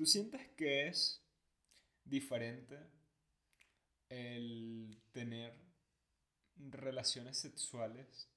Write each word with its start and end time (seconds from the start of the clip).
¿Tú 0.00 0.06
sientes 0.06 0.40
que 0.56 0.88
es 0.88 1.22
diferente 2.06 2.78
el 4.08 4.98
tener 5.12 5.54
relaciones 6.56 7.36
sexuales 7.36 8.30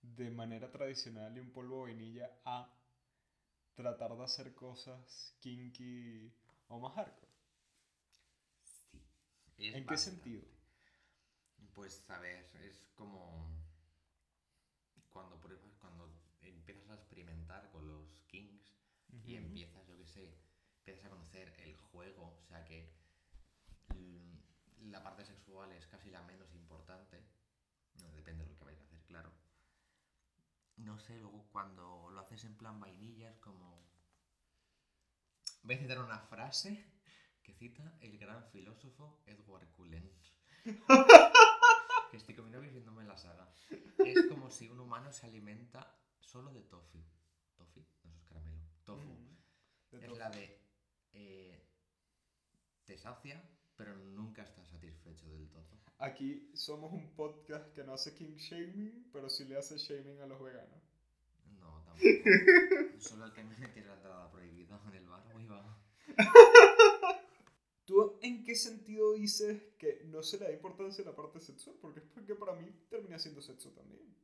de 0.00 0.30
manera 0.30 0.70
tradicional 0.70 1.36
y 1.36 1.40
un 1.40 1.50
polvo 1.50 1.78
de 1.78 1.92
vainilla 1.92 2.30
a 2.44 2.72
tratar 3.74 4.16
de 4.16 4.22
hacer 4.22 4.54
cosas 4.54 5.34
kinky 5.40 6.32
o 6.68 6.78
más 6.78 6.94
hardcore? 6.94 7.32
Sí. 8.62 9.02
es 9.56 9.74
¿En 9.74 9.86
qué 9.86 9.96
sentido? 9.96 10.44
Pues 11.74 12.08
a 12.10 12.20
ver, 12.20 12.48
es 12.62 12.78
como 12.94 13.50
cuando 15.10 15.40
pruebas, 15.40 15.74
cuando 15.80 16.12
empiezas 16.42 16.88
a 16.90 16.94
experimentar 16.94 17.72
con 17.72 17.88
los 17.88 18.22
kings 18.28 18.72
y 19.24 19.34
empiezas, 19.34 19.84
yo 19.88 19.98
qué 19.98 20.06
sé, 20.06 20.47
empiezas 20.88 21.06
a 21.06 21.14
conocer 21.14 21.54
el 21.58 21.76
juego, 21.76 22.38
o 22.40 22.44
sea 22.46 22.64
que 22.64 22.90
mm, 23.94 24.90
la 24.90 25.02
parte 25.02 25.24
sexual 25.24 25.70
es 25.72 25.86
casi 25.86 26.10
la 26.10 26.22
menos 26.22 26.54
importante, 26.54 27.22
no, 28.00 28.10
depende 28.12 28.44
de 28.44 28.50
lo 28.50 28.58
que 28.58 28.64
vayas 28.64 28.80
a 28.80 28.84
hacer, 28.84 29.02
claro. 29.04 29.32
No 30.76 30.98
sé, 30.98 31.18
luego 31.18 31.46
cuando 31.50 32.08
lo 32.10 32.20
haces 32.20 32.44
en 32.44 32.56
plan 32.56 32.80
vainilla 32.80 33.30
es 33.30 33.38
como... 33.38 33.86
Voy 35.62 35.74
a 35.74 35.78
citar 35.78 35.98
una 35.98 36.20
frase 36.20 36.84
que 37.42 37.52
cita 37.52 37.96
el 38.00 38.16
gran 38.18 38.44
filósofo 38.50 39.20
Edward 39.26 39.68
Cullen. 39.72 40.10
que 42.10 42.16
estoy 42.16 42.34
con 42.34 42.44
mi 42.46 42.50
novio 42.52 42.70
viéndome 42.70 43.04
la 43.04 43.18
saga. 43.18 43.52
Es 43.98 44.26
como 44.28 44.50
si 44.50 44.68
un 44.68 44.80
humano 44.80 45.12
se 45.12 45.26
alimenta 45.26 45.98
solo 46.20 46.52
de 46.52 46.62
tofu. 46.62 47.02
¿Tofu? 47.56 47.84
No, 48.04 48.10
eso 48.10 48.20
es 48.20 48.24
caramelo. 48.24 48.62
Tofu. 48.84 49.02
Mm, 49.02 49.36
Es 49.90 50.06
todo. 50.06 50.18
la 50.18 50.30
de... 50.30 50.67
eh, 51.12 51.64
te 52.84 52.96
sacia, 52.96 53.42
pero 53.76 53.94
nunca 53.96 54.42
estás 54.42 54.68
satisfecho 54.68 55.28
del 55.30 55.48
todo. 55.48 55.66
Aquí 55.98 56.50
somos 56.54 56.92
un 56.92 57.14
podcast 57.14 57.72
que 57.74 57.82
no 57.82 57.94
hace 57.94 58.14
king 58.14 58.36
shaming, 58.36 59.10
pero 59.12 59.28
sí 59.28 59.44
le 59.44 59.56
hace 59.56 59.78
shaming 59.78 60.20
a 60.20 60.26
los 60.26 60.40
veganos. 60.40 60.80
No, 61.58 61.82
tampoco. 61.84 62.04
Solo 62.98 63.26
el 63.26 63.32
que 63.32 63.42
me 63.44 63.54
tiene 63.54 63.88
la 63.88 63.94
entrada 63.94 64.30
prohibida 64.30 64.80
en 64.86 64.94
el 64.94 65.08
bar. 65.08 65.24
Uy, 65.34 65.46
va. 65.46 65.76
¿Tú 67.84 68.18
en 68.22 68.44
qué 68.44 68.54
sentido 68.54 69.14
dices 69.14 69.62
que 69.78 70.02
no 70.04 70.22
se 70.22 70.38
le 70.38 70.44
da 70.44 70.52
importancia 70.52 71.02
a 71.02 71.06
la 71.08 71.16
parte 71.16 71.40
sexual? 71.40 71.76
Porque 71.80 72.00
es 72.00 72.06
porque 72.06 72.34
para 72.34 72.52
mí 72.54 72.70
termina 72.90 73.18
siendo 73.18 73.40
sexo 73.40 73.70
también. 73.72 74.14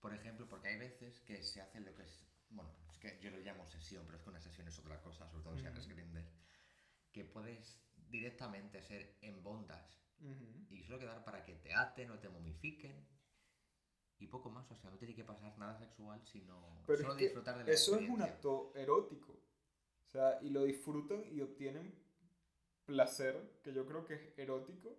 Por 0.00 0.14
ejemplo, 0.14 0.48
porque 0.48 0.68
hay 0.68 0.78
veces 0.78 1.20
que 1.20 1.42
se 1.42 1.60
hace 1.60 1.80
lo 1.80 1.94
que 1.94 2.04
es. 2.04 2.24
Bueno, 2.50 2.70
es 2.90 2.98
que 2.98 3.18
yo 3.20 3.30
lo 3.30 3.38
llamo 3.38 3.66
sesión, 3.66 4.04
pero 4.06 4.18
es 4.18 4.22
que 4.24 4.30
una 4.30 4.40
sesión 4.40 4.68
es 4.68 4.78
otra 4.78 5.00
cosa, 5.02 5.28
sobre 5.28 5.42
todo 5.42 5.58
si 5.58 5.66
haces 5.66 5.86
Ujú. 5.86 5.94
Grindr. 5.96 6.24
Que 7.12 7.24
puedes 7.24 7.80
directamente 8.10 8.82
ser 8.82 9.16
en 9.20 9.42
bondas 9.42 10.02
Ujú. 10.20 10.66
y 10.70 10.82
solo 10.82 10.98
quedar 10.98 11.24
para 11.24 11.44
que 11.44 11.54
te 11.56 11.74
aten 11.74 12.10
o 12.10 12.18
te 12.18 12.28
momifiquen. 12.28 13.06
Y 14.20 14.26
poco 14.26 14.50
más, 14.50 14.68
o 14.70 14.74
sea, 14.74 14.90
no 14.90 14.98
tiene 14.98 15.14
que 15.14 15.24
pasar 15.24 15.56
nada 15.58 15.78
sexual, 15.78 16.20
sino 16.24 16.82
Pero 16.86 16.98
solo 17.02 17.12
es 17.12 17.18
que 17.18 17.24
disfrutar 17.26 17.58
de 17.58 17.64
la 17.64 17.70
Eso 17.72 17.96
es 17.96 18.08
un 18.08 18.20
acto 18.22 18.72
erótico. 18.74 19.32
O 19.32 20.10
sea, 20.10 20.38
y 20.42 20.50
lo 20.50 20.64
disfrutan 20.64 21.22
y 21.30 21.40
obtienen 21.40 21.94
placer, 22.84 23.60
que 23.62 23.72
yo 23.72 23.86
creo 23.86 24.04
que 24.04 24.14
es 24.14 24.38
erótico, 24.38 24.96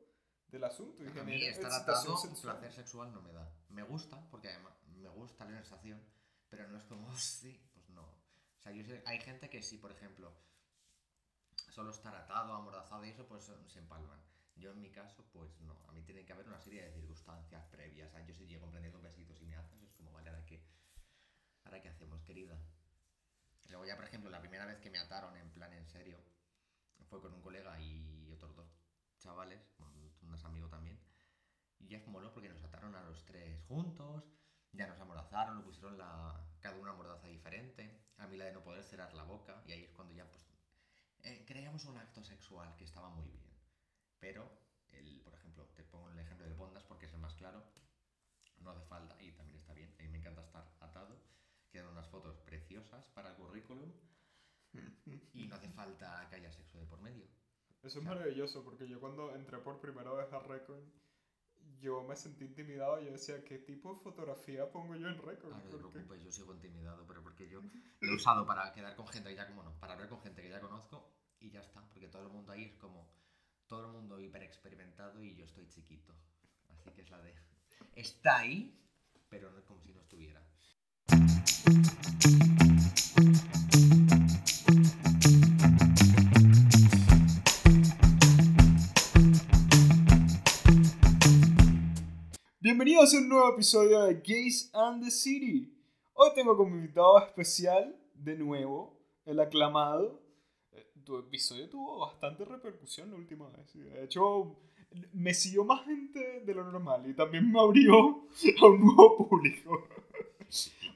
del 0.48 0.64
asunto. 0.64 1.04
Y 1.04 1.08
A 1.08 1.24
mí 1.24 1.44
estar 1.46 1.72
atado, 1.72 2.18
sexual. 2.18 2.58
placer 2.60 2.72
sexual 2.74 3.12
no 3.14 3.22
me 3.22 3.34
da. 3.34 3.52
Me 3.70 3.84
gusta, 3.84 4.26
porque 4.32 4.50
además 4.50 4.74
me 4.88 5.10
gusta 5.10 5.46
la 5.46 5.52
sensación, 5.52 6.02
pero 6.50 6.68
no 6.68 6.78
es 6.78 6.84
como, 6.86 7.08
"Oh, 7.08 7.12
sí, 7.18 7.60
pues 7.74 7.90
no. 7.90 8.04
O 8.04 8.62
sea, 8.62 8.72
yo 8.72 8.84
sé, 8.84 9.04
hay 9.06 9.20
gente 9.20 9.50
que 9.50 9.62
sí, 9.62 9.78
por 9.78 9.92
ejemplo, 9.92 10.34
solo 11.80 11.92
estar 11.92 12.14
atado, 12.14 12.54
amordazado 12.54 13.06
y 13.06 13.10
eso, 13.10 13.26
pues 13.26 13.50
se 13.68 13.80
empalman. 13.80 14.20
Yo 14.58 14.72
en 14.72 14.82
mi 14.82 14.92
caso, 14.92 15.26
pues 15.32 15.62
no. 15.62 15.80
A 15.88 15.94
mí 15.94 16.02
tiene 16.02 16.26
que 16.26 16.34
haber 16.34 16.46
una 16.46 16.60
serie 16.60 16.84
de 16.84 16.92
circunstancias 16.92 17.66
previas. 17.72 18.12
Sea, 18.12 18.20
yo 18.26 18.36
si 18.36 18.46
llego 18.48 18.70
prendiendo 18.70 19.00
besitos 19.02 19.42
y 19.42 19.46
me 19.46 19.56
haces, 19.56 19.82
es 19.82 19.94
como, 19.94 20.12
vale, 20.12 20.30
¿ahora 20.30 20.46
qué? 20.46 20.62
¿Ahora 21.64 21.82
qué 21.82 21.88
hacemos, 21.88 22.22
querida? 22.24 22.60
Luego 23.70 23.86
ya, 23.86 23.96
por 23.96 24.04
ejemplo, 24.04 24.30
la 24.30 24.42
primera 24.42 24.66
vez 24.66 24.78
que 24.82 24.90
me 24.90 25.00
ataron 25.00 25.38
en 25.38 25.50
plan 25.52 25.72
en 25.72 25.86
serio, 25.86 26.20
fue 27.08 27.22
con 27.22 27.34
un 27.34 27.42
colega 27.42 27.80
y 27.80 28.30
otros 28.34 28.54
dos 28.58 28.68
chavales, 29.20 29.62
unos 30.22 30.44
amigos 30.44 30.70
también. 30.70 31.00
Y 31.80 31.88
ya 31.88 32.04
moló 32.08 32.34
porque 32.34 32.50
nos 32.50 32.62
ataron 32.62 32.94
a 32.94 33.04
los 33.04 33.24
tres 33.24 33.64
juntos, 33.70 34.26
ya 34.74 34.86
nos 34.86 35.00
amordazaron, 35.00 35.56
nos 35.56 35.64
pusieron 35.64 35.98
la, 35.98 36.46
cada 36.60 36.76
una 36.76 36.92
mordaza 36.92 37.28
diferente. 37.30 38.04
A 38.18 38.28
mí 38.28 38.36
la 38.36 38.44
de 38.44 38.52
no 38.52 38.64
poder 38.66 38.84
cerrar 38.84 39.14
la 39.14 39.24
boca, 39.24 39.64
y 39.66 39.72
ahí 39.72 39.84
es 39.86 39.92
cuando 39.92 40.14
ya 40.14 40.30
pues 40.30 40.49
eh, 41.24 41.44
creamos 41.48 41.86
un 41.86 41.98
acto 41.98 42.24
sexual 42.24 42.76
que 42.76 42.86
estaba 42.86 43.10
muy 43.10 43.26
bien. 43.26 43.44
Pero, 44.20 44.50
el, 44.92 45.22
por 45.22 45.34
ejemplo, 45.34 45.66
te 45.76 45.84
pongo 45.84 46.10
el 46.10 46.20
ejemplo 46.20 46.46
del 46.46 46.56
Bondas 46.56 46.84
porque 46.84 47.06
es 47.06 47.14
el 47.14 47.20
más 47.20 47.34
claro. 47.36 47.64
No 48.58 48.72
hace 48.72 48.86
falta, 48.86 49.22
y 49.22 49.32
también 49.32 49.58
está 49.58 49.74
bien, 49.74 49.94
a 49.98 50.04
mí 50.04 50.10
me 50.10 50.18
encanta 50.18 50.42
estar 50.42 50.68
atado. 50.82 51.18
Quedan 51.72 51.88
unas 51.88 52.08
fotos 52.10 52.36
preciosas 52.40 53.08
para 53.10 53.30
el 53.30 53.36
currículum. 53.36 53.92
Y 55.34 55.48
no 55.48 55.56
hace 55.56 55.70
falta 55.74 56.28
que 56.30 56.36
haya 56.36 56.52
sexo 56.52 56.78
de 56.78 56.86
por 56.86 57.00
medio. 57.02 57.26
Eso 57.82 58.00
es 58.00 58.06
maravilloso 58.06 58.64
porque 58.64 58.88
yo 58.88 59.00
cuando 59.00 59.34
entré 59.34 59.58
por 59.60 59.80
primera 59.80 60.12
vez 60.12 60.32
a 60.34 60.40
Record, 60.40 60.84
yo 61.80 62.04
me 62.04 62.16
sentí 62.16 62.44
intimidado 62.44 63.02
y 63.02 63.06
yo 63.06 63.12
decía, 63.12 63.44
¿qué 63.46 63.60
tipo 63.60 63.94
de 63.94 64.00
fotografía 64.02 64.70
pongo 64.70 64.96
yo 64.96 65.08
en 65.08 65.18
Record? 65.18 65.54
Ah, 65.54 65.62
no 65.64 65.70
te 65.70 65.78
preocupes, 65.78 66.22
yo 66.22 66.32
sigo 66.32 66.54
intimidado, 66.54 67.06
pero 67.08 67.24
porque 67.24 67.48
yo 67.48 67.62
lo 68.02 68.12
he 68.12 68.16
usado 68.16 68.46
para 68.46 68.74
quedar 68.74 68.96
con 68.96 69.08
gente 69.08 69.30
que 69.30 69.36
ya, 69.36 69.50
bueno, 69.54 69.74
para 69.80 69.94
hablar 69.94 70.10
con 70.10 70.22
gente 70.22 70.42
que 70.42 70.50
ya 70.50 70.60
conozco 70.60 71.09
y 71.50 71.54
ya 71.54 71.62
está, 71.62 71.82
porque 71.90 72.08
todo 72.08 72.22
el 72.22 72.30
mundo 72.30 72.52
ahí 72.52 72.66
es 72.66 72.76
como, 72.76 73.08
todo 73.68 73.88
el 73.88 73.92
mundo 73.92 74.20
hiper 74.20 74.44
experimentado 74.44 75.24
y 75.24 75.36
yo 75.36 75.46
estoy 75.46 75.68
chiquito. 75.68 76.14
Así 76.70 76.92
que 76.92 77.02
es 77.02 77.10
la 77.10 77.20
de, 77.22 77.34
está 77.96 78.40
ahí, 78.40 78.80
pero 79.30 79.50
es 79.58 79.66
como 79.66 79.82
si 79.82 79.92
no 79.92 80.02
estuviera. 80.02 80.46
Bienvenidos 92.60 93.14
a 93.16 93.18
un 93.18 93.30
nuevo 93.30 93.54
episodio 93.54 94.04
de 94.04 94.16
Gays 94.16 94.70
and 94.74 95.04
the 95.04 95.10
City. 95.10 95.76
Hoy 96.14 96.30
tengo 96.36 96.56
como 96.56 96.76
invitado 96.76 97.18
especial, 97.26 98.00
de 98.14 98.36
nuevo, 98.38 99.02
el 99.26 99.40
aclamado. 99.40 100.29
Tu 101.10 101.18
episodio 101.18 101.68
tuvo 101.68 101.98
bastante 102.06 102.46
repercusión 102.46 103.10
la 103.10 103.16
última 103.18 103.50
vez. 103.50 103.74
De 103.74 104.04
hecho, 104.04 104.56
me 105.14 105.34
siguió 105.34 105.64
más 105.66 105.84
gente 105.84 106.42
de 106.42 106.54
lo 106.54 106.64
normal 106.72 107.10
y 107.10 107.16
también 107.16 107.52
me 107.52 107.60
abrió 107.60 108.28
a 108.62 108.66
un 108.68 108.80
nuevo 108.80 109.28
público. 109.28 109.88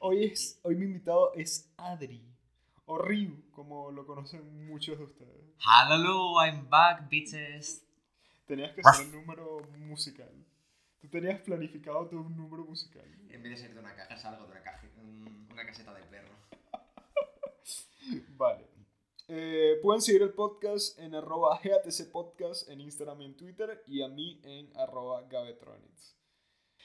Hoy, 0.01 0.25
es, 0.25 0.59
hoy 0.61 0.75
mi 0.75 0.85
invitado 0.85 1.33
es 1.33 1.67
Adri, 1.77 2.21
o 2.85 2.99
Ryu, 2.99 3.49
como 3.53 3.89
lo 3.89 4.05
conocen 4.05 4.67
muchos 4.67 4.99
de 4.99 5.05
ustedes. 5.05 5.55
Hello, 5.65 6.35
I'm 6.45 6.69
back, 6.69 7.09
bitches. 7.09 7.83
Tenías 8.45 8.71
que 8.75 8.81
hacer 8.85 9.07
el 9.07 9.13
número 9.13 9.61
musical. 9.79 10.29
Tú 11.01 11.07
tenías 11.07 11.41
planificado 11.41 12.07
tu 12.07 12.21
número 12.29 12.65
musical. 12.65 13.03
En 13.31 13.41
vez 13.41 13.53
de 13.53 13.57
ser 13.57 13.73
de 13.73 13.79
una 13.79 13.95
caja, 13.95 14.15
salgo 14.15 14.45
de 14.45 14.51
una, 14.51 14.61
caja, 14.61 14.87
un- 14.95 15.47
una 15.51 15.65
caseta 15.65 15.91
de 15.91 16.03
perro. 16.03 16.35
Vale. 18.37 18.67
Eh, 19.35 19.79
pueden 19.81 19.99
seguir 19.99 20.21
el 20.21 20.33
podcast 20.33 20.99
en 20.99 21.15
arroba 21.15 21.59
GATC 21.63 22.11
Podcast 22.11 22.69
en 22.69 22.79
Instagram 22.81 23.19
y 23.21 23.25
en 23.25 23.35
Twitter 23.35 23.83
y 23.87 24.03
a 24.03 24.07
mí 24.07 24.39
en 24.43 24.71
arroba 24.77 25.23
Gabetronics. 25.23 26.15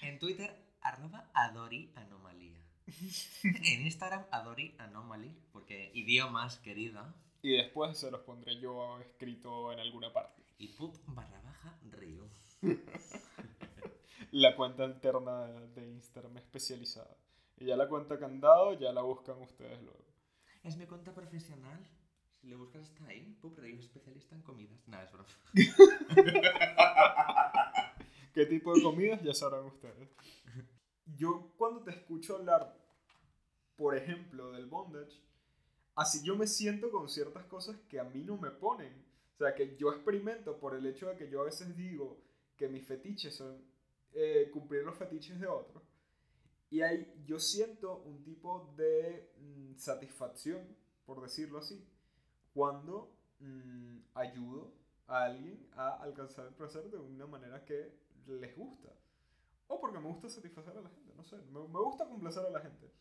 En 0.00 0.18
Twitter, 0.18 0.56
arroba 0.80 1.30
Adori 1.34 1.92
Anomalía. 1.94 2.58
en 3.44 3.82
Instagram, 3.82 4.24
Adori 4.30 4.74
Anomaly, 4.78 5.36
porque 5.52 5.90
idiomas, 5.92 6.58
querida. 6.60 7.14
Y 7.42 7.54
después 7.54 7.98
se 7.98 8.10
los 8.10 8.22
pondré 8.22 8.58
yo 8.58 8.98
escrito 9.00 9.70
en 9.70 9.80
alguna 9.80 10.10
parte. 10.14 10.42
Y 10.56 10.68
pup 10.68 10.96
barra 11.08 11.42
baja 11.42 11.78
río. 11.90 12.30
La 14.30 14.56
cuenta 14.56 14.84
alterna 14.84 15.48
de, 15.48 15.68
de 15.82 15.86
Instagram 15.90 16.38
especializada. 16.38 17.14
Y 17.58 17.66
ya 17.66 17.76
la 17.76 17.90
cuenta 17.90 18.18
candado 18.18 18.72
ya 18.72 18.90
la 18.90 19.02
buscan 19.02 19.36
ustedes 19.42 19.82
luego. 19.82 20.06
Es 20.62 20.78
mi 20.78 20.86
cuenta 20.86 21.12
profesional. 21.12 21.86
Si 22.40 22.46
le 22.46 22.56
buscas 22.56 22.82
está 22.82 23.06
ahí. 23.06 23.36
Pup 23.40 23.58
río, 23.58 23.78
especialista 23.78 24.36
en 24.36 24.42
comidas. 24.42 24.86
Nada, 24.86 25.04
es 25.04 25.12
broma. 25.12 25.28
¿Qué 28.34 28.46
tipo 28.46 28.74
de 28.74 28.82
comidas? 28.82 29.22
Ya 29.22 29.34
sabrán 29.34 29.64
ustedes. 29.64 30.08
Yo 31.16 31.52
cuando 31.56 31.82
te 31.82 31.90
escucho 31.90 32.36
hablar, 32.36 32.76
por 33.76 33.96
ejemplo, 33.96 34.52
del 34.52 34.66
bondage, 34.66 35.20
así 35.94 36.24
yo 36.24 36.36
me 36.36 36.46
siento 36.46 36.90
con 36.90 37.08
ciertas 37.08 37.44
cosas 37.46 37.76
que 37.88 37.98
a 37.98 38.04
mí 38.04 38.22
no 38.22 38.36
me 38.36 38.50
ponen. 38.50 38.92
O 39.34 39.38
sea, 39.38 39.54
que 39.54 39.76
yo 39.76 39.92
experimento 39.92 40.58
por 40.58 40.76
el 40.76 40.86
hecho 40.86 41.08
de 41.08 41.16
que 41.16 41.30
yo 41.30 41.40
a 41.40 41.44
veces 41.44 41.76
digo 41.76 42.20
que 42.56 42.68
mis 42.68 42.86
fetiches 42.86 43.36
son 43.36 43.64
eh, 44.12 44.50
cumplir 44.52 44.84
los 44.84 44.96
fetiches 44.96 45.40
de 45.40 45.46
otros. 45.46 45.82
Y 46.70 46.82
ahí 46.82 47.10
yo 47.24 47.38
siento 47.38 48.02
un 48.02 48.22
tipo 48.22 48.74
de 48.76 49.32
mm, 49.38 49.76
satisfacción, 49.76 50.76
por 51.06 51.22
decirlo 51.22 51.58
así, 51.58 51.82
cuando 52.58 53.14
mm, 53.38 53.98
ayudo 54.14 54.74
a 55.06 55.26
alguien 55.26 55.64
a 55.76 55.90
alcanzar 56.02 56.44
el 56.48 56.54
placer 56.54 56.90
de 56.90 56.96
una 56.96 57.24
manera 57.24 57.64
que 57.64 57.96
les 58.26 58.56
gusta. 58.56 58.88
O 59.68 59.80
porque 59.80 60.00
me 60.00 60.08
gusta 60.08 60.28
satisfacer 60.28 60.76
a 60.76 60.80
la 60.80 60.90
gente, 60.90 61.14
no 61.14 61.22
sé, 61.22 61.36
me, 61.52 61.60
me 61.60 61.78
gusta 61.78 62.08
complacer 62.08 62.44
a 62.44 62.50
la 62.50 62.58
gente. 62.58 62.92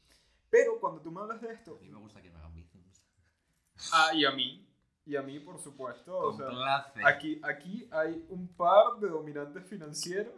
Pero 0.52 0.80
cuando 0.80 1.02
tú 1.02 1.12
me 1.12 1.22
hablas 1.22 1.42
de 1.42 1.52
esto... 1.54 1.78
A 1.78 1.82
mí 1.82 1.90
me 1.90 1.98
gusta 1.98 2.22
que 2.22 2.30
me 2.30 2.38
hagan 2.38 2.54
bizums. 2.54 3.02
Ah, 3.92 4.12
y 4.14 4.26
a 4.26 4.32
mí. 4.32 4.64
Y 5.08 5.16
a 5.16 5.24
mí, 5.24 5.40
por 5.40 5.58
supuesto. 5.58 6.16
O 6.16 6.34
sea, 6.34 6.94
aquí, 7.04 7.42
aquí 7.42 7.90
hay 7.92 8.28
un 8.30 8.50
par 8.50 9.00
de 9.00 9.10
dominantes 9.10 9.66
financieros. 9.66 10.36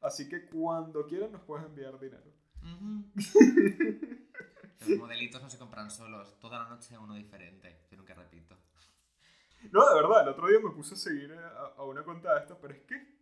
Así 0.00 0.28
que 0.28 0.46
cuando 0.46 1.04
quieran 1.08 1.32
nos 1.32 1.42
puedes 1.42 1.66
enviar 1.66 1.98
dinero. 1.98 2.32
Ujú. 2.62 3.10
Los 4.86 4.98
modelitos 4.98 5.42
no 5.42 5.50
se 5.50 5.58
compran 5.58 5.90
solos. 5.90 6.38
Toda 6.38 6.60
la 6.60 6.68
noche 6.68 6.96
uno 6.96 7.14
diferente. 7.14 7.85
Repito. 8.14 8.56
No, 9.72 9.88
de 9.88 9.94
verdad, 9.94 10.22
el 10.22 10.28
otro 10.28 10.48
día 10.48 10.60
me 10.60 10.70
puse 10.70 10.94
a 10.94 10.96
seguir 10.96 11.32
a, 11.32 11.48
a 11.76 11.84
una 11.84 12.02
cuenta 12.04 12.34
de 12.34 12.40
esta, 12.40 12.58
pero 12.60 12.74
es 12.74 12.80
que 12.82 13.16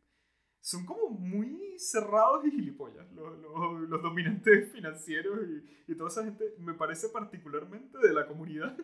son 0.61 0.87
como 0.87 1.11
muy 1.11 1.79
cerrados 1.79 2.45
y 2.47 2.51
gilipollas 2.53 3.11
los, 3.13 3.39
los- 3.39 3.89
los 3.89 4.03
dominantes 4.03 4.71
financieros 4.73 5.41
y, 5.49 5.93
y 5.93 5.97
toda 5.97 6.11
esa 6.11 6.25
gente. 6.25 6.55
Me 6.59 6.75
parece 6.75 7.09
particularmente 7.11 7.99
de 7.99 8.13
la 8.13 8.27
comunidad 8.27 8.77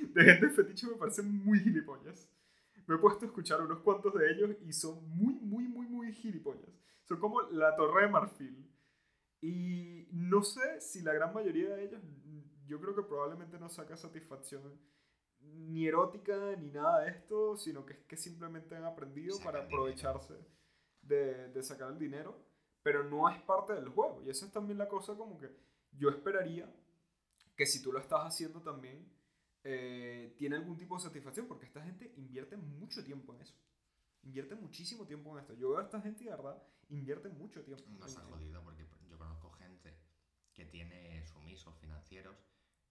de 0.00 0.24
gente 0.24 0.50
fetiche, 0.50 0.86
me 0.88 0.96
parecen 0.96 1.44
muy 1.44 1.60
gilipollas. 1.60 2.30
Me 2.86 2.96
he 2.96 2.98
puesto 2.98 3.24
a 3.24 3.28
escuchar 3.28 3.60
unos 3.62 3.80
cuantos 3.80 4.14
de 4.14 4.30
ellos 4.32 4.50
y 4.66 4.72
son 4.72 5.08
muy, 5.08 5.34
muy, 5.34 5.64
muy, 5.68 5.86
muy 5.86 6.12
gilipollas. 6.12 6.70
Son 7.04 7.20
como 7.20 7.42
la 7.52 7.76
torre 7.76 8.02
de 8.04 8.08
marfil. 8.08 8.70
Y 9.40 10.08
no 10.12 10.42
sé 10.42 10.80
si 10.80 11.02
la 11.02 11.12
gran 11.14 11.34
mayoría 11.34 11.70
de 11.76 11.84
ellos, 11.84 12.02
yo 12.66 12.80
creo 12.80 12.94
que 12.96 13.02
probablemente 13.02 13.58
no 13.58 13.68
saca 13.68 13.96
satisfacción 13.96 14.62
ni 15.44 15.86
erótica 15.86 16.56
ni 16.56 16.70
nada 16.70 17.00
de 17.00 17.10
esto, 17.10 17.56
sino 17.56 17.84
que 17.84 17.94
es 17.94 17.98
que 18.00 18.16
simplemente 18.16 18.76
han 18.76 18.84
aprendido 18.84 19.36
Sacan 19.36 19.52
para 19.52 19.64
aprovecharse 19.64 20.34
de, 21.02 21.48
de 21.48 21.62
sacar 21.62 21.90
el 21.90 21.98
dinero, 21.98 22.36
pero 22.82 23.04
no 23.04 23.28
es 23.28 23.40
parte 23.42 23.72
del 23.72 23.88
juego. 23.88 24.22
Y 24.22 24.30
esa 24.30 24.46
es 24.46 24.52
también 24.52 24.78
la 24.78 24.88
cosa 24.88 25.16
como 25.16 25.38
que 25.38 25.50
yo 25.92 26.10
esperaría 26.10 26.72
que 27.56 27.66
si 27.66 27.82
tú 27.82 27.92
lo 27.92 27.98
estás 27.98 28.20
haciendo 28.20 28.60
también, 28.60 29.08
eh, 29.62 30.34
tiene 30.36 30.56
algún 30.56 30.76
tipo 30.76 30.96
de 30.96 31.02
satisfacción, 31.02 31.46
porque 31.46 31.66
esta 31.66 31.82
gente 31.82 32.12
invierte 32.16 32.56
mucho 32.56 33.02
tiempo 33.02 33.34
en 33.34 33.40
eso. 33.40 33.54
Invierte 34.22 34.54
muchísimo 34.54 35.06
tiempo 35.06 35.32
en 35.32 35.40
esto. 35.40 35.54
Yo 35.54 35.70
veo 35.70 35.78
a 35.78 35.84
esta 35.84 36.00
gente 36.00 36.22
y 36.22 36.26
de 36.26 36.30
verdad 36.32 36.62
invierte 36.88 37.28
mucho 37.28 37.62
tiempo. 37.62 37.84
No 37.98 38.06
esto. 38.06 38.20
jodido 38.22 38.62
porque 38.62 38.86
yo 39.08 39.18
conozco 39.18 39.50
gente 39.52 39.96
que 40.52 40.66
tiene 40.66 41.24
sumisos 41.26 41.74
financieros 41.76 42.36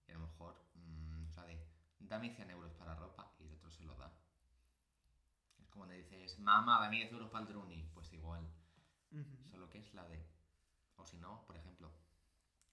y 0.06 0.10
a 0.10 0.14
lo 0.14 0.26
mejor, 0.26 0.54
mm, 0.74 1.26
o 1.28 1.30
sea, 1.30 1.44
de 1.44 1.58
dame 1.98 2.34
100 2.34 2.50
euros 2.50 2.72
para 2.74 2.94
ropa 2.94 3.32
y 3.38 3.44
el 3.44 3.52
otro 3.54 3.70
se 3.70 3.84
lo 3.84 3.94
da. 3.96 4.12
Es 5.58 5.68
como 5.68 5.86
le 5.86 5.96
dices, 5.96 6.38
mamá, 6.38 6.80
dame 6.80 6.96
10 6.96 7.12
euros 7.12 7.30
para 7.30 7.42
el 7.42 7.48
druni. 7.48 7.88
Pues 7.94 8.12
igual. 8.12 8.48
Solo 9.50 9.70
que 9.70 9.78
es 9.78 9.94
la 9.94 10.06
de. 10.08 10.26
O 10.96 11.04
si 11.04 11.18
no, 11.18 11.44
por 11.46 11.56
ejemplo, 11.56 11.92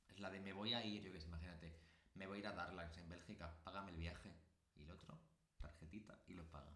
es 0.08 0.20
la 0.20 0.30
de 0.30 0.40
me 0.40 0.54
voy 0.54 0.74
a 0.74 0.84
ir, 0.84 1.04
yo 1.04 1.12
que 1.12 1.20
sé, 1.20 1.28
imagínate, 1.28 1.76
me 2.16 2.28
voy 2.28 2.38
a 2.38 2.40
ir 2.40 2.48
a 2.48 2.54
Darlax 2.54 2.98
en 2.98 3.10
Bélgica, 3.10 3.60
págame 3.64 3.92
el 3.92 3.98
viaje. 3.98 4.36
Y 4.76 4.84
el 4.84 4.92
otro, 4.92 5.20
tarjetita, 5.60 6.20
y 6.28 6.34
lo 6.34 6.50
paga. 6.50 6.72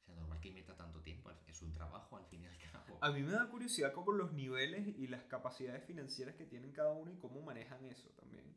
O 0.00 0.04
sea, 0.04 0.14
normal 0.14 0.40
que 0.40 0.48
invierta 0.48 0.76
tanto 0.76 1.00
tiempo, 1.00 1.30
es 1.46 1.62
un 1.62 1.72
trabajo 1.72 2.16
al 2.16 2.26
fin 2.26 2.42
y 2.42 2.46
al 2.46 2.58
cabo. 2.70 2.98
A 3.00 3.10
mí 3.10 3.22
me 3.22 3.32
da 3.32 3.48
curiosidad 3.48 3.92
como 3.92 4.12
los 4.12 4.32
niveles 4.32 4.86
y 4.86 5.06
las 5.06 5.24
capacidades 5.24 5.84
financieras 5.84 6.34
que 6.36 6.44
tienen 6.44 6.72
cada 6.72 6.92
uno 6.92 7.10
y 7.10 7.16
cómo 7.16 7.40
manejan 7.42 7.84
eso 7.86 8.10
también. 8.10 8.54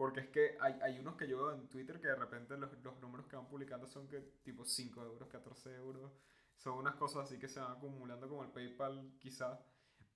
Porque 0.00 0.20
es 0.20 0.28
que 0.28 0.56
hay, 0.62 0.78
hay 0.80 0.98
unos 0.98 1.16
que 1.16 1.28
yo 1.28 1.36
veo 1.36 1.52
en 1.52 1.68
Twitter 1.68 2.00
que 2.00 2.08
de 2.08 2.14
repente 2.14 2.56
los, 2.56 2.72
los 2.82 2.98
números 3.02 3.26
que 3.26 3.36
van 3.36 3.46
publicando 3.46 3.86
son 3.86 4.08
que 4.08 4.18
tipo 4.42 4.64
5 4.64 5.04
euros, 5.04 5.28
14 5.28 5.74
euros. 5.74 6.10
Son 6.56 6.78
unas 6.78 6.94
cosas 6.94 7.26
así 7.26 7.38
que 7.38 7.48
se 7.48 7.60
van 7.60 7.72
acumulando 7.72 8.26
como 8.26 8.42
el 8.42 8.48
PayPal 8.48 9.18
quizás. 9.18 9.60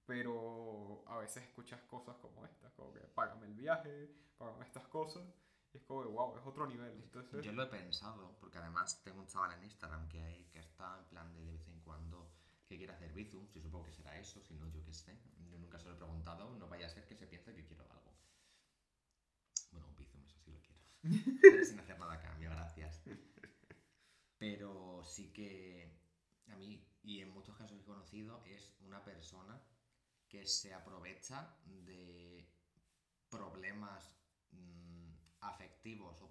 Pero 0.07 1.05
a 1.07 1.19
veces 1.19 1.43
escuchas 1.43 1.83
cosas 1.83 2.17
como 2.17 2.47
estas, 2.47 2.73
como 2.73 2.95
que 2.95 3.01
págame 3.01 3.45
el 3.45 3.53
viaje, 3.53 4.11
págame 4.39 4.65
estas 4.65 4.87
cosas. 4.87 5.23
Y 5.75 5.77
es 5.77 5.83
como 5.85 6.01
que 6.01 6.09
wow, 6.09 6.39
es 6.39 6.47
otro 6.47 6.67
nivel. 6.67 7.03
Entonces, 7.03 7.45
Yo 7.45 7.53
lo 7.53 7.65
he 7.65 7.67
pensado, 7.67 8.39
porque 8.41 8.57
además 8.57 9.03
tengo 9.05 9.21
un 9.21 9.27
chaval 9.27 9.53
en 9.53 9.65
Instagram 9.65 10.09
que, 10.09 10.49
que 10.51 10.61
está 10.61 10.99
en 10.99 11.05
plan 11.11 11.31
de 11.35 11.45
de 11.45 11.53
vez 11.53 11.69
en 11.69 11.79
cuando 11.81 12.31
que 12.67 12.79
quiere 12.79 12.95
hacer 12.95 13.13
bizums, 13.13 13.53
yo 13.53 13.61
supongo 13.61 13.85
que 13.85 13.93
será 13.93 14.19
eso, 14.19 14.43
si 14.43 14.55
no, 14.55 14.67
yo 14.71 14.83
qué 14.83 14.95
sé. 14.95 15.15
Yo 15.51 15.59
nunca 15.59 15.79
se 15.79 15.85
lo 15.89 15.93
he 15.93 15.97
preguntado, 15.97 16.49
no 16.57 16.69
vaya 16.69 16.87
a 16.87 16.89
ser 16.89 17.05
que 17.05 17.15
se 17.15 17.27
piense 17.27 17.55
que 17.55 17.67
quiero 17.67 17.85
algo. 17.91 18.15
Bueno, 19.75 19.89
un 19.89 19.97
bizum, 19.97 20.23
eso 20.25 20.39
sí 20.45 20.51
lo 20.53 20.61
quiero. 20.61 20.81
Sin 21.05 21.81
hacer 21.81 21.99
nada 21.99 22.15
a 22.15 22.21
cambio, 22.21 22.51
gracias. 22.51 23.03
Pero 24.39 25.03
sí 25.05 25.33
que 25.33 25.93
a 26.49 26.57
mí, 26.57 26.87
y 27.03 27.21
en 27.21 27.31
muchos 27.31 27.57
casos 27.57 27.79
he 27.79 27.85
conocido, 27.85 28.43
es 28.47 28.75
una 28.81 29.05
persona 29.05 29.61
que 30.29 30.47
se 30.47 30.73
aprovecha 30.73 31.57
de 31.67 32.49
problemas 33.29 34.11
mm, 34.51 35.13
afectivos 35.41 36.21
o 36.23 36.31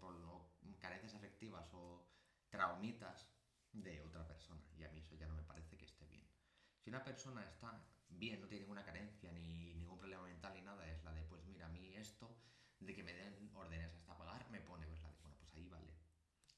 carencias 0.80 1.14
afectivas 1.14 1.70
o 1.74 2.06
traumitas 2.50 3.30
de 3.72 4.02
otra 4.02 4.28
persona. 4.28 4.62
Y 4.76 4.84
a 4.84 4.90
mí 4.92 5.00
eso 5.00 5.16
ya 5.16 5.28
no 5.28 5.36
me 5.36 5.44
parece 5.44 5.78
que 5.78 5.86
esté 5.86 6.06
bien. 6.08 6.28
Si 6.80 6.90
una 6.90 7.04
persona 7.04 7.44
está 7.44 7.86
bien, 8.10 8.42
no 8.42 8.48
tiene 8.48 8.64
ninguna 8.64 8.84
carencia 8.84 9.32
ni 9.32 9.74
ningún 9.76 9.98
problema 9.98 10.24
mental 10.24 10.54
ni 10.54 10.62
nada, 10.62 10.90
es 10.92 11.04
la 11.04 11.14
de, 11.14 11.24
pues 11.24 11.46
mira, 11.46 11.68
a 11.68 11.70
mí 11.70 11.96
esto, 11.96 12.36
de 12.86 12.94
que 12.96 13.04
me 13.04 13.14
den 13.14 13.50
órdenes 13.56 13.94
hasta 13.96 14.18
pagar, 14.18 14.50
me 14.50 14.62
pone, 14.62 14.88
pues 14.88 15.02
la 15.04 15.10
de, 15.10 15.18
bueno, 15.22 15.36
pues 15.40 15.54
ahí 15.56 15.68
vale. 15.70 15.92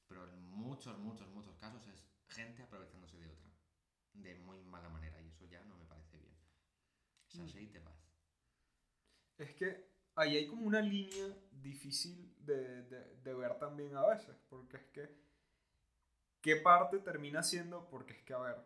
Pero 0.08 0.28
en 0.28 0.50
muchos, 0.50 0.98
muchos, 0.98 1.28
muchos 1.30 1.56
casos 1.58 1.86
es 1.88 2.06
gente 2.28 2.62
aprovechándose 2.62 3.18
de 3.18 3.28
otra. 3.28 3.50
De 4.14 4.34
muy 4.36 4.62
mala 4.64 4.88
manera. 4.90 5.20
Y 5.22 5.28
eso 5.28 5.46
ya 5.46 5.62
no 5.64 5.76
me 5.76 5.86
parece 5.86 6.18
bien. 6.18 6.36
Sashay 7.28 7.64
y 7.64 7.68
te 7.68 7.80
vas. 7.80 7.96
Es 9.38 9.54
que 9.54 9.86
ahí 10.14 10.36
hay 10.36 10.46
como 10.46 10.66
una 10.66 10.80
línea 10.82 11.26
difícil 11.50 12.34
de, 12.38 12.82
de- 12.82 13.16
de 13.22 13.34
ver 13.34 13.58
también 13.58 13.96
a 13.96 14.06
veces, 14.06 14.36
porque 14.50 14.76
es 14.76 14.84
que, 14.92 15.08
¿qué 16.40 16.56
parte 16.56 16.98
termina 17.00 17.42
siendo? 17.42 17.90
Porque 17.90 18.14
es 18.14 18.22
que, 18.22 18.32
a 18.32 18.38
ver, 18.38 18.56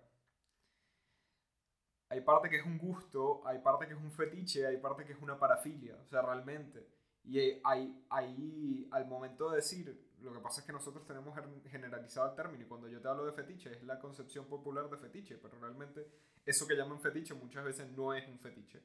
hay 2.10 2.20
parte 2.20 2.50
que 2.50 2.56
es 2.58 2.66
un 2.66 2.76
gusto, 2.76 3.40
hay 3.46 3.58
parte 3.60 3.86
que 3.86 3.94
es 3.94 3.98
un 3.98 4.10
fetiche, 4.12 4.66
hay 4.66 4.76
parte 4.76 5.04
que 5.06 5.12
es 5.14 5.18
una 5.22 5.38
parafilia, 5.38 5.96
o 5.96 6.06
sea, 6.06 6.20
realmente. 6.22 6.86
Y 7.24 7.38
hay, 7.64 8.04
ahí, 8.10 8.88
al 8.90 9.06
momento 9.06 9.50
de 9.50 9.56
decir, 9.56 10.08
lo 10.20 10.32
que 10.32 10.40
pasa 10.40 10.60
es 10.60 10.66
que 10.66 10.72
nosotros 10.72 11.06
tenemos 11.06 11.34
gen- 11.34 11.62
generalizado 11.70 12.30
el 12.30 12.36
término, 12.36 12.64
y 12.64 12.66
cuando 12.66 12.88
yo 12.88 13.00
te 13.00 13.08
hablo 13.08 13.26
de 13.26 13.32
fetiche 13.32 13.72
es 13.72 13.82
la 13.84 13.98
concepción 13.98 14.46
popular 14.46 14.88
de 14.90 14.96
fetiche, 14.96 15.36
pero 15.38 15.58
realmente 15.60 16.06
eso 16.44 16.66
que 16.66 16.76
llaman 16.76 17.00
fetiche 17.00 17.34
muchas 17.34 17.64
veces 17.64 17.90
no 17.92 18.14
es 18.14 18.26
un 18.28 18.38
fetiche, 18.38 18.82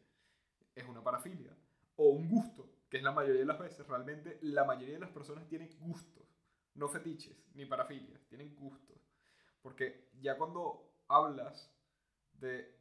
es 0.75 0.87
una 0.87 1.03
parafilia 1.03 1.55
o 1.97 2.09
un 2.09 2.29
gusto, 2.29 2.69
que 2.89 2.97
es 2.97 3.03
la 3.03 3.11
mayoría 3.11 3.41
de 3.41 3.47
las 3.47 3.59
veces. 3.59 3.87
Realmente 3.87 4.39
la 4.41 4.65
mayoría 4.65 4.95
de 4.95 4.99
las 5.01 5.11
personas 5.11 5.47
tienen 5.47 5.69
gustos, 5.79 6.23
no 6.75 6.89
fetiches 6.89 7.37
ni 7.55 7.65
parafilias, 7.65 8.21
tienen 8.27 8.53
gustos. 8.55 8.97
Porque 9.61 10.09
ya 10.21 10.37
cuando 10.37 10.91
hablas 11.07 11.71
de 12.33 12.75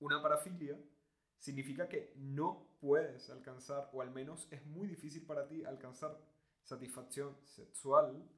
una 0.00 0.22
parafilia, 0.22 0.78
significa 1.36 1.88
que 1.88 2.12
no 2.16 2.67
puedes 2.80 3.28
alcanzar, 3.30 3.90
o 3.92 4.02
al 4.02 4.10
menos 4.10 4.48
es 4.50 4.64
muy 4.66 4.86
difícil 4.88 5.24
para 5.26 5.46
ti 5.46 5.64
alcanzar 5.64 6.18
satisfacción 6.62 7.36
sexual 7.44 8.28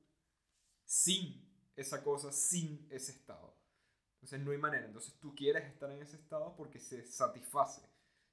sin 0.84 1.48
esa 1.76 2.02
cosa, 2.02 2.32
sin 2.32 2.86
ese 2.90 3.12
estado. 3.12 3.54
Entonces 4.14 4.40
no 4.40 4.50
hay 4.50 4.58
manera. 4.58 4.86
Entonces 4.86 5.14
tú 5.18 5.34
quieres 5.34 5.64
estar 5.64 5.90
en 5.90 6.02
ese 6.02 6.16
estado 6.16 6.54
porque 6.56 6.78
se 6.78 7.06
satisface 7.06 7.82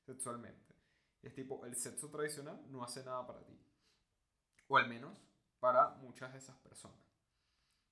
sexualmente. 0.06 0.76
Es 1.22 1.34
tipo, 1.34 1.66
el 1.66 1.76
sexo 1.76 2.10
tradicional 2.10 2.62
no 2.72 2.84
hace 2.84 3.04
nada 3.04 3.26
para 3.26 3.44
ti. 3.46 3.58
O 4.68 4.78
al 4.78 4.90
menos 4.90 5.18
para 5.60 5.90
muchas 5.96 6.34
de 6.34 6.40
esas 6.40 6.58
personas. 6.58 7.00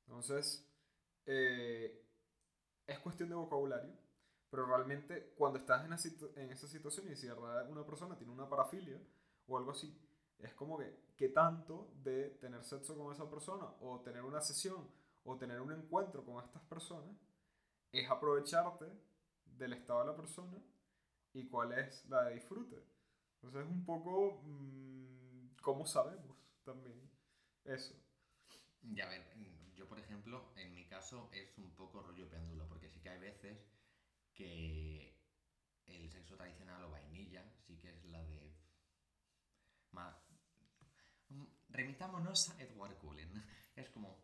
Entonces, 0.08 0.68
eh, 1.26 2.06
es 2.86 3.00
cuestión 3.00 3.30
de 3.30 3.36
vocabulario. 3.36 3.94
Pero 4.56 4.68
realmente 4.68 5.34
cuando 5.38 5.60
estás 5.60 5.86
en, 5.86 5.92
situ- 5.98 6.32
en 6.38 6.52
esa 6.52 6.68
situación 6.68 7.12
y 7.12 7.16
si 7.18 7.28
una 7.30 7.86
persona 7.86 8.18
tiene 8.18 8.32
una 8.34 8.50
parafilia 8.50 9.02
o 9.48 9.58
algo 9.58 9.72
así, 9.72 9.94
es 10.40 10.54
como 10.54 10.78
que, 10.78 10.96
¿qué 11.18 11.30
tanto 11.30 11.92
de 12.04 12.30
tener 12.42 12.64
sexo 12.64 12.98
con 12.98 13.14
esa 13.14 13.30
persona 13.30 13.66
o 13.82 14.02
tener 14.02 14.24
una 14.24 14.42
sesión 14.42 14.90
o 15.26 15.38
tener 15.38 15.62
un 15.62 15.74
encuentro 15.74 16.24
con 16.26 16.44
estas 16.44 16.64
personas 16.64 17.16
es 17.92 18.10
aprovecharte 18.10 18.86
del 19.46 19.74
estado 19.74 20.02
de 20.02 20.08
la 20.08 20.16
persona 20.18 20.58
y 21.34 21.48
cuál 21.48 21.74
es 21.74 22.06
la 22.10 22.26
de 22.26 22.36
disfrute? 22.36 22.84
Entonces 23.36 23.64
es 23.66 23.72
un 23.72 23.86
poco 23.86 24.42
mm, 24.44 25.58
cómo 25.62 25.86
sabemos 25.88 26.38
también 26.66 27.10
eso. 27.66 27.96
Y 28.84 29.02
a 29.02 29.08
ver, 29.10 29.24
yo 29.76 29.88
por 29.88 30.00
ejemplo, 30.00 30.52
en 30.58 30.74
mi 30.76 30.86
caso 30.88 31.30
es 31.34 31.58
un 31.58 31.72
poco 31.76 32.02
rollo 32.04 32.30
péndulo, 32.30 32.68
porque 32.68 32.90
sí 32.90 33.02
que 33.02 33.10
hay 33.10 33.20
veces 33.20 33.58
que 34.36 35.18
el 35.88 36.10
sexo 36.12 36.36
tradicional 36.38 36.84
o 36.84 36.92
vainilla 36.92 37.44
sí 37.66 37.78
que 37.80 37.90
es 37.90 38.04
la 38.06 38.24
de... 38.24 38.54
Ma- 39.92 40.22
Mm, 41.30 41.46
Remitámonos 41.70 42.50
a 42.52 42.62
Edward 42.62 42.98
Cullen. 42.98 43.32
Es 43.76 43.90
como... 43.90 44.24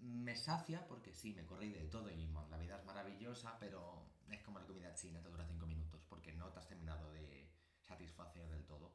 me 0.00 0.36
sacia 0.36 0.86
porque 0.86 1.12
sí, 1.12 1.32
me 1.34 1.44
corrí 1.46 1.70
de 1.72 1.84
todo 1.88 2.10
y 2.10 2.26
la 2.50 2.58
vida 2.58 2.76
es 2.78 2.84
maravillosa, 2.84 3.58
pero 3.58 4.06
es 4.30 4.42
como 4.42 4.58
la 4.58 4.66
comida 4.66 4.94
china, 4.94 5.20
te 5.22 5.28
dura 5.28 5.46
5 5.46 5.66
minutos 5.66 6.00
porque 6.08 6.32
no 6.32 6.50
te 6.52 6.58
has 6.60 6.66
terminado 6.68 7.12
de 7.12 7.50
satisfacer 7.80 8.48
del 8.48 8.64
todo. 8.64 8.94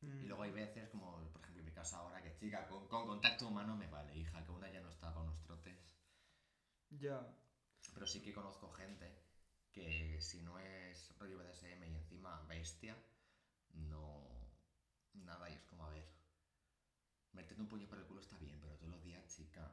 Mm. 0.00 0.20
Y 0.24 0.26
luego 0.26 0.42
hay 0.44 0.52
veces, 0.52 0.88
como 0.90 1.16
por 1.32 1.42
ejemplo 1.42 1.60
en 1.60 1.66
mi 1.66 1.72
casa 1.72 1.98
ahora, 1.98 2.22
que 2.22 2.34
chica, 2.36 2.66
con, 2.68 2.86
con 2.88 3.06
contacto 3.06 3.48
humano 3.48 3.76
me 3.76 3.88
vale, 3.88 4.16
hija, 4.16 4.44
que 4.44 4.52
una 4.52 4.70
ya 4.70 4.80
no 4.80 4.88
está 4.90 5.12
con 5.12 5.26
los 5.26 5.40
trotes. 5.42 5.76
Ya. 7.00 7.26
Pero 7.96 8.06
sí 8.06 8.20
que 8.20 8.34
conozco 8.34 8.70
gente 8.72 9.10
que 9.72 10.20
si 10.20 10.42
no 10.42 10.58
es 10.58 11.16
rollo 11.18 11.38
BDSM 11.38 11.82
y 11.82 11.94
encima 11.94 12.42
bestia, 12.42 12.94
no. 13.72 14.52
Nada, 15.14 15.48
y 15.48 15.54
es 15.54 15.62
como 15.62 15.86
a 15.86 15.88
ver. 15.88 16.06
Meterte 17.32 17.62
un 17.62 17.68
puño 17.68 17.88
por 17.88 17.96
el 17.96 18.04
culo 18.04 18.20
está 18.20 18.36
bien, 18.36 18.60
pero 18.60 18.76
todos 18.76 18.92
los 18.92 19.02
días, 19.02 19.26
chica. 19.34 19.72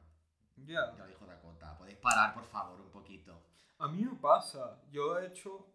Ya. 0.56 0.96
Ya 0.96 1.04
lo 1.04 1.06
dijo 1.06 1.26
Dakota. 1.26 1.76
¿Podéis 1.76 1.98
parar, 1.98 2.32
por 2.32 2.46
favor, 2.46 2.80
un 2.80 2.90
poquito? 2.90 3.44
A 3.76 3.88
mí 3.88 4.02
me 4.02 4.16
pasa. 4.16 4.82
Yo, 4.90 5.12
de 5.16 5.26
hecho, 5.26 5.70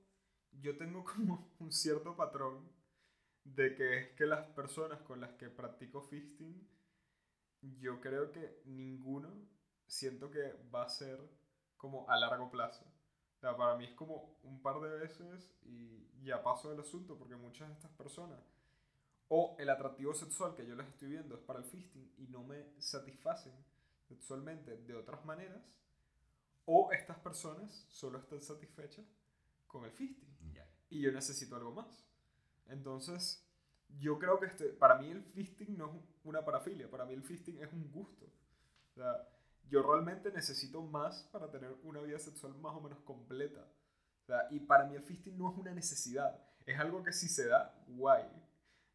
yo 0.51 0.75
tengo 0.75 1.05
como 1.05 1.53
un 1.59 1.71
cierto 1.71 2.15
patrón 2.15 2.67
de 3.43 3.75
que 3.75 3.99
es 3.99 4.09
que 4.15 4.25
las 4.25 4.47
personas 4.47 5.01
con 5.03 5.21
las 5.21 5.33
que 5.33 5.51
practico 5.51 6.01
fisting, 6.01 6.67
yo 7.61 8.01
creo 8.01 8.31
que 8.31 8.63
ninguno 8.65 9.47
siento 9.85 10.31
que 10.31 10.51
va 10.73 10.85
a 10.85 10.89
ser 10.89 11.19
como 11.79 12.07
a 12.09 12.17
largo 12.19 12.51
plazo. 12.51 12.85
O 13.37 13.39
sea, 13.39 13.55
para 13.57 13.75
mí 13.77 13.85
es 13.85 13.93
como 13.95 14.37
un 14.43 14.61
par 14.61 14.79
de 14.81 14.89
veces 14.99 15.49
y 15.63 16.07
ya 16.23 16.43
paso 16.43 16.69
del 16.69 16.81
asunto 16.81 17.17
porque 17.17 17.35
muchas 17.35 17.69
de 17.69 17.73
estas 17.73 17.91
personas 17.93 18.39
o 19.29 19.55
el 19.59 19.69
atractivo 19.69 20.13
sexual 20.13 20.55
que 20.55 20.67
yo 20.67 20.75
les 20.75 20.87
estoy 20.87 21.09
viendo 21.09 21.35
es 21.35 21.41
para 21.41 21.59
el 21.59 21.65
fisting 21.65 22.11
y 22.17 22.27
no 22.27 22.43
me 22.43 22.65
satisfacen 22.79 23.53
sexualmente 24.07 24.75
de 24.77 24.93
otras 24.95 25.23
maneras 25.25 25.63
o 26.65 26.91
estas 26.91 27.17
personas 27.19 27.85
solo 27.89 28.19
están 28.19 28.41
satisfechas 28.41 29.05
con 29.67 29.85
el 29.85 29.91
fisting 29.91 30.35
Ya. 30.53 30.67
y 30.89 31.01
yo 31.01 31.11
necesito 31.11 31.55
algo 31.55 31.71
más. 31.71 32.05
Entonces, 32.67 33.43
yo 33.99 34.19
creo 34.19 34.39
que 34.39 34.47
este, 34.47 34.65
para 34.69 34.97
mí 34.99 35.09
el 35.09 35.23
fisting 35.23 35.77
no 35.77 35.85
es 35.95 36.01
una 36.23 36.43
parafilia, 36.43 36.89
para 36.91 37.05
mí 37.05 37.13
el 37.13 37.23
fisting 37.23 37.57
es 37.63 37.71
un 37.71 37.89
gusto. 37.91 38.25
O 38.25 38.93
sea, 38.95 39.27
yo 39.69 39.83
realmente 39.83 40.31
necesito 40.31 40.81
más 40.81 41.23
para 41.31 41.49
tener 41.51 41.75
una 41.83 42.01
vida 42.01 42.19
sexual 42.19 42.55
más 42.55 42.75
o 42.75 42.81
menos 42.81 42.99
completa. 43.01 43.65
Y 44.51 44.59
para 44.59 44.85
mí 44.85 44.95
el 44.95 45.03
fisting 45.03 45.37
no 45.37 45.51
es 45.51 45.57
una 45.57 45.73
necesidad, 45.73 46.39
es 46.65 46.79
algo 46.79 47.03
que 47.03 47.11
si 47.11 47.27
se 47.27 47.47
da, 47.47 47.73
guay. 47.87 48.25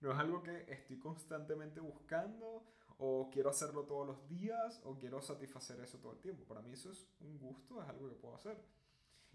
No 0.00 0.12
es 0.12 0.18
algo 0.18 0.42
que 0.42 0.66
estoy 0.68 0.98
constantemente 0.98 1.80
buscando 1.80 2.64
o 2.98 3.30
quiero 3.32 3.50
hacerlo 3.50 3.84
todos 3.84 4.06
los 4.06 4.28
días 4.28 4.80
o 4.84 4.96
quiero 4.98 5.20
satisfacer 5.22 5.80
eso 5.80 5.98
todo 5.98 6.12
el 6.12 6.20
tiempo. 6.20 6.44
Para 6.44 6.60
mí 6.60 6.72
eso 6.72 6.90
es 6.90 7.08
un 7.20 7.38
gusto, 7.38 7.82
es 7.82 7.88
algo 7.88 8.08
que 8.08 8.14
puedo 8.14 8.36
hacer. 8.36 8.56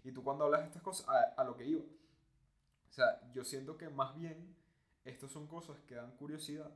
Y 0.04 0.12
tú 0.12 0.22
cuando 0.22 0.44
hablas 0.44 0.60
de 0.60 0.66
estas 0.68 0.82
cosas, 0.82 1.06
a, 1.08 1.34
a 1.36 1.44
lo 1.44 1.56
que 1.56 1.66
iba. 1.66 1.82
O 1.82 2.92
sea, 2.92 3.20
yo 3.32 3.44
siento 3.44 3.76
que 3.76 3.88
más 3.90 4.14
bien 4.14 4.56
estas 5.04 5.30
son 5.30 5.46
cosas 5.46 5.78
que 5.86 5.96
dan 5.96 6.16
curiosidad, 6.16 6.70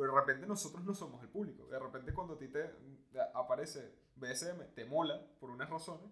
pero 0.00 0.14
de 0.14 0.20
repente 0.20 0.46
nosotros 0.46 0.82
no 0.82 0.94
somos 0.94 1.22
el 1.22 1.28
público. 1.28 1.66
De 1.66 1.78
repente 1.78 2.14
cuando 2.14 2.32
a 2.32 2.38
ti 2.38 2.48
te 2.48 2.70
aparece 3.34 3.94
BSM, 4.16 4.72
te 4.74 4.86
mola 4.86 5.20
por 5.38 5.50
unas 5.50 5.68
razones, 5.68 6.10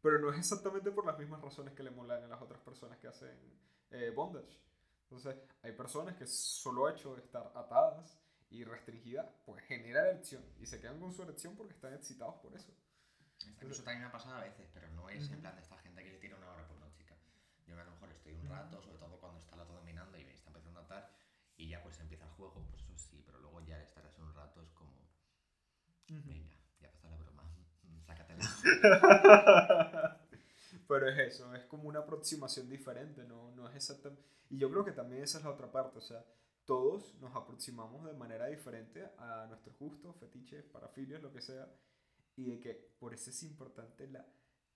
pero 0.00 0.18
no 0.18 0.32
es 0.32 0.38
exactamente 0.38 0.90
por 0.90 1.04
las 1.04 1.18
mismas 1.18 1.42
razones 1.42 1.74
que 1.74 1.82
le 1.82 1.90
molan 1.90 2.24
a 2.24 2.26
las 2.26 2.40
otras 2.40 2.58
personas 2.62 2.96
que 2.96 3.06
hacen 3.06 3.38
eh, 3.90 4.10
bondage. 4.16 4.62
Entonces, 5.02 5.36
hay 5.62 5.72
personas 5.72 6.16
que 6.16 6.26
solo 6.26 6.88
hecho 6.88 7.14
de 7.16 7.20
estar 7.20 7.52
atadas 7.54 8.18
y 8.48 8.64
restringidas, 8.64 9.26
pues 9.44 9.62
genera 9.64 10.08
erección 10.08 10.42
y 10.58 10.64
se 10.64 10.80
quedan 10.80 10.98
con 10.98 11.12
su 11.12 11.22
erección 11.22 11.54
porque 11.54 11.74
están 11.74 11.92
excitados 11.92 12.36
por 12.36 12.54
eso. 12.54 12.72
Eso 13.60 13.82
también 13.82 14.00
me 14.00 14.06
ha 14.06 14.12
pasado 14.12 14.36
a 14.36 14.40
veces, 14.40 14.70
pero 14.72 14.88
no 14.92 15.10
es 15.10 15.30
en 15.30 15.42
plan 15.42 15.54
de 15.54 15.60
esta 15.60 15.76
gente 15.76 16.02
que 16.02 16.12
le 16.12 16.18
tira 16.18 16.34
una 16.34 16.50
hora 16.50 16.66
por 16.66 16.78
una 16.78 16.90
chica. 16.92 17.14
Yo 17.66 17.78
a 17.78 17.84
lo 17.84 17.90
mejor 17.90 18.10
estoy 18.10 18.32
un 18.32 18.48
rato, 18.48 18.80
sobre 18.80 18.96
todo 18.96 19.20
cuando 19.20 19.38
está 19.40 19.54
la 19.54 19.64
dominando 19.64 20.16
y 20.16 20.24
me 20.24 20.32
está 20.32 20.48
empezando 20.48 20.80
a 20.80 20.84
atar, 20.84 21.10
y 21.58 21.68
ya 21.68 21.82
pues 21.82 22.00
empieza 22.00 22.24
el 22.24 22.30
juego, 22.30 22.66
pues 22.70 22.82
eso 22.82 22.96
sí, 22.96 23.22
pero 23.26 23.38
luego 23.40 23.60
ya 23.60 23.78
estar 23.82 24.06
así 24.06 24.22
un 24.22 24.32
rato 24.32 24.62
es 24.62 24.70
como, 24.70 24.96
venga, 26.08 26.56
ya 26.80 26.86
empezó 26.86 27.10
la 27.10 27.16
broma, 27.16 27.54
sácatela. 28.06 30.24
Pero 30.88 31.10
es 31.10 31.18
eso, 31.18 31.54
es 31.54 31.66
como 31.66 31.86
una 31.86 31.98
aproximación 31.98 32.70
diferente, 32.70 33.22
no, 33.24 33.50
no 33.50 33.68
es 33.68 33.76
exactamente... 33.76 34.22
Y 34.48 34.56
yo 34.56 34.70
creo 34.70 34.86
que 34.86 34.92
también 34.92 35.22
esa 35.22 35.36
es 35.36 35.44
la 35.44 35.50
otra 35.50 35.70
parte, 35.70 35.98
o 35.98 36.00
sea, 36.00 36.24
todos 36.64 37.14
nos 37.20 37.36
aproximamos 37.36 38.06
de 38.06 38.14
manera 38.14 38.46
diferente 38.46 39.06
a 39.18 39.44
nuestros 39.48 39.78
gustos, 39.78 40.16
fetiches, 40.16 40.64
parafilias, 40.64 41.20
lo 41.20 41.30
que 41.30 41.42
sea, 41.42 41.70
y 42.36 42.44
de 42.44 42.58
que 42.58 42.94
por 42.98 43.12
eso 43.12 43.28
es 43.28 43.42
importante 43.42 44.06
la 44.06 44.24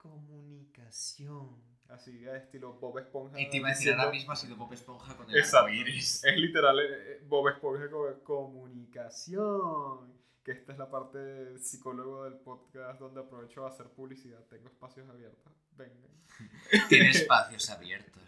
comunicación. 0.03 1.63
Así, 1.89 2.19
de 2.19 2.37
estilo 2.37 2.75
Bob 2.75 2.99
Esponja. 2.99 3.39
Y 3.39 3.51
te 3.51 3.59
iba 3.59 3.69
a 3.69 3.73
decir 3.73 3.93
ahora 3.93 4.11
mismo 4.11 4.33
ha 4.33 4.37
sido 4.37 4.57
Bob 4.57 4.73
Esponja 4.73 5.17
con 5.17 5.31
el 5.31 5.43
arcoíris. 5.43 6.25
Es 6.25 6.37
literal 6.37 6.81
eh, 6.81 7.21
Bob 7.27 7.49
Esponja 7.49 7.91
con 7.91 8.21
comunicación. 8.21 10.21
Que 10.43 10.53
esta 10.53 10.73
es 10.73 10.79
la 10.79 10.91
parte 10.91 11.59
psicólogo 11.59 12.25
del 12.25 12.35
podcast 12.35 12.99
donde 12.99 13.21
aprovecho 13.21 13.65
a 13.65 13.69
hacer 13.69 13.89
publicidad. 13.91 14.41
Tengo 14.49 14.69
espacios 14.69 15.09
abiertos. 15.09 15.53
Vengan. 15.77 16.11
Tiene 16.89 17.11
espacios 17.11 17.71
abiertos. 17.71 18.23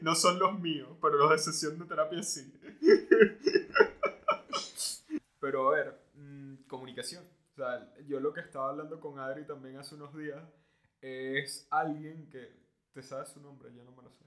No 0.00 0.16
son 0.16 0.38
los 0.38 0.58
míos, 0.58 0.88
pero 1.00 1.16
los 1.16 1.30
de 1.30 1.38
sesión 1.38 1.78
de 1.78 1.84
terapia 1.84 2.22
sí. 2.24 2.52
pero 5.40 5.68
a 5.68 5.76
ver, 5.76 6.02
mm, 6.14 6.54
comunicación. 6.66 7.22
O 7.52 7.54
sea, 7.54 7.94
yo 8.06 8.18
lo 8.20 8.32
que 8.32 8.40
estaba 8.40 8.70
hablando 8.70 8.98
con 9.00 9.18
Adri 9.18 9.44
también 9.46 9.76
hace 9.76 9.94
unos 9.94 10.16
días 10.16 10.42
es 11.00 11.66
alguien 11.70 12.28
que. 12.30 12.60
¿Te 12.92 13.02
sabes 13.02 13.28
su 13.30 13.40
nombre? 13.40 13.72
Yo 13.74 13.84
no 13.84 13.92
me 13.92 14.02
lo 14.02 14.10
sé. 14.10 14.24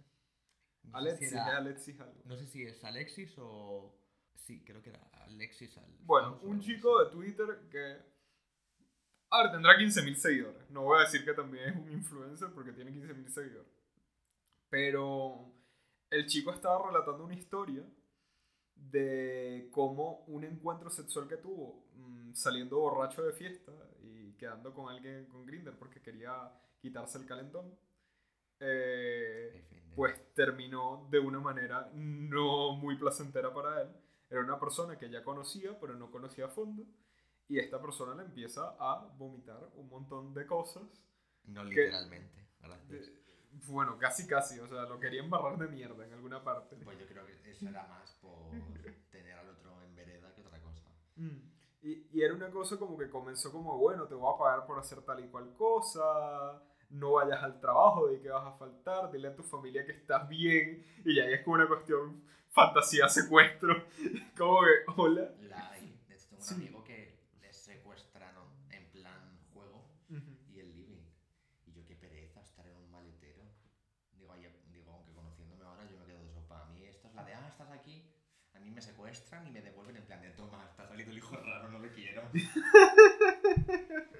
No 0.83 0.91
sé, 0.91 0.97
Alexis, 0.97 1.29
si 1.29 1.35
es 1.35 1.41
era- 1.41 1.57
Alexis 1.57 1.99
algo. 1.99 2.21
no 2.25 2.37
sé 2.37 2.47
si 2.47 2.63
es 2.63 2.83
Alexis 2.83 3.33
o. 3.37 3.95
Sí, 4.35 4.63
creo 4.63 4.81
que 4.83 4.89
era 4.91 4.99
Alexis. 5.23 5.75
Al- 5.77 5.97
Bueno, 6.01 6.39
un 6.43 6.59
chico 6.59 7.03
de 7.03 7.09
Twitter 7.11 7.67
que. 7.71 7.97
A 9.31 9.41
ver, 9.43 9.51
tendrá 9.51 9.75
15.000 9.77 10.15
seguidores. 10.15 10.69
No 10.69 10.83
voy 10.83 10.99
a 10.99 11.01
decir 11.01 11.25
que 11.25 11.33
también 11.33 11.69
es 11.69 11.75
un 11.75 11.91
influencer 11.91 12.49
porque 12.53 12.71
tiene 12.73 12.91
15.000 12.91 13.27
seguidores. 13.29 13.71
Pero 14.69 15.51
el 16.11 16.25
chico 16.27 16.51
estaba 16.51 16.85
relatando 16.87 17.23
una 17.23 17.33
historia 17.33 17.83
de 18.75 19.67
cómo 19.71 20.23
un 20.27 20.43
encuentro 20.43 20.89
sexual 20.89 21.27
que 21.27 21.37
tuvo 21.37 21.87
saliendo 22.35 22.77
borracho 22.79 23.23
de 23.23 23.33
fiesta 23.33 23.71
y 24.01 24.33
quedando 24.33 24.73
con 24.73 24.89
alguien 24.93 25.25
con 25.27 25.45
Grinder 25.45 25.75
porque 25.77 26.01
quería 26.01 26.51
quitarse 26.79 27.17
el 27.17 27.25
calentón. 27.25 27.77
eh, 28.59 29.67
pues 29.95 30.33
terminó 30.33 31.07
de 31.09 31.19
una 31.19 31.39
manera 31.39 31.89
no 31.93 32.73
muy 32.75 32.97
placentera 32.97 33.53
para 33.53 33.81
él. 33.81 33.89
Era 34.29 34.41
una 34.41 34.59
persona 34.59 34.97
que 34.97 35.09
ya 35.09 35.23
conocía, 35.23 35.77
pero 35.79 35.95
no 35.95 36.11
conocía 36.11 36.45
a 36.45 36.49
fondo. 36.49 36.83
Y 37.47 37.59
esta 37.59 37.81
persona 37.81 38.15
le 38.15 38.23
empieza 38.23 38.75
a 38.79 39.05
vomitar 39.17 39.69
un 39.75 39.87
montón 39.87 40.33
de 40.33 40.45
cosas. 40.45 40.83
No 41.45 41.61
que- 41.63 41.69
literalmente. 41.69 42.47
De- 42.89 43.23
bueno, 43.67 43.97
casi 43.97 44.27
casi, 44.27 44.59
o 44.59 44.67
sea, 44.67 44.83
lo 44.83 44.99
quería 44.99 45.21
embarrar 45.23 45.57
de 45.57 45.67
mierda 45.67 46.05
en 46.05 46.11
alguna 46.13 46.43
parte. 46.43 46.75
Pues 46.77 46.99
yo 46.99 47.05
creo 47.07 47.25
que 47.25 47.51
eso 47.51 47.69
era 47.69 47.87
más 47.87 48.11
por 48.21 48.51
tener 49.11 49.33
al 49.37 49.49
otro 49.49 49.81
en 49.83 49.95
vereda 49.95 50.33
que 50.33 50.41
otra 50.41 50.59
cosa. 50.61 50.89
Mm. 51.15 51.44
Y, 51.85 52.07
y 52.13 52.21
era 52.23 52.33
una 52.33 52.49
cosa 52.49 52.77
como 52.79 52.97
que 52.97 53.09
comenzó 53.09 53.51
como, 53.51 53.77
bueno, 53.77 54.07
te 54.07 54.15
voy 54.15 54.33
a 54.33 54.37
pagar 54.37 54.65
por 54.65 54.79
hacer 54.79 55.01
tal 55.03 55.23
y 55.23 55.27
cual 55.27 55.53
cosa, 55.53 56.61
no 56.89 57.11
vayas 57.13 57.43
al 57.43 57.59
trabajo, 57.59 58.07
de 58.07 58.19
que 58.19 58.29
vas 58.29 58.45
a 58.47 58.57
faltar, 58.57 59.11
dile 59.11 59.27
a 59.27 59.35
tu 59.35 59.43
familia 59.43 59.85
que 59.85 59.91
estás 59.91 60.27
bien, 60.27 60.83
y 61.05 61.15
ya 61.15 61.25
es 61.25 61.43
como 61.43 61.55
una 61.55 61.67
cuestión 61.67 62.23
fantasía, 62.49 63.07
secuestro, 63.07 63.75
como 64.37 64.61
que, 64.61 64.91
hola. 65.01 65.31
La 65.41 65.69
tengo 66.07 66.35
un 66.37 66.41
Sí. 66.41 66.53
amigo 66.55 66.83
que 66.83 67.19
les 67.41 67.55
secuestraron 67.55 68.45
en 68.71 68.89
plan 68.91 69.39
juego 69.53 69.85
y 70.09 70.59
el 70.59 70.75
living. 70.75 71.03
Y 71.67 71.71
yo, 71.73 71.85
qué 71.85 71.95
pereza 71.95 72.41
estar 72.41 72.65
en 72.67 72.77
un 72.77 72.89
maletero. 72.91 73.43
Digo, 74.13 74.31
ay, 74.31 74.47
digo, 74.71 74.91
aunque 74.91 75.11
conociéndome 75.13 75.63
ahora, 75.65 75.85
yo 75.85 75.97
me 75.99 76.05
quedo 76.05 76.19
de 76.23 76.29
sopa. 76.29 76.63
A 76.63 76.69
mí 76.71 76.83
esto 76.85 77.07
es 77.09 77.13
la 77.15 77.23
de, 77.25 77.33
ah, 77.35 77.47
estás 77.47 77.69
aquí. 77.71 78.11
A 78.53 78.59
mí 78.59 78.71
me 78.71 78.81
secuestran 79.15 79.47
y 79.47 79.51
me 79.51 79.61
devuelven 79.61 79.97
en 79.97 80.05
plan 80.05 80.21
de, 80.21 80.29
toma, 80.31 80.71
ha 80.77 80.87
salido 80.87 81.11
el 81.11 81.17
hijo 81.17 81.35
raro, 81.35 81.69
no 81.69 81.79
lo 81.79 81.89
quiero. 81.91 82.23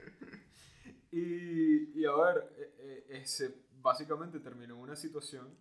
Y, 1.11 1.97
y 1.97 2.03
a 2.03 2.11
ver, 2.11 2.51
eh, 2.57 2.75
eh, 2.77 3.07
ese 3.21 3.55
básicamente 3.81 4.41
terminó 4.41 4.75
en 4.75 4.81
una 4.81 4.97
situación 4.97 5.57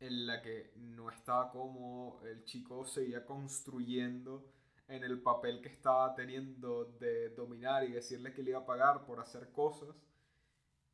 en 0.00 0.26
la 0.26 0.42
que 0.42 0.74
no 0.76 1.10
estaba 1.10 1.50
como 1.50 2.20
el 2.26 2.44
chico 2.44 2.84
seguía 2.84 3.24
construyendo 3.24 4.52
en 4.88 5.02
el 5.02 5.22
papel 5.22 5.62
que 5.62 5.70
estaba 5.70 6.14
teniendo 6.14 6.84
de 7.00 7.30
dominar 7.30 7.84
y 7.84 7.92
decirle 7.92 8.34
que 8.34 8.42
le 8.42 8.50
iba 8.50 8.58
a 8.58 8.66
pagar 8.66 9.06
por 9.06 9.18
hacer 9.18 9.50
cosas. 9.50 9.96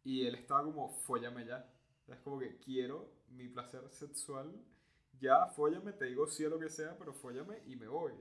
Y 0.05 0.27
él 0.27 0.37
estaba 0.37 0.63
como, 0.63 0.91
fóllame 0.91 1.45
ya. 1.45 1.69
Es 2.07 2.21
como 2.21 2.39
que 2.39 2.57
quiero 2.59 3.11
mi 3.31 3.49
placer 3.49 3.83
sexual. 3.91 4.55
Ya, 5.21 5.47
fóllame, 5.47 5.93
te 5.93 6.07
digo 6.07 6.27
sí 6.27 6.45
a 6.45 6.49
lo 6.49 6.59
que 6.59 6.69
sea, 6.69 6.97
pero 6.99 7.13
fóllame 7.13 7.63
y 7.67 7.77
me 7.77 7.89
voy. 7.89 8.13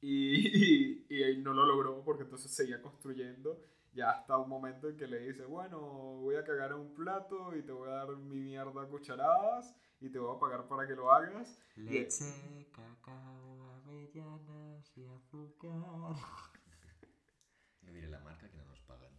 Y, 0.00 1.06
y, 1.08 1.24
y 1.24 1.36
no 1.38 1.52
lo 1.54 1.64
logró 1.66 2.02
porque 2.04 2.24
entonces 2.24 2.50
seguía 2.54 2.82
construyendo. 2.82 3.60
Ya 3.92 4.10
hasta 4.10 4.36
un 4.36 4.48
momento 4.48 4.88
en 4.88 4.96
que 4.96 5.06
le 5.06 5.20
dice, 5.20 5.44
bueno, 5.44 5.78
voy 6.20 6.34
a 6.34 6.44
cagar 6.44 6.72
en 6.72 6.78
un 6.78 6.94
plato 6.94 7.54
y 7.54 7.62
te 7.62 7.70
voy 7.70 7.88
a 7.88 7.92
dar 7.92 8.16
mi 8.16 8.40
mierda 8.40 8.82
a 8.82 8.88
cucharadas 8.88 9.72
y 10.00 10.10
te 10.10 10.18
voy 10.18 10.34
a 10.34 10.40
pagar 10.40 10.66
para 10.66 10.86
que 10.86 10.96
lo 10.96 11.12
hagas. 11.12 11.60
Leche, 11.76 12.68
cacao, 12.72 13.70
avellanas 13.84 14.96
y 14.96 15.04
azúcar. 15.06 15.70
No 17.82 17.92
diré 17.92 18.08
la 18.08 18.18
marca 18.20 18.48
que 18.50 18.56
no 18.56 18.64
nos 18.64 18.80
pagan. 18.80 19.12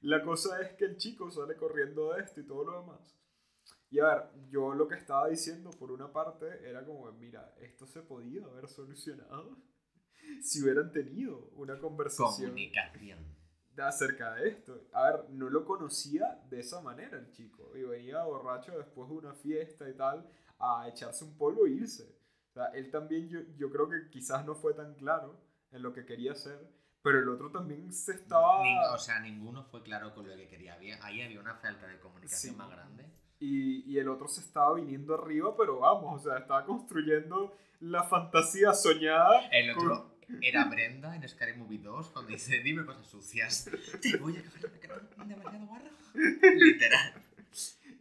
La 0.00 0.22
cosa 0.22 0.60
es 0.62 0.72
que 0.72 0.86
el 0.86 0.96
chico 0.96 1.30
sale 1.30 1.54
corriendo 1.56 2.12
de 2.14 2.22
esto 2.22 2.40
y 2.40 2.46
todo 2.46 2.64
lo 2.64 2.80
demás. 2.80 3.14
Y 3.90 4.00
a 4.00 4.04
ver, 4.04 4.22
yo 4.50 4.74
lo 4.74 4.86
que 4.86 4.96
estaba 4.96 5.28
diciendo 5.28 5.70
por 5.70 5.90
una 5.90 6.12
parte 6.12 6.46
era 6.68 6.84
como, 6.84 7.10
mira, 7.12 7.54
esto 7.60 7.86
se 7.86 8.02
podía 8.02 8.44
haber 8.44 8.68
solucionado 8.68 9.56
si 10.42 10.62
hubieran 10.62 10.92
tenido 10.92 11.48
una 11.54 11.78
conversación 11.78 12.50
Comunicación. 12.50 13.18
de- 13.74 13.82
acerca 13.82 14.34
de 14.34 14.48
esto. 14.48 14.88
A 14.92 15.10
ver, 15.10 15.30
no 15.30 15.48
lo 15.48 15.64
conocía 15.64 16.42
de 16.50 16.60
esa 16.60 16.80
manera 16.82 17.16
el 17.18 17.30
chico. 17.30 17.74
Y 17.76 17.82
venía 17.84 18.24
borracho 18.24 18.76
después 18.76 19.08
de 19.08 19.14
una 19.16 19.34
fiesta 19.34 19.88
y 19.88 19.94
tal 19.94 20.28
a 20.58 20.88
echarse 20.88 21.24
un 21.24 21.36
polvo 21.38 21.64
e 21.66 21.70
irse. 21.70 22.18
O 22.50 22.52
sea, 22.52 22.66
él 22.74 22.90
también 22.90 23.28
yo, 23.28 23.38
yo 23.56 23.70
creo 23.70 23.88
que 23.88 24.10
quizás 24.10 24.44
no 24.44 24.54
fue 24.56 24.74
tan 24.74 24.94
claro 24.96 25.40
en 25.70 25.82
lo 25.82 25.92
que 25.92 26.04
quería 26.04 26.32
hacer, 26.32 26.58
pero 27.02 27.20
el 27.20 27.28
otro 27.28 27.52
también 27.52 27.92
se 27.92 28.12
estaba... 28.12 28.60
O 28.92 28.98
sea, 28.98 29.20
ninguno 29.20 29.62
fue 29.64 29.82
claro 29.82 30.12
con 30.12 30.28
lo 30.28 30.34
que 30.36 30.48
quería. 30.48 30.74
Había, 30.74 30.98
ahí 31.06 31.22
había 31.22 31.38
una 31.40 31.54
falta 31.54 31.86
de 31.86 32.00
comunicación 32.00 32.54
Sí. 32.54 32.58
más 32.58 32.68
grande. 32.70 33.04
Y, 33.40 33.84
y 33.90 33.98
el 33.98 34.08
otro 34.08 34.26
se 34.28 34.40
estaba 34.40 34.74
viniendo 34.74 35.14
arriba, 35.14 35.56
pero 35.56 35.78
vamos, 35.80 36.20
o 36.20 36.24
sea, 36.28 36.38
estaba 36.38 36.64
construyendo 36.64 37.56
la 37.80 38.02
fantasía 38.04 38.72
soñada. 38.74 39.46
El 39.52 39.74
con- 39.74 39.90
otro 39.92 40.10
era 40.42 40.64
Brenda 40.64 41.14
en 41.16 41.26
Scary 41.28 41.56
Movie 41.56 41.78
2 41.78 42.08
cuando 42.10 42.30
dice, 42.32 42.58
dime 42.58 42.84
cosas 42.84 43.06
sucias. 43.06 43.70
Te 44.02 44.16
voy 44.18 44.36
a 44.36 44.42
cagar 44.80 45.08
demasiado 45.10 45.66
guarro. 45.66 45.90
Literal. 46.54 47.14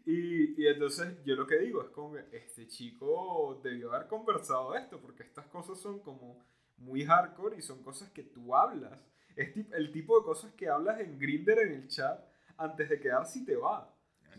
Y, 0.06 0.62
y 0.62 0.68
entonces 0.68 1.18
yo 1.26 1.36
lo 1.36 1.46
que 1.46 1.58
digo 1.60 1.82
es 1.84 1.90
como 1.90 2.18
este 2.18 2.68
chico 2.68 3.60
debió 3.64 3.94
haber 3.94 4.08
conversado 4.08 4.74
esto, 4.76 5.00
porque 5.00 5.24
estas 5.24 5.46
cosas 5.48 5.80
son 5.80 6.00
como 6.00 6.44
muy 6.78 7.04
hardcore 7.06 7.58
y 7.58 7.62
son 7.62 7.84
cosas 7.84 8.10
que 8.12 8.24
tú 8.24 8.56
hablas. 8.56 9.04
Es 9.36 9.50
el 9.74 9.92
tipo 9.92 10.18
de 10.18 10.26
cosas 10.26 10.54
que 10.54 10.70
hablas 10.70 11.00
en 11.02 11.20
Grinder 11.20 11.60
en 11.60 11.74
el 11.74 11.88
chat 11.90 12.20
antes 12.58 12.90
de 12.90 13.00
quedar 13.00 13.26
si 13.26 13.46
te 13.46 13.56
va. 13.56 13.94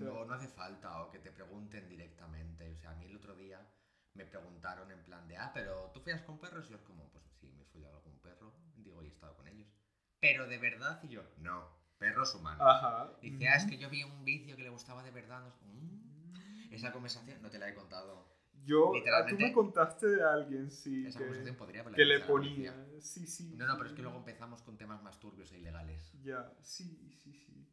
No, 0.05 0.25
no 0.25 0.35
hace 0.35 0.49
falta 0.49 1.03
o 1.03 1.11
que 1.11 1.19
te 1.19 1.31
pregunten 1.31 1.89
directamente. 1.89 2.71
O 2.71 2.77
sea, 2.77 2.91
a 2.93 2.95
mí 2.95 3.07
el 3.07 3.17
otro 3.17 3.35
día 3.35 3.61
me 4.15 4.25
preguntaron 4.25 4.91
en 4.91 5.03
plan 5.05 5.27
de, 5.29 5.37
ah, 5.37 5.51
pero 5.55 5.91
tú 5.93 6.01
follas 6.01 6.23
con 6.23 6.39
perros 6.39 6.67
y 6.67 6.71
yo 6.71 6.77
es 6.77 6.83
como, 6.83 7.09
pues 7.11 7.25
sí, 7.41 7.53
me 7.57 7.63
he 7.63 7.67
follado 7.67 8.03
con 8.03 8.13
un 8.13 8.21
perro. 8.21 8.53
Digo, 8.77 9.03
y 9.03 9.07
he 9.07 9.11
estado 9.11 9.37
con 9.37 9.47
ellos. 9.49 9.69
Pero 10.21 10.47
de 10.47 10.59
verdad, 10.59 11.01
y 11.03 11.09
yo, 11.09 11.23
no, 11.39 11.69
perros 11.99 12.35
humanos. 12.35 12.61
Ajá. 12.67 13.13
Dice, 13.21 13.49
ah, 13.49 13.57
es 13.57 13.65
que 13.67 13.79
yo 13.79 13.89
vi 13.89 14.03
un 14.03 14.25
vídeo 14.25 14.57
que 14.57 14.63
le 14.63 14.71
gustaba 14.71 15.03
de 15.03 15.11
verdad. 15.11 15.41
No 15.41 15.55
"Mm". 15.73 16.73
Esa 16.73 16.93
conversación 16.93 17.41
no 17.41 17.51
te 17.51 17.59
la 17.59 17.69
he 17.69 17.75
contado. 17.75 18.37
Yo, 18.65 18.93
tú 19.29 19.37
me 19.39 19.53
contaste 19.53 20.07
de 20.09 20.23
alguien, 20.23 20.71
sí, 20.71 21.07
Esa 21.07 21.19
que, 21.19 21.25
conversación 21.25 21.57
podría 21.57 21.85
que 21.85 22.05
le 22.05 22.21
ponía. 22.21 22.75
Sí, 23.01 23.27
sí. 23.27 23.55
No, 23.57 23.67
no, 23.67 23.77
pero 23.77 23.89
es 23.89 23.95
que 23.95 24.03
luego 24.03 24.19
empezamos 24.19 24.63
con 24.63 24.77
temas 24.77 25.03
más 25.03 25.19
turbios 25.19 25.51
e 25.53 25.59
ilegales. 25.59 26.13
Ya, 26.23 26.53
sí, 26.61 27.15
sí, 27.23 27.33
sí. 27.33 27.67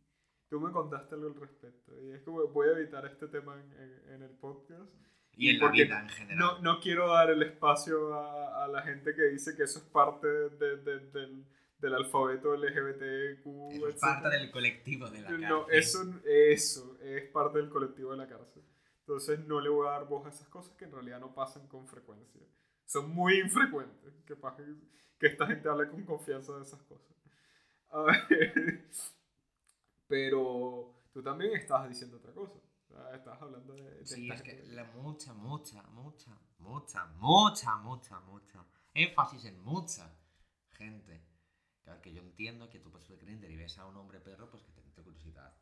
Tú 0.50 0.60
me 0.60 0.72
contaste 0.72 1.16
algo 1.16 1.28
al 1.28 1.36
respecto. 1.36 1.92
Y 2.02 2.12
es 2.12 2.22
como 2.22 2.48
voy 2.48 2.70
a 2.70 2.72
evitar 2.74 3.06
este 3.06 3.28
tema 3.28 3.60
en, 3.60 3.72
en- 3.74 4.14
en 4.14 4.22
el 4.24 4.32
podcast. 4.32 4.92
Y 5.38 5.50
en 5.50 5.60
la 5.60 5.70
vida 5.72 6.00
en 6.02 6.10
general. 6.10 6.38
No, 6.38 6.60
no 6.62 6.80
quiero 6.80 7.10
dar 7.10 7.30
el 7.30 7.42
espacio 7.44 8.14
a, 8.14 8.64
a 8.64 8.68
la 8.68 8.82
gente 8.84 9.14
que 9.16 9.24
dice 9.24 9.56
que 9.56 9.64
eso 9.64 9.80
es 9.80 9.86
parte 9.86 10.28
de- 10.28 10.78
de- 10.78 11.00
del, 11.12 11.46
del 11.80 11.94
alfabeto 11.94 12.56
LGBTQ. 12.56 13.46
Eso 13.72 13.88
es 13.90 13.96
parte 14.00 14.30
del 14.30 14.52
colectivo 14.52 15.10
de 15.10 15.22
la 15.22 15.28
cárcel. 15.28 15.50
No, 15.50 15.70
eso, 15.70 16.14
eso 16.26 16.98
es 17.02 17.24
parte 17.32 17.58
del 17.58 17.70
colectivo 17.70 18.12
de 18.12 18.18
la 18.18 18.28
cárcel. 18.28 18.64
Entonces 19.00 19.40
no 19.46 19.60
le 19.60 19.70
voy 19.70 19.88
a 19.88 19.92
dar 19.92 20.08
voz 20.08 20.26
a 20.26 20.30
esas 20.30 20.48
cosas 20.48 20.74
que 20.78 20.86
en 20.86 20.92
realidad 20.92 21.20
no 21.20 21.34
pasan 21.36 21.68
con 21.68 21.88
frecuencia. 21.88 22.42
Son 22.86 23.10
muy 23.14 23.40
infrecuentes 23.40 24.14
que, 24.26 24.36
que 25.20 25.28
esta 25.28 25.48
gente 25.48 25.68
hable 25.70 25.90
con 25.90 26.04
confianza 26.06 26.56
de 26.56 26.62
esas 26.64 26.82
cosas. 26.84 27.14
A 27.90 28.02
ver, 28.04 28.86
pero 30.08 31.04
tú 31.12 31.22
también 31.24 31.54
estás 31.56 31.88
diciendo 31.90 32.18
otra 32.18 32.34
cosa. 32.34 32.60
Sea, 32.88 33.16
Estás 33.16 33.42
hablando 33.42 33.74
de... 33.74 33.90
de 34.00 34.06
Sí, 34.06 34.30
es 34.30 34.42
que 34.42 34.64
la 34.68 34.84
mucha, 34.86 35.34
mucha, 35.34 35.82
mucha, 35.84 36.32
mucha, 36.60 37.06
mucha, 37.18 37.76
mucha, 37.78 38.20
mucha. 38.22 38.66
Énfasis 38.94 39.46
en 39.46 39.60
mucha 39.64 40.16
gente. 40.72 41.26
Claro 41.82 42.02
que 42.02 42.14
yo 42.14 42.22
entiendo 42.22 42.70
que 42.70 42.80
tú 42.80 42.92
pasas 42.92 43.12
el 43.12 43.20
Grindr 43.20 43.50
y 43.50 43.56
ves 43.56 43.78
a 43.78 43.86
un 43.86 43.98
hombre 43.98 44.20
perro, 44.20 44.50
pues 44.50 44.64
que 44.64 44.72
te 44.72 44.82
entre 44.82 45.04
curiosidad. 45.04 45.56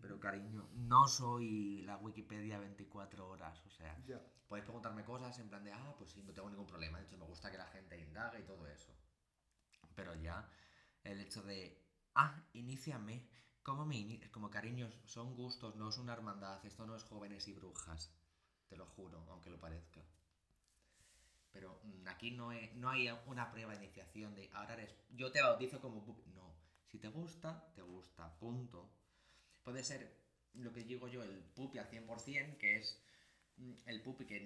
Pero 0.00 0.18
cariño, 0.18 0.68
no 0.72 1.06
soy 1.06 1.82
la 1.82 1.96
Wikipedia 1.98 2.58
24 2.58 3.28
horas, 3.28 3.64
o 3.64 3.70
sea, 3.70 3.96
Ya. 4.08 4.20
podéis 4.48 4.64
preguntarme 4.64 5.04
cosas 5.04 5.38
en 5.38 5.48
plan 5.48 5.62
de, 5.62 5.72
ah, 5.72 5.94
pues 5.96 6.10
sí, 6.10 6.22
no 6.24 6.32
tengo 6.34 6.50
ningún 6.50 6.66
problema, 6.66 6.98
de 6.98 7.04
hecho 7.04 7.16
me 7.16 7.24
gusta 7.26 7.48
que 7.48 7.58
la 7.58 7.66
gente 7.68 7.96
indague 7.96 8.40
y 8.40 8.42
todo 8.42 8.66
eso. 8.66 8.92
Pero 9.94 10.16
ya 10.16 10.50
el 11.04 11.20
hecho 11.20 11.42
de, 11.44 11.80
ah, 12.16 12.44
iníciame, 12.54 13.28
como 13.76 13.92
ini- 13.92 14.20
como 14.30 14.50
cariños, 14.50 14.92
son 15.04 15.34
gustos, 15.34 15.76
no 15.76 15.88
es 15.90 15.98
una 15.98 16.14
hermandad, 16.14 16.64
esto 16.64 16.86
no 16.86 16.96
es 16.96 17.04
jóvenes 17.04 17.46
y 17.48 17.52
brujas, 17.52 18.10
te 18.68 18.76
lo 18.76 18.86
juro, 18.86 19.24
aunque 19.30 19.50
lo 19.50 19.60
parezca. 19.60 20.00
Pero 21.52 21.80
mm, 21.84 22.08
aquí 22.08 22.30
no, 22.30 22.52
he- 22.52 22.72
no 22.74 22.88
hay 22.90 23.08
una 23.26 23.50
prueba 23.50 23.72
de 23.74 23.84
iniciación 23.84 24.34
de 24.34 24.50
ahora 24.54 24.74
eres, 24.74 24.94
yo 25.10 25.30
te 25.32 25.42
bautizo 25.42 25.80
como. 25.80 26.04
No, 26.34 26.54
si 26.86 26.98
te 26.98 27.08
gusta, 27.08 27.72
te 27.74 27.82
gusta, 27.82 28.38
punto. 28.38 28.90
Puede 29.62 29.84
ser 29.84 30.00
lo 30.54 30.72
que 30.72 30.84
digo 30.84 31.08
yo, 31.08 31.22
el 31.22 31.44
pupi 31.56 31.78
al 31.78 31.86
100%, 31.88 32.58
que 32.58 32.76
es 32.78 33.00
mm, 33.56 33.72
el 33.86 34.02
pupi 34.02 34.26
que 34.26 34.38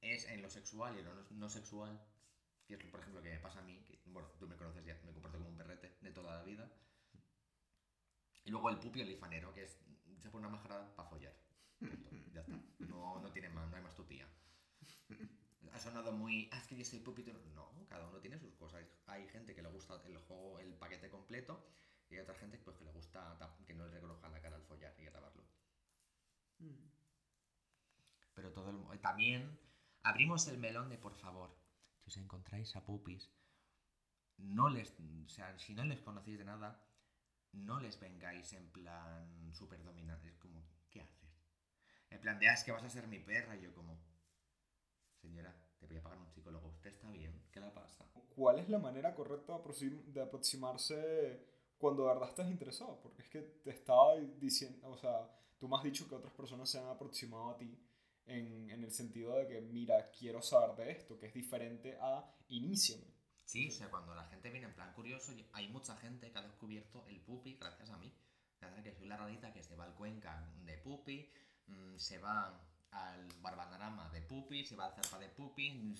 es 0.00 0.26
en 0.26 0.42
lo 0.42 0.50
sexual 0.50 0.96
y 0.96 1.00
en 1.00 1.06
lo 1.06 1.14
no, 1.30 1.48
sexual, 1.50 2.00
que 2.66 2.74
es 2.74 2.84
por 2.86 3.00
ejemplo 3.00 3.20
lo 3.20 3.24
que 3.24 3.32
me 3.34 3.40
pasa 3.40 3.60
a 3.60 3.62
mí, 3.62 3.84
bueno, 4.06 4.28
tú 4.38 4.46
me 4.48 4.56
conoces 4.56 4.84
ya, 4.84 4.98
me 5.04 5.12
comporto 5.12 5.38
como 5.38 5.50
un 5.50 5.56
perrete 5.56 5.96
de 6.00 6.12
toda 6.12 6.36
la 6.36 6.42
vida. 6.44 6.70
Y 8.44 8.50
luego 8.50 8.70
el 8.70 8.78
pupi 8.78 9.02
olifanero, 9.02 9.52
que 9.52 9.64
es, 9.64 9.78
se 10.18 10.30
pone 10.30 10.46
una 10.46 10.56
máscara 10.56 10.94
para 10.96 11.08
follar. 11.08 11.34
Punto, 11.78 12.30
ya 12.32 12.40
está. 12.40 12.58
No, 12.78 13.20
no 13.20 13.32
tiene 13.32 13.48
más, 13.50 13.68
no 13.70 13.76
hay 13.76 13.82
más 13.82 13.94
tutía. 13.94 14.26
Ha 15.72 15.78
sonado 15.78 16.12
muy, 16.12 16.48
ah, 16.52 16.58
es 16.58 16.66
que 16.66 16.76
yo 16.76 16.84
soy 16.84 17.00
pupi, 17.00 17.24
no. 17.54 17.70
Cada 17.88 18.08
uno 18.08 18.20
tiene 18.20 18.38
sus 18.38 18.54
cosas. 18.54 18.92
Hay 19.06 19.28
gente 19.28 19.54
que 19.54 19.62
le 19.62 19.68
gusta 19.68 20.00
el 20.06 20.16
juego, 20.18 20.58
el 20.58 20.74
paquete 20.74 21.10
completo, 21.10 21.64
y 22.08 22.14
hay 22.14 22.20
otra 22.20 22.34
gente 22.34 22.58
pues, 22.58 22.76
que 22.76 22.84
le 22.84 22.92
gusta 22.92 23.38
que 23.66 23.74
no 23.74 23.86
le 23.86 23.94
reconozcan 23.94 24.32
la 24.32 24.40
cara 24.40 24.56
al 24.56 24.64
follar 24.64 24.94
y 24.98 25.04
grabarlo. 25.04 25.44
Pero 28.34 28.52
todo 28.52 28.92
el 28.92 29.00
también 29.00 29.58
abrimos 30.02 30.46
el 30.48 30.58
melón 30.58 30.88
de 30.88 30.98
por 30.98 31.14
favor, 31.14 31.56
si 31.98 32.10
os 32.10 32.16
encontráis 32.16 32.74
a 32.76 32.84
pupis, 32.84 33.30
no 34.38 34.68
les, 34.68 34.94
o 35.24 35.28
sea, 35.28 35.58
si 35.58 35.74
no 35.74 35.84
les 35.84 36.00
conocéis 36.00 36.38
de 36.38 36.44
nada, 36.44 36.82
no 37.52 37.80
les 37.80 37.98
vengáis 38.00 38.52
en 38.52 38.68
plan 38.70 39.52
súper 39.52 39.82
dominante. 39.82 40.28
Es 40.28 40.36
como, 40.38 40.62
¿qué 40.90 41.00
haces? 41.00 41.30
En 42.10 42.20
plan 42.20 42.38
de, 42.38 42.48
ah, 42.48 42.54
es 42.54 42.64
que 42.64 42.72
vas 42.72 42.82
a 42.84 42.90
ser 42.90 43.06
mi 43.08 43.18
perra. 43.18 43.56
Y 43.56 43.62
yo 43.62 43.74
como, 43.74 43.98
señora, 45.20 45.54
te 45.78 45.86
voy 45.86 45.96
a 45.96 46.02
pagar 46.02 46.18
un 46.18 46.30
psicólogo. 46.30 46.68
¿Usted 46.68 46.90
está 46.90 47.10
bien? 47.10 47.42
¿Qué 47.52 47.60
le 47.60 47.70
pasa? 47.70 48.04
¿Cuál 48.34 48.58
es 48.58 48.68
la 48.68 48.78
manera 48.78 49.14
correcta 49.14 49.54
de 49.54 49.62
aproxim- 49.62 50.04
de 50.04 50.22
aproximarse 50.22 51.46
cuando 51.78 52.02
de 52.04 52.08
verdad 52.14 52.28
estás 52.28 52.50
interesado? 52.50 53.00
Porque 53.02 53.22
es 53.22 53.28
que 53.28 53.40
te 53.42 53.70
estaba 53.70 54.16
diciendo, 54.16 54.88
o 54.88 54.96
sea, 54.96 55.28
tú 55.58 55.68
me 55.68 55.76
has 55.76 55.82
dicho 55.82 56.08
que 56.08 56.14
otras 56.14 56.32
personas 56.32 56.68
se 56.70 56.78
han 56.78 56.86
aproximado 56.88 57.50
a 57.50 57.56
ti 57.58 57.78
en, 58.26 58.70
en 58.70 58.84
el 58.84 58.90
sentido 58.92 59.36
de 59.36 59.46
que, 59.46 59.60
mira, 59.60 60.10
quiero 60.10 60.40
saber 60.40 60.76
de 60.76 60.92
esto, 60.92 61.18
que 61.18 61.26
es 61.26 61.34
diferente 61.34 61.98
a 62.00 62.24
iníciame. 62.48 63.06
Sí, 63.50 63.66
o 63.66 63.72
sea, 63.72 63.90
cuando 63.90 64.14
la 64.14 64.22
gente 64.26 64.48
viene 64.48 64.68
en 64.68 64.74
plan 64.74 64.92
curioso, 64.92 65.34
hay 65.54 65.66
mucha 65.66 65.96
gente 65.96 66.30
que 66.30 66.38
ha 66.38 66.42
descubierto 66.42 67.04
el 67.08 67.18
pupi 67.20 67.56
gracias 67.56 67.90
a 67.90 67.96
mí. 67.96 68.14
Gracias 68.60 68.78
a 68.78 68.84
que 68.84 68.92
soy 68.92 69.08
la 69.08 69.16
rarita 69.16 69.52
que 69.52 69.60
se 69.60 69.74
va 69.74 69.86
al 69.86 69.94
Cuenca 69.94 70.48
de 70.64 70.78
pupi, 70.78 71.28
mm, 71.66 71.96
se 71.96 72.18
va 72.18 72.64
al 72.92 73.26
Barbanarama 73.42 74.08
de 74.10 74.22
pupi, 74.22 74.64
se 74.64 74.76
va 74.76 74.86
al 74.86 74.92
Zarpa 74.92 75.18
de 75.18 75.30
pupi, 75.30 75.72
mm, 75.72 75.96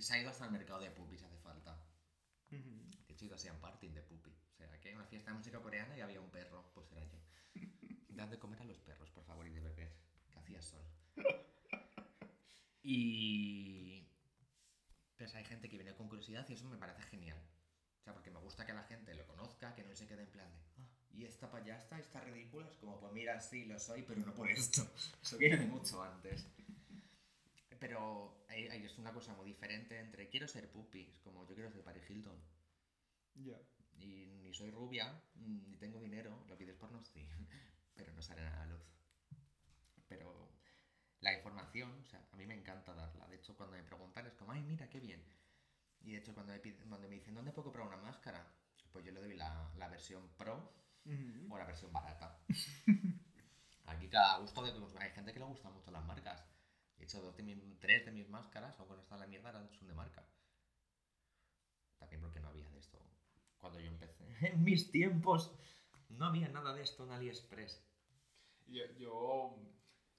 se 0.00 0.14
ha 0.14 0.18
ido 0.18 0.30
hasta 0.30 0.46
el 0.46 0.52
mercado 0.52 0.80
de 0.80 0.90
pupi 0.90 1.18
si 1.18 1.26
hace 1.26 1.36
falta. 1.36 1.78
De 2.48 2.56
he 3.10 3.24
ido 3.26 3.34
así 3.34 3.48
a 3.48 3.52
un 3.52 3.60
party 3.60 3.90
de 3.90 4.00
pupi. 4.00 4.30
O 4.30 4.56
sea, 4.56 4.80
que 4.80 4.94
una 4.94 5.04
fiesta 5.04 5.32
de 5.32 5.36
música 5.36 5.60
coreana 5.60 5.98
y 5.98 6.00
había 6.00 6.22
un 6.22 6.30
perro, 6.30 6.70
pues 6.72 6.90
era 6.92 7.04
yo. 7.04 7.18
Dad 8.08 8.28
de 8.28 8.38
comer 8.38 8.62
a 8.62 8.64
los 8.64 8.78
perros, 8.78 9.10
por 9.10 9.24
favor, 9.24 9.46
y 9.46 9.50
de 9.50 9.60
beber, 9.60 9.92
que 10.30 10.38
hacía 10.38 10.62
sol. 10.62 10.86
Y... 12.86 13.83
Hay 15.34 15.44
gente 15.44 15.68
que 15.68 15.76
viene 15.76 15.94
con 15.94 16.08
curiosidad 16.08 16.46
y 16.48 16.54
eso 16.54 16.68
me 16.68 16.76
parece 16.76 17.02
genial. 17.02 17.38
O 18.00 18.02
sea, 18.04 18.12
porque 18.12 18.30
me 18.30 18.40
gusta 18.40 18.66
que 18.66 18.74
la 18.74 18.82
gente 18.82 19.14
lo 19.14 19.26
conozca, 19.26 19.74
que 19.74 19.82
no 19.82 19.94
se 19.94 20.06
quede 20.06 20.22
en 20.24 20.30
plan 20.30 20.52
de, 20.52 20.60
ah, 20.76 20.88
y 21.10 21.24
esta 21.24 21.50
payasta, 21.50 21.98
esta 21.98 22.20
ridícula, 22.20 22.68
es 22.68 22.76
como, 22.76 23.00
pues 23.00 23.12
mira, 23.12 23.40
sí, 23.40 23.64
lo 23.64 23.78
soy, 23.78 24.02
pero 24.02 24.20
no 24.20 24.34
por 24.34 24.50
esto. 24.50 24.86
Eso 25.22 25.38
viene 25.38 25.64
mucho 25.66 26.02
antes. 26.02 26.46
Pero 27.78 28.44
ahí 28.48 28.84
es 28.84 28.98
una 28.98 29.12
cosa 29.12 29.34
muy 29.34 29.46
diferente 29.46 29.98
entre 29.98 30.28
quiero 30.28 30.48
ser 30.48 30.70
puppy, 30.70 31.08
es 31.10 31.18
como 31.20 31.46
yo 31.46 31.54
quiero 31.54 31.70
ser 31.70 31.82
Paris 31.82 32.08
Hilton. 32.08 32.38
Ya. 33.36 33.58
Y 33.96 34.26
ni 34.42 34.52
soy 34.52 34.70
rubia, 34.70 35.22
ni 35.36 35.76
tengo 35.76 36.00
dinero, 36.00 36.44
lo 36.48 36.58
pides 36.58 36.76
por 36.76 36.90
no 36.90 37.02
sí, 37.04 37.26
pero 37.94 38.12
no 38.12 38.22
sale 38.22 38.42
nada 38.42 38.62
a 38.62 38.66
la 38.66 38.72
luz. 38.72 38.82
Pero 40.08 40.50
la 41.24 41.32
información, 41.32 41.90
o 42.02 42.06
sea, 42.06 42.20
a 42.32 42.36
mí 42.36 42.46
me 42.46 42.54
encanta 42.54 42.94
darla. 42.94 43.26
De 43.28 43.36
hecho, 43.36 43.56
cuando 43.56 43.76
me 43.76 43.82
preguntan 43.82 44.26
es 44.26 44.34
como, 44.34 44.52
ay, 44.52 44.62
mira, 44.62 44.88
qué 44.88 45.00
bien. 45.00 45.24
Y 46.00 46.12
de 46.12 46.18
hecho, 46.18 46.34
cuando 46.34 46.52
me, 46.52 46.60
piden- 46.62 46.88
cuando 46.88 47.08
me 47.08 47.14
dicen, 47.16 47.34
¿dónde 47.34 47.52
puedo 47.52 47.64
comprar 47.66 47.86
una 47.88 47.96
máscara? 47.96 48.46
Pues 48.92 49.04
yo 49.04 49.12
le 49.12 49.20
doy 49.20 49.34
la, 49.34 49.70
la 49.76 49.88
versión 49.88 50.28
pro 50.36 50.70
o 51.50 51.58
la 51.58 51.64
versión 51.64 51.92
barata. 51.92 52.38
Aquí 53.86 54.08
cada 54.08 54.38
gusto 54.38 54.62
de 54.62 54.72
todos. 54.72 54.94
Hay 54.96 55.10
gente 55.10 55.32
que 55.32 55.38
le 55.40 55.46
gustan 55.46 55.72
mucho 55.72 55.90
las 55.90 56.04
marcas. 56.04 56.44
De 56.98 57.04
hecho, 57.04 57.20
dos 57.22 57.36
de 57.36 57.42
mis- 57.42 57.80
tres 57.80 58.04
de 58.04 58.12
mis 58.12 58.28
máscaras, 58.28 58.78
aunque 58.78 58.94
no 58.94 59.00
están 59.02 59.16
en 59.16 59.20
la 59.22 59.26
mierda, 59.28 59.50
eran- 59.50 59.70
son 59.72 59.88
de 59.88 59.94
marca. 59.94 60.24
También 61.98 62.20
porque 62.20 62.40
no 62.40 62.48
había 62.48 62.68
de 62.70 62.78
esto 62.78 62.98
cuando 63.58 63.80
yo 63.80 63.88
empecé. 63.88 64.24
En 64.52 64.62
mis 64.62 64.90
tiempos 64.90 65.50
no 66.08 66.26
había 66.26 66.48
nada 66.48 66.72
de 66.74 66.82
esto 66.82 67.04
en 67.04 67.12
AliExpress. 67.12 67.82
Yo, 68.66 68.84
yo, 68.98 69.56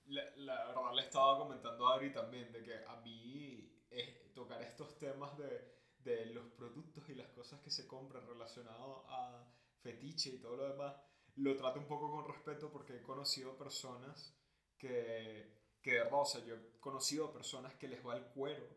la, 0.08 0.24
la 0.38 0.65
verdad 0.68 0.94
le 0.94 1.02
estaba 1.02 1.38
comentando 1.38 1.88
a 1.88 1.96
Adri 1.96 2.12
también 2.12 2.52
de 2.52 2.63
que 2.63 2.76
a 2.86 2.96
mí 2.98 3.86
es 3.89 4.34
tocar 4.34 4.62
estos 4.62 4.98
temas 4.98 5.38
de, 5.38 5.76
de 6.00 6.28
los 6.28 6.46
productos 6.52 7.10
y 7.10 7.15
las 7.15 7.30
cosas 7.30 7.60
que 7.62 7.72
se 7.72 7.88
compran 7.88 8.28
relacionados 8.28 9.04
a 9.08 9.44
fetiche 9.82 10.30
y 10.30 10.39
todo 10.39 10.56
lo 10.58 10.70
demás, 10.70 10.96
lo 11.36 11.56
trato 11.56 11.80
un 11.80 11.88
poco 11.88 12.10
con 12.12 12.28
respeto 12.28 12.72
porque 12.72 12.96
he 12.96 13.02
conocido 13.02 13.58
personas 13.58 14.36
que, 14.78 15.60
que 15.82 15.91
de 15.91 16.00
verdad, 16.00 16.22
o 16.22 16.26
sea, 16.26 16.44
yo 16.44 16.56
he 16.56 16.80
conocido 16.80 17.32
personas 17.32 17.76
que 17.76 17.88
les 17.88 18.06
va 18.06 18.15
el 18.15 18.26
cuero 18.28 18.68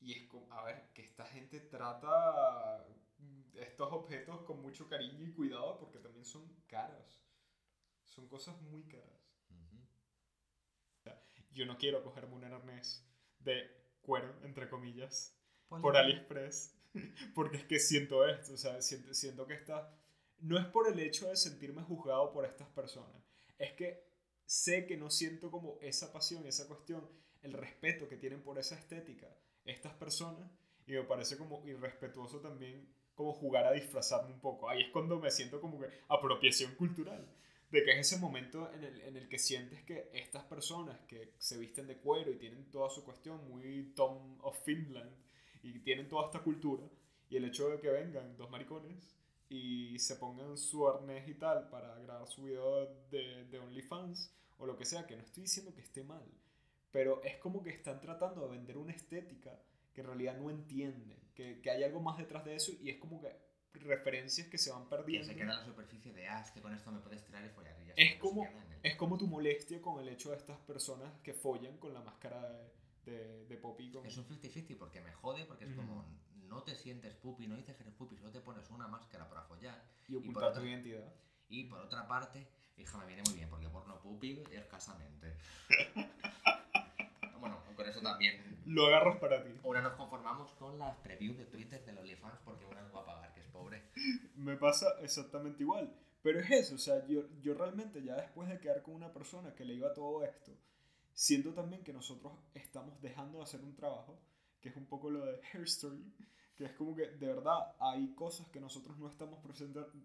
y 0.00 0.12
es 0.12 0.28
como, 0.28 0.52
a 0.52 0.64
ver, 0.64 0.92
que 0.92 1.02
esta 1.02 1.24
gente 1.26 1.60
trata 1.60 2.86
estos 3.54 3.92
objetos 3.92 4.42
con 4.42 4.60
mucho 4.60 4.88
cariño 4.88 5.24
y 5.24 5.32
cuidado 5.32 5.78
porque 5.78 5.98
también 5.98 6.24
son 6.24 6.46
caros. 6.66 7.22
Son 8.04 8.28
cosas 8.28 8.60
muy 8.62 8.84
caras. 8.88 9.21
Yo 11.54 11.66
no 11.66 11.76
quiero 11.76 12.02
cogerme 12.02 12.34
un 12.34 12.44
arnés 12.44 13.04
de 13.40 13.70
cuero, 14.02 14.34
entre 14.44 14.68
comillas, 14.68 15.36
Ponle- 15.68 15.82
por 15.82 15.96
AliExpress. 15.96 16.78
Porque 17.34 17.56
es 17.58 17.64
que 17.64 17.78
siento 17.78 18.26
esto, 18.26 18.52
o 18.54 18.56
sea, 18.56 18.80
siento, 18.82 19.14
siento 19.14 19.46
que 19.46 19.54
está... 19.54 19.96
No 20.38 20.58
es 20.58 20.66
por 20.66 20.88
el 20.88 20.98
hecho 20.98 21.28
de 21.28 21.36
sentirme 21.36 21.82
juzgado 21.82 22.32
por 22.32 22.44
estas 22.44 22.68
personas. 22.68 23.22
Es 23.58 23.72
que 23.74 24.04
sé 24.44 24.86
que 24.86 24.96
no 24.96 25.08
siento 25.08 25.50
como 25.50 25.78
esa 25.80 26.12
pasión, 26.12 26.44
esa 26.46 26.66
cuestión, 26.66 27.08
el 27.42 27.52
respeto 27.52 28.08
que 28.08 28.16
tienen 28.16 28.42
por 28.42 28.58
esa 28.58 28.74
estética 28.76 29.28
estas 29.64 29.94
personas. 29.94 30.50
Y 30.86 30.92
me 30.92 31.04
parece 31.04 31.36
como 31.38 31.64
irrespetuoso 31.66 32.40
también 32.40 32.92
como 33.14 33.32
jugar 33.34 33.66
a 33.66 33.72
disfrazarme 33.72 34.32
un 34.34 34.40
poco. 34.40 34.68
Ahí 34.68 34.82
es 34.82 34.90
cuando 34.92 35.18
me 35.20 35.30
siento 35.30 35.60
como 35.60 35.78
que 35.78 35.86
apropiación 36.08 36.74
cultural. 36.74 37.24
De 37.72 37.82
que 37.82 37.92
es 37.92 38.12
ese 38.12 38.20
momento 38.20 38.70
en 38.74 38.84
el, 38.84 39.00
en 39.00 39.16
el 39.16 39.28
que 39.30 39.38
sientes 39.38 39.82
que 39.82 40.10
estas 40.12 40.44
personas 40.44 41.00
que 41.08 41.32
se 41.38 41.58
visten 41.58 41.86
de 41.86 41.96
cuero 41.96 42.30
y 42.30 42.36
tienen 42.36 42.70
toda 42.70 42.90
su 42.90 43.02
cuestión 43.02 43.48
muy 43.48 43.94
Tom 43.96 44.38
of 44.42 44.62
Finland 44.62 45.10
y 45.62 45.78
tienen 45.78 46.06
toda 46.06 46.26
esta 46.26 46.40
cultura 46.40 46.84
y 47.30 47.36
el 47.38 47.46
hecho 47.46 47.70
de 47.70 47.80
que 47.80 47.88
vengan 47.88 48.36
dos 48.36 48.50
maricones 48.50 49.16
y 49.48 49.98
se 49.98 50.16
pongan 50.16 50.58
su 50.58 50.86
arnés 50.86 51.26
y 51.26 51.34
tal 51.34 51.70
para 51.70 51.98
grabar 52.00 52.28
su 52.28 52.42
video 52.42 52.86
de, 53.10 53.46
de 53.46 53.58
OnlyFans 53.58 54.34
o 54.58 54.66
lo 54.66 54.76
que 54.76 54.84
sea, 54.84 55.06
que 55.06 55.16
no 55.16 55.22
estoy 55.22 55.44
diciendo 55.44 55.74
que 55.74 55.80
esté 55.80 56.04
mal, 56.04 56.26
pero 56.90 57.22
es 57.24 57.36
como 57.38 57.62
que 57.62 57.70
están 57.70 58.02
tratando 58.02 58.42
de 58.42 58.50
vender 58.54 58.76
una 58.76 58.92
estética 58.92 59.58
que 59.94 60.02
en 60.02 60.08
realidad 60.08 60.36
no 60.36 60.50
entienden, 60.50 61.18
que, 61.34 61.62
que 61.62 61.70
hay 61.70 61.84
algo 61.84 62.00
más 62.00 62.18
detrás 62.18 62.44
de 62.44 62.54
eso 62.54 62.72
y 62.82 62.90
es 62.90 62.98
como 62.98 63.22
que 63.22 63.34
referencias 63.74 64.46
que 64.48 64.58
se 64.58 64.70
van 64.70 64.84
Que 64.84 64.90
perdiendo. 64.90 65.26
se 65.28 65.34
queda 65.34 65.52
en 65.52 65.58
la 65.58 65.64
superficie 65.64 66.12
de, 66.12 66.28
ah, 66.28 66.44
que 66.52 66.60
con 66.60 66.74
esto 66.74 66.90
me 66.92 67.00
puedes 67.00 67.24
tirar 67.24 67.44
y 67.44 67.48
follar. 67.48 67.76
Y 67.82 67.86
ya 67.86 67.94
Es 67.96 68.16
como- 68.18 68.44
el- 68.44 68.72
Es 68.82 68.96
como 68.96 69.16
tu 69.16 69.26
molestia 69.28 69.80
con 69.80 70.00
el 70.00 70.08
hecho 70.08 70.30
de 70.30 70.36
estas 70.36 70.58
personas 70.60 71.12
que 71.22 71.32
follan 71.34 71.76
con 71.78 71.94
la 71.94 72.00
máscara 72.00 72.40
de, 72.50 72.72
de, 73.12 73.46
de 73.46 73.56
Poppy. 73.56 73.90
Con... 73.92 74.04
Es 74.06 74.16
un 74.16 74.26
50-50 74.26 74.76
porque 74.76 75.00
me 75.00 75.12
jode, 75.12 75.44
porque 75.44 75.64
es 75.64 75.70
Ujú. 75.70 75.80
como, 75.80 76.04
no 76.48 76.62
te 76.64 76.74
sientes 76.74 77.14
puppy, 77.14 77.46
no 77.46 77.56
dices 77.56 77.76
que 77.76 77.82
eres 77.82 77.94
puppy, 77.94 78.16
solo 78.16 78.30
te 78.32 78.40
pones 78.40 78.68
una 78.70 78.88
máscara 78.88 79.28
para 79.28 79.42
follar. 79.42 79.80
y 80.08 80.16
ocultar 80.16 80.52
tu 80.52 80.58
otra- 80.58 80.64
identidad. 80.68 81.12
Y 81.48 81.64
por 81.64 81.80
otra 81.80 82.06
parte, 82.08 82.46
hija, 82.76 82.98
me 82.98 83.06
viene 83.06 83.22
muy 83.26 83.34
bien, 83.34 83.48
porque 83.48 83.68
porno 83.68 84.00
puppy 84.00 84.42
escasamente. 84.52 85.36
bueno, 87.40 87.58
con 87.76 87.88
eso 87.88 88.00
también. 88.00 88.60
Lo 88.66 88.86
agarras 88.86 89.18
para 89.18 89.42
ti. 89.44 89.50
Ahora 89.64 89.80
nos 89.82 89.92
conformamos 89.94 90.50
con 90.52 90.78
las 90.78 90.96
previews 90.98 91.36
de 91.38 91.46
Twitter 91.46 91.84
de 91.84 91.92
los 91.92 92.02
OnlyFans 92.02 92.38
porque 92.44 92.64
una 92.66 92.80
que 92.80 92.86
es 92.86 92.92
pobre. 92.92 93.11
Me 94.42 94.56
pasa 94.56 94.86
exactamente 95.00 95.62
igual. 95.62 95.94
Pero 96.22 96.40
es 96.40 96.50
eso, 96.50 96.74
o 96.76 96.78
sea, 96.78 97.04
yo, 97.06 97.28
yo 97.40 97.54
realmente 97.54 98.02
ya 98.02 98.14
después 98.14 98.48
de 98.48 98.60
quedar 98.60 98.82
con 98.82 98.94
una 98.94 99.12
persona 99.12 99.54
que 99.54 99.64
le 99.64 99.74
iba 99.74 99.92
todo 99.92 100.22
esto, 100.24 100.52
siento 101.14 101.52
también 101.52 101.82
que 101.82 101.92
nosotros 101.92 102.32
estamos 102.54 103.00
dejando 103.00 103.38
de 103.38 103.44
hacer 103.44 103.60
un 103.60 103.74
trabajo, 103.74 104.20
que 104.60 104.68
es 104.68 104.76
un 104.76 104.86
poco 104.86 105.10
lo 105.10 105.24
de 105.24 105.40
Hair 105.52 105.66
que 106.56 106.64
es 106.66 106.72
como 106.74 106.94
que 106.94 107.08
de 107.08 107.26
verdad 107.26 107.74
hay 107.80 108.14
cosas 108.14 108.46
que 108.48 108.60
nosotros 108.60 108.98
no 108.98 109.08
estamos 109.08 109.40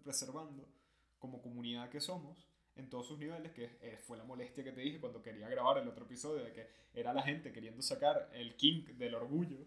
preservando 0.02 0.68
como 1.18 1.42
comunidad 1.42 1.90
que 1.90 2.00
somos 2.00 2.48
en 2.74 2.88
todos 2.88 3.06
sus 3.06 3.18
niveles, 3.18 3.52
que 3.52 3.78
eh, 3.80 3.98
fue 3.98 4.16
la 4.16 4.24
molestia 4.24 4.64
que 4.64 4.72
te 4.72 4.80
dije 4.80 5.00
cuando 5.00 5.22
quería 5.22 5.48
grabar 5.48 5.78
el 5.78 5.88
otro 5.88 6.04
episodio, 6.04 6.44
de 6.44 6.52
que 6.52 6.68
era 6.94 7.12
la 7.12 7.22
gente 7.22 7.52
queriendo 7.52 7.82
sacar 7.82 8.30
el 8.32 8.56
kink 8.56 8.90
del 8.90 9.14
orgullo. 9.14 9.58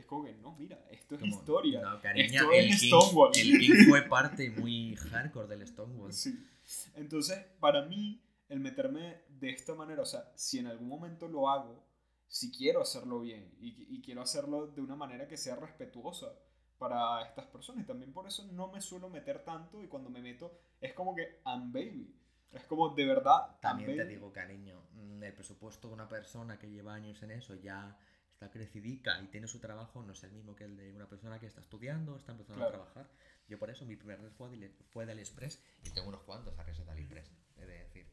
Es 0.00 0.06
como 0.06 0.24
que, 0.24 0.34
no, 0.34 0.54
mira, 0.56 0.84
esto 0.90 1.14
es 1.14 1.22
historia. 1.24 1.80
No, 1.82 2.00
cariña, 2.00 2.40
Esto 2.40 2.52
el, 2.52 2.68
es 2.70 2.80
King, 2.80 2.88
Stonewall. 2.88 3.32
el 3.36 3.58
King 3.58 3.74
fue 3.88 4.02
parte 4.02 4.50
muy 4.50 4.96
hardcore 4.96 5.46
del 5.48 5.66
Stonewall. 5.66 6.12
Sí. 6.12 6.46
Entonces, 6.94 7.38
para 7.60 7.84
mí, 7.86 8.22
el 8.48 8.60
meterme 8.60 9.22
de 9.28 9.50
esta 9.50 9.74
manera, 9.74 10.02
o 10.02 10.06
sea, 10.06 10.32
si 10.34 10.58
en 10.58 10.66
algún 10.66 10.88
momento 10.88 11.28
lo 11.28 11.48
hago, 11.48 11.84
si 12.26 12.50
quiero 12.50 12.80
hacerlo 12.80 13.20
bien 13.20 13.52
y, 13.60 13.86
y 13.94 14.00
quiero 14.02 14.22
hacerlo 14.22 14.68
de 14.68 14.80
una 14.80 14.96
manera 14.96 15.26
que 15.26 15.36
sea 15.36 15.56
respetuosa 15.56 16.32
para 16.78 17.22
estas 17.22 17.46
personas. 17.46 17.84
Y 17.84 17.86
también 17.86 18.12
por 18.12 18.26
eso 18.26 18.46
no 18.52 18.68
me 18.68 18.80
suelo 18.80 19.10
meter 19.10 19.44
tanto 19.44 19.82
y 19.82 19.88
cuando 19.88 20.08
me 20.10 20.22
meto 20.22 20.58
es 20.80 20.94
como 20.94 21.14
que 21.14 21.40
I'm 21.44 21.72
baby. 21.72 22.16
Es 22.52 22.64
como 22.64 22.88
de 22.94 23.04
verdad. 23.04 23.48
I'm 23.48 23.60
También 23.60 23.90
te 23.96 24.02
baby. 24.04 24.14
digo, 24.14 24.32
cariño, 24.32 24.80
mm, 24.94 25.22
el 25.22 25.34
presupuesto 25.34 25.88
de 25.88 25.94
una 25.94 26.08
persona 26.08 26.58
que 26.58 26.70
lleva 26.70 26.94
años 26.94 27.22
en 27.22 27.32
eso 27.32 27.54
ya 27.54 27.96
está 28.40 28.50
crecidica 28.50 29.20
y 29.22 29.26
tiene 29.26 29.46
su 29.46 29.60
trabajo 29.60 30.02
no 30.02 30.14
es 30.14 30.22
el 30.24 30.32
mismo 30.32 30.56
que 30.56 30.64
el 30.64 30.74
de 30.74 30.94
una 30.94 31.06
persona 31.06 31.38
que 31.38 31.44
está 31.46 31.60
estudiando, 31.60 32.16
está 32.16 32.32
empezando 32.32 32.56
Claro. 32.66 32.82
a 32.84 32.90
trabajar. 32.92 33.10
Yo 33.48 33.58
por 33.58 33.68
eso 33.68 33.84
mi 33.84 33.96
primer 33.96 34.18
red 34.18 34.32
fue 34.32 34.48
de, 34.48 34.70
fue 34.88 35.04
de 35.04 35.12
AliExpress 35.12 35.62
y 35.84 35.90
tengo 35.90 36.08
unos 36.08 36.22
cuantos 36.22 36.58
arreses 36.58 36.86
de 36.86 36.92
AliExpress, 36.92 37.30
he 37.58 37.66
de 37.66 37.78
decir. 37.84 38.06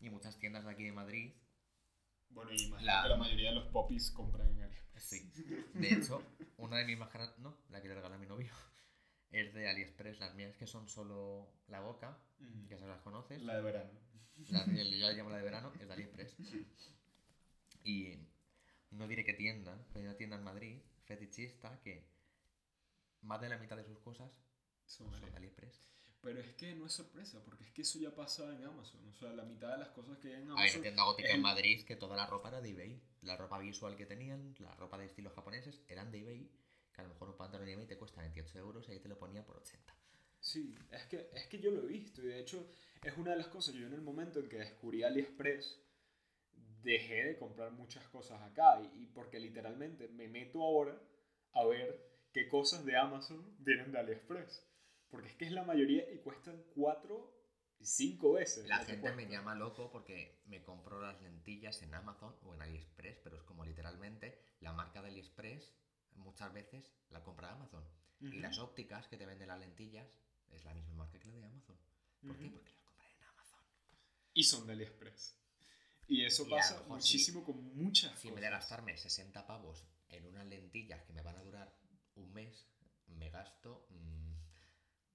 Y 0.00 0.10
muchas 0.10 0.36
tiendas 0.40 0.64
de 0.64 0.72
aquí 0.72 0.82
de 0.84 0.92
Madrid, 0.92 1.32
Bueno, 2.30 2.50
y 2.52 2.68
La- 2.82 3.02
que 3.04 3.08
la 3.10 3.16
mayoría 3.16 3.50
de 3.50 3.54
los 3.56 3.66
popis 3.68 4.10
compran 4.10 4.48
en 4.48 4.62
AliExpress. 4.62 5.04
sí. 5.04 5.30
De 5.74 5.92
hecho, 5.94 6.20
una 6.56 6.76
de 6.78 6.84
mis 6.86 6.98
máscaras, 6.98 7.38
no, 7.38 7.56
la 7.68 7.80
que 7.80 7.86
le 7.88 7.94
regalé 7.94 8.16
a 8.16 8.18
mi 8.18 8.26
novio, 8.26 8.50
es 9.30 9.54
de 9.54 9.68
AliExpress. 9.68 10.18
Las 10.18 10.34
mías 10.34 10.56
que 10.56 10.66
son 10.66 10.88
solo 10.88 11.48
la 11.68 11.78
boca, 11.80 12.18
que 12.68 12.74
esas 12.74 12.88
las 12.88 13.00
conoces. 13.02 13.40
La 13.42 13.54
de 13.56 13.62
verano. 13.62 13.90
La, 14.48 14.66
yo 14.66 14.82
la 15.06 15.12
llamo 15.12 15.30
la 15.30 15.36
de 15.36 15.42
verano, 15.44 15.72
es 15.78 15.86
de 15.86 15.92
AliExpress. 15.94 16.34
Y 17.82 18.18
no 18.90 19.06
diré 19.08 19.24
qué 19.24 19.34
tienda, 19.34 19.76
pero 19.88 20.00
hay 20.00 20.06
una 20.06 20.16
tienda 20.16 20.36
en 20.36 20.44
Madrid, 20.44 20.80
fetichista, 21.04 21.80
que 21.80 22.04
más 23.22 23.40
de 23.40 23.48
la 23.48 23.58
mitad 23.58 23.76
de 23.76 23.84
sus 23.84 23.98
cosas 23.98 24.30
Son 24.84 25.10
son 25.12 25.34
AliExpress. 25.36 25.88
Pero 26.22 26.40
es 26.40 26.52
que 26.54 26.74
no 26.74 26.84
es 26.86 26.92
sorpresa, 26.92 27.42
porque 27.44 27.64
es 27.64 27.70
que 27.70 27.82
eso 27.82 27.98
ya 27.98 28.14
pasa 28.14 28.54
en 28.54 28.62
Amazon. 28.64 29.06
O 29.08 29.12
sea, 29.14 29.32
la 29.32 29.44
mitad 29.44 29.72
de 29.72 29.78
las 29.78 29.88
cosas 29.90 30.18
que 30.18 30.28
hay 30.28 30.34
en 30.34 30.42
Hay 30.42 30.48
Amazon. 30.50 30.74
una 30.74 30.82
tienda 30.82 31.02
gótica 31.04 31.28
el- 31.30 31.36
en 31.36 31.42
Madrid 31.42 31.84
que 31.86 31.96
toda 31.96 32.16
la 32.16 32.26
ropa 32.26 32.48
era 32.48 32.60
de 32.60 32.68
eBay. 32.70 33.00
La 33.22 33.36
ropa 33.36 33.58
visual 33.58 33.96
que 33.96 34.04
tenían, 34.04 34.54
la 34.58 34.74
ropa 34.74 34.98
de 34.98 35.06
estilo 35.06 35.30
japoneses, 35.30 35.80
eran 35.88 36.10
de 36.10 36.18
eBay. 36.18 36.50
Que 36.92 37.00
a 37.00 37.04
lo 37.04 37.10
mejor 37.10 37.30
un 37.30 37.36
pantalón 37.36 37.66
de 37.66 37.72
eBay 37.72 37.86
te 37.86 37.96
cuesta 37.96 38.20
28 38.20 38.58
euros 38.58 38.86
y 38.88 38.92
ahí 38.92 39.00
te 39.00 39.08
lo 39.08 39.16
ponía 39.18 39.44
por 39.46 39.56
80. 39.56 39.94
Sí, 40.40 40.74
es 40.90 41.04
que, 41.06 41.30
es 41.32 41.46
que 41.46 41.58
yo 41.60 41.70
lo 41.70 41.84
he 41.84 41.86
visto 41.86 42.20
y 42.22 42.26
de 42.26 42.40
hecho 42.40 42.66
es 43.02 43.16
una 43.16 43.30
de 43.30 43.36
las 43.38 43.46
cosas. 43.46 43.74
Yo 43.74 43.86
en 43.86 43.94
el 43.94 44.02
momento 44.02 44.40
en 44.40 44.48
que 44.48 44.58
descubrí 44.58 45.02
AliExpress, 45.04 45.78
dejé 46.82 47.24
de 47.24 47.38
comprar 47.38 47.72
muchas 47.72 48.06
cosas 48.08 48.40
acá 48.42 48.80
y, 48.80 49.02
y 49.02 49.06
porque 49.06 49.38
literalmente 49.38 50.08
me 50.08 50.28
meto 50.28 50.62
ahora 50.62 51.00
a 51.52 51.64
ver 51.64 52.10
qué 52.32 52.48
cosas 52.48 52.84
de 52.84 52.96
Amazon 52.96 53.54
vienen 53.58 53.92
de 53.92 53.98
AliExpress. 53.98 54.66
Porque 55.08 55.28
es 55.28 55.34
que 55.34 55.44
es 55.46 55.52
la 55.52 55.64
mayoría 55.64 56.10
y 56.12 56.18
cuestan 56.18 56.62
4, 56.74 57.40
5 57.80 58.32
veces. 58.32 58.68
La 58.68 58.78
gente 58.78 59.12
me 59.12 59.26
llama 59.26 59.54
loco 59.54 59.90
porque 59.90 60.40
me 60.46 60.62
compro 60.62 61.00
las 61.00 61.20
lentillas 61.22 61.82
en 61.82 61.94
Amazon 61.94 62.36
o 62.42 62.54
en 62.54 62.62
AliExpress, 62.62 63.18
pero 63.24 63.36
es 63.36 63.42
como 63.42 63.64
literalmente 63.64 64.38
la 64.60 64.72
marca 64.72 65.02
de 65.02 65.08
AliExpress 65.08 65.74
muchas 66.16 66.52
veces 66.52 66.92
la 67.10 67.22
compra 67.22 67.52
Amazon. 67.52 67.84
Y 68.20 68.38
las 68.38 68.58
ópticas 68.58 69.08
que 69.08 69.16
te 69.16 69.24
venden 69.24 69.48
las 69.48 69.58
lentillas 69.58 70.20
es 70.50 70.64
la 70.64 70.74
misma 70.74 70.94
marca 70.94 71.18
que 71.18 71.28
la 71.28 71.38
de 71.38 71.46
Amazon. 71.46 71.76
¿Por 72.20 72.36
qué? 72.36 72.50
Porque 72.50 72.70
las 72.70 72.82
compré 72.82 73.08
en 73.16 73.24
Amazon. 73.24 73.60
Y 74.34 74.44
son 74.44 74.66
de 74.66 74.74
AliExpress. 74.74 75.38
Y 76.10 76.24
eso 76.24 76.44
Y 76.46 76.50
pasa 76.50 76.82
muchísimo 76.88 77.44
con 77.44 77.74
muchas 77.76 78.18
Si 78.18 78.28
en 78.28 78.34
vez 78.34 78.42
de 78.42 78.48
cosas. 78.50 78.60
gastarme 78.68 78.96
60 78.96 79.46
pavos 79.46 79.86
en 80.08 80.26
unas 80.26 80.44
lentillas 80.46 81.02
que 81.04 81.12
me 81.12 81.22
van 81.22 81.36
a 81.38 81.42
durar 81.42 81.72
un 82.16 82.32
mes, 82.32 82.66
me 83.06 83.30
gasto 83.30 83.86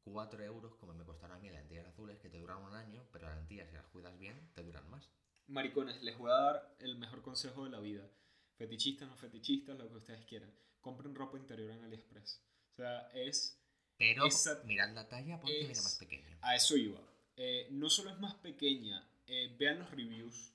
4 0.03 0.43
euros 0.43 0.75
como 0.75 0.93
me 0.93 1.03
costaron 1.03 1.37
a 1.37 1.39
mí 1.39 1.49
las 1.49 1.59
lentillas 1.61 1.87
azules 1.87 2.17
que 2.19 2.29
te 2.29 2.37
duran 2.39 2.61
un 2.63 2.73
año, 2.75 3.03
pero 3.11 3.27
las 3.27 3.37
lentillas 3.37 3.67
si 3.69 3.75
las 3.75 3.85
cuidas 3.87 4.17
bien 4.19 4.51
te 4.53 4.63
duran 4.63 4.89
más. 4.89 5.09
Maricones, 5.47 6.01
les 6.03 6.17
voy 6.17 6.31
a 6.31 6.35
dar 6.35 6.75
el 6.79 6.97
mejor 6.97 7.21
consejo 7.21 7.65
de 7.65 7.71
la 7.71 7.79
vida. 7.79 8.09
Fetichistas, 8.57 9.09
no 9.09 9.17
fetichistas, 9.17 9.77
lo 9.77 9.89
que 9.89 9.97
ustedes 9.97 10.23
quieran. 10.25 10.51
Compren 10.79 11.13
ropa 11.13 11.37
interior 11.37 11.71
en 11.71 11.83
AliExpress. 11.83 12.41
O 12.73 12.75
sea, 12.77 13.09
es... 13.13 13.59
Pero 13.97 14.25
Esa- 14.25 14.61
mirad 14.63 14.93
la 14.93 15.07
talla 15.07 15.39
porque 15.39 15.57
viene 15.57 15.71
es- 15.73 15.83
más 15.83 15.95
pequeño. 15.97 16.37
A 16.41 16.55
eso 16.55 16.77
iba. 16.77 17.01
Eh, 17.35 17.67
no 17.71 17.89
solo 17.89 18.11
es 18.11 18.19
más 18.19 18.35
pequeña, 18.35 19.07
eh, 19.27 19.55
vean 19.57 19.79
los 19.79 19.91
reviews. 19.91 20.53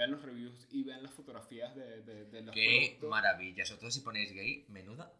Vean 0.00 0.12
los 0.12 0.22
reviews 0.22 0.66
y 0.70 0.82
vean 0.82 1.02
las 1.02 1.12
fotografías 1.12 1.76
de, 1.76 2.00
de, 2.02 2.24
de 2.24 2.40
los 2.40 2.54
Qué 2.54 2.86
productos. 2.98 3.10
maravilla. 3.10 3.66
Sobre 3.66 3.80
todo 3.80 3.90
si 3.90 4.00
ponéis 4.00 4.32
gay, 4.32 4.64
menuda 4.68 5.12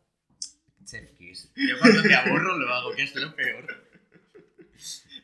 chef 0.85 1.13
kiss. 1.19 1.53
Yo 1.57 1.79
cuando 1.79 2.03
me 2.03 2.15
aburro 2.15 2.57
lo 2.57 2.73
hago, 2.73 2.95
que 2.95 3.03
es 3.03 3.15
lo 3.15 3.35
peor. 3.37 3.67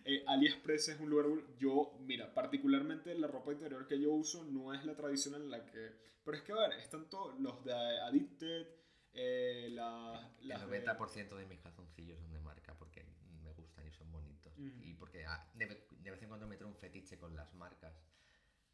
Eh, 0.05 0.23
AliExpress 0.27 0.91
es 0.91 1.01
un 1.01 1.09
lugar. 1.11 1.27
Yo, 1.59 1.97
mira, 2.01 2.33
particularmente 2.35 3.15
la 3.19 3.27
ropa 3.27 3.53
interior 3.53 3.87
que 3.89 3.99
yo 4.01 4.13
uso 4.13 4.45
no 4.45 4.73
es 4.75 4.85
la 4.85 4.95
tradicional 4.95 5.43
en 5.43 5.51
la 5.51 5.65
que. 5.65 5.93
Pero 6.25 6.37
es 6.37 6.43
que, 6.45 6.53
a 6.53 6.57
ver, 6.57 6.73
están 6.79 7.09
todos 7.09 7.41
los 7.41 7.65
de 7.65 7.73
Addicted, 7.73 8.67
eh, 9.15 9.69
la- 9.73 10.31
El 10.43 10.49
las 10.49 10.61
de- 10.71 10.85
90% 10.85 11.37
de 11.37 11.47
mis 11.47 11.59
calzoncillos 11.61 12.21
son 12.21 12.33
de 12.33 12.39
marca 12.41 12.75
porque 12.79 13.05
me 13.43 13.53
gustan 13.55 13.89
y 13.89 13.93
son 13.93 14.13
bonitos. 14.13 14.53
Ujú. 14.59 14.83
Y 14.85 14.95
porque 14.95 15.25
ah, 15.25 15.51
de, 15.55 15.87
de 15.91 16.11
vez 16.11 16.23
en 16.23 16.29
cuando 16.29 16.47
me 16.47 16.57
trae 16.57 16.69
un 16.69 16.77
fetiche 16.77 17.19
con 17.19 17.35
las 17.35 17.53
marcas. 17.55 17.99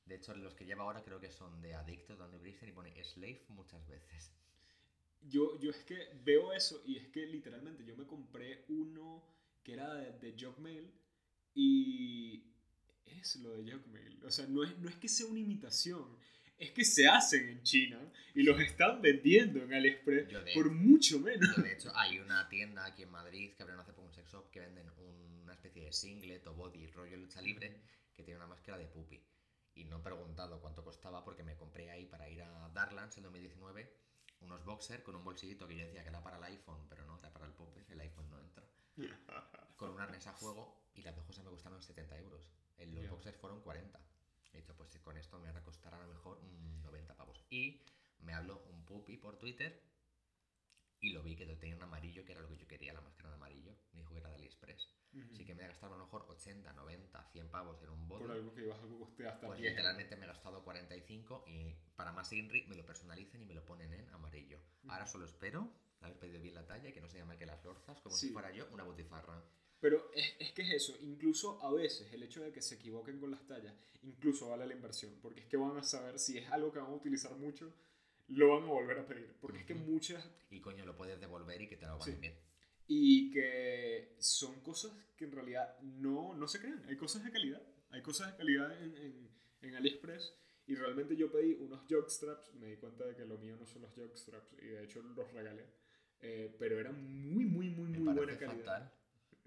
De 0.06 0.16
hecho, 0.16 0.34
los 0.34 0.54
que 0.54 0.64
llevo 0.64 0.82
ahora 0.82 1.02
creo 1.02 1.20
que 1.20 1.30
son 1.30 1.60
de 1.62 1.74
Adicto, 1.74 2.16
donde 2.16 2.38
Brister 2.38 2.68
y 2.68 2.72
pone 2.72 3.04
Slave 3.04 3.44
muchas 3.48 3.86
veces. 3.86 4.32
Yo, 5.20 5.58
yo 5.60 5.70
es 5.70 5.84
que 5.84 6.08
veo 6.24 6.52
eso 6.52 6.82
y 6.84 6.96
es 6.96 7.06
que 7.08 7.26
literalmente 7.26 7.84
yo 7.84 7.96
me 7.96 8.06
compré 8.06 8.64
uno 8.68 9.24
que 9.62 9.74
era 9.74 9.94
de, 9.94 10.18
de 10.18 10.36
Jogmail 10.38 10.92
y 11.54 12.42
es 13.06 13.36
lo 13.36 13.52
de 13.52 13.70
Jogmail. 13.70 14.24
O 14.24 14.30
sea, 14.30 14.46
no 14.46 14.64
es, 14.64 14.76
no 14.78 14.88
es 14.88 14.96
que 14.96 15.08
sea 15.08 15.26
una 15.26 15.38
imitación, 15.38 16.18
es 16.58 16.70
que 16.70 16.84
se 16.84 17.08
hacen 17.08 17.48
en 17.48 17.62
China 17.62 17.98
y 18.34 18.42
los 18.42 18.60
están 18.60 19.02
vendiendo 19.02 19.62
en 19.62 19.74
AliExpress 19.74 20.54
por 20.54 20.70
mucho 20.70 21.18
menos. 21.18 21.56
Yo, 21.56 21.62
de 21.62 21.72
hecho, 21.72 21.92
hay 21.96 22.18
una 22.18 22.48
tienda 22.48 22.84
aquí 22.84 23.02
en 23.02 23.10
Madrid 23.10 23.52
que 23.56 23.62
abrieron 23.62 23.82
hace 23.82 23.92
poco 23.92 24.06
un 24.08 24.14
sex 24.14 24.30
shop 24.30 24.50
que 24.50 24.60
venden 24.60 24.86
una 25.42 25.54
especie 25.54 25.84
de 25.84 25.92
singlet 25.92 26.46
o 26.46 26.54
body 26.54 26.86
rollo 26.88 27.16
lucha 27.16 27.40
libre 27.40 27.80
que 28.14 28.22
tiene 28.22 28.38
una 28.38 28.46
máscara 28.46 28.78
de 28.78 28.86
puppy. 28.86 29.20
Y 29.74 29.84
no 29.84 29.98
he 29.98 30.00
preguntado 30.00 30.60
cuánto 30.60 30.84
costaba 30.84 31.24
porque 31.24 31.42
me 31.42 31.56
compré 31.56 31.90
ahí 31.90 32.06
para 32.06 32.28
ir 32.28 32.42
a 32.42 32.68
Darlands 32.70 33.16
en 33.16 33.24
2019 33.24 34.02
unos 34.42 34.64
boxer 34.64 35.02
con 35.02 35.14
un 35.14 35.24
bolsillito 35.24 35.66
que 35.68 35.76
yo 35.76 35.84
decía 35.84 36.02
que 36.02 36.08
era 36.08 36.22
para 36.22 36.36
el 36.36 36.44
iPhone, 36.44 36.86
pero 36.88 37.04
no, 37.06 37.18
era 37.18 37.32
para 37.32 37.46
el 37.46 37.52
Popes, 37.52 37.88
el 37.90 38.00
iPhone 38.00 38.28
no 38.30 38.38
entra. 38.40 38.64
Con 39.76 39.90
un 39.90 40.00
arnés 40.00 40.26
a 40.26 40.32
juego 40.32 40.82
y 40.94 41.02
las 41.02 41.14
dos 41.14 41.24
cosas 41.24 41.44
me 41.44 41.50
costaron 41.50 41.82
70 41.82 42.18
euros. 42.18 42.52
En 42.78 42.94
los 42.94 43.08
boxers 43.08 43.36
fueron 43.36 43.60
40. 43.60 44.00
He 44.52 44.58
dicho, 44.58 44.74
pues 44.76 44.98
con 44.98 45.16
esto 45.16 45.38
me 45.38 45.46
van 45.46 45.56
a 45.56 45.62
costar 45.62 45.94
a 45.94 45.98
lo 45.98 46.06
mejor 46.08 46.42
mm, 46.42 46.82
90 46.82 47.16
pavos. 47.16 47.44
Y 47.50 47.82
me 48.20 48.34
habló 48.34 48.62
un 48.70 48.84
puppy 48.84 49.16
por 49.16 49.38
Twitter 49.38 49.80
y 51.02 51.10
lo 51.10 51.22
vi 51.22 51.36
que 51.36 51.44
tenía 51.56 51.76
un 51.76 51.82
amarillo, 51.82 52.24
que 52.24 52.32
era 52.32 52.40
lo 52.40 52.48
que 52.48 52.56
yo 52.56 52.66
quería, 52.66 52.92
la 52.94 53.00
máscara 53.00 53.28
de 53.28 53.34
amarillo. 53.34 53.76
Me 53.92 54.00
dijo 54.00 54.12
que 54.14 54.20
era 54.20 54.28
de 54.30 54.36
AliExpress. 54.36 54.88
Así 55.32 55.44
que 55.44 55.52
me 55.54 55.58
voy 55.60 55.64
a 55.64 55.68
gastar 55.68 55.92
a 55.92 55.96
lo 55.96 56.04
mejor 56.04 56.24
80, 56.28 56.72
90, 56.72 57.24
100 57.32 57.48
pavos 57.50 57.82
en 57.82 57.90
un 57.90 58.08
body. 58.08 58.22
Por 58.22 58.30
algo 58.30 58.54
que 58.54 58.62
ibas 58.62 58.78
a 58.78 58.86
costear 58.86 59.34
hasta 59.34 59.46
Pues 59.48 59.58
10. 59.60 59.72
literalmente 59.72 60.16
me 60.16 60.24
he 60.24 60.28
gastado 60.28 60.62
45 60.64 61.44
y 61.48 61.74
para 61.96 62.12
más 62.12 62.32
Inri 62.32 62.64
me 62.68 62.76
lo 62.76 62.86
personalicen 62.86 63.42
y 63.42 63.44
me 63.44 63.52
lo 63.54 63.64
ponen 63.66 63.92
en 63.92 64.08
amarillo. 64.10 64.58
Ahora 64.88 65.06
solo 65.06 65.26
espero 65.26 65.68
haber 66.00 66.18
pedido 66.18 66.40
bien 66.40 66.54
la 66.54 66.66
talla 66.66 66.88
y 66.88 66.92
que 66.92 67.00
no 67.00 67.08
se 67.10 67.18
llame 67.18 67.36
que 67.36 67.46
las 67.46 67.62
lorzas, 67.64 68.00
como 68.00 68.14
Sí. 68.16 68.28
si 68.28 68.32
fuera 68.32 68.50
yo 68.52 68.66
una 68.72 68.84
butifarra. 68.84 69.44
Pero 69.80 70.10
es, 70.14 70.34
es 70.38 70.52
que 70.52 70.62
es 70.62 70.70
eso, 70.70 70.96
incluso 71.00 71.60
a 71.62 71.72
veces 71.72 72.12
el 72.12 72.22
hecho 72.22 72.40
de 72.40 72.52
que 72.52 72.62
se 72.62 72.76
equivoquen 72.76 73.18
con 73.18 73.32
las 73.32 73.44
tallas, 73.48 73.74
incluso 74.02 74.48
vale 74.48 74.66
la 74.66 74.74
inversión, 74.74 75.18
porque 75.20 75.40
es 75.40 75.46
que 75.46 75.56
van 75.56 75.76
a 75.76 75.82
saber 75.82 76.18
si 76.20 76.38
es 76.38 76.48
algo 76.52 76.72
que 76.72 76.78
van 76.78 76.90
a 76.90 76.94
utilizar 76.94 77.32
mucho, 77.36 77.74
lo 78.28 78.48
van 78.54 78.62
a 78.64 78.72
volver 78.72 78.98
a 78.98 79.06
pedir, 79.06 79.34
porque 79.40 79.58
es 79.60 79.64
que 79.66 79.74
muchas, 79.74 80.28
Y 80.50 80.60
coño, 80.60 80.84
lo 80.86 80.96
puedes 80.96 81.20
devolver 81.20 81.60
y 81.62 81.68
que 81.68 81.76
te 81.76 81.86
lo 81.86 81.92
hagan 81.92 82.02
Sí. 82.02 82.16
bien. 82.20 82.34
y 82.88 83.30
que 83.30 84.16
son 84.18 84.60
cosas 84.60 84.92
que 85.16 85.24
en 85.24 85.32
realidad 85.32 85.78
no, 85.80 86.34
no 86.34 86.46
se 86.48 86.60
crean, 86.60 86.82
hay 86.88 86.96
cosas 86.96 87.24
de 87.24 87.30
calidad, 87.30 87.62
hay 87.90 88.02
cosas 88.02 88.32
de 88.32 88.36
calidad 88.36 88.82
en, 88.82 88.96
en, 88.96 89.30
en 89.62 89.74
AliExpress, 89.76 90.34
y 90.66 90.74
realmente 90.74 91.16
yo 91.16 91.30
pedí 91.32 91.54
unos 91.54 91.80
jockstraps, 91.88 92.52
me 92.54 92.66
di 92.66 92.76
cuenta 92.76 93.04
de 93.04 93.14
que 93.16 93.24
lo 93.24 93.38
mío 93.38 93.56
no 93.56 93.66
son 93.66 93.82
los 93.82 93.94
jockstraps, 93.94 94.52
y 94.60 94.66
de 94.66 94.84
hecho 94.84 95.00
los 95.02 95.32
regalé, 95.32 95.64
eh, 96.20 96.54
pero 96.58 96.78
eran 96.78 97.02
muy, 97.32 97.44
muy, 97.44 97.70
muy, 97.70 97.90
Me 97.90 97.98
muy 97.98 98.14
buena 98.14 98.36
calidad. 98.38 98.64
fatal. 98.64 98.92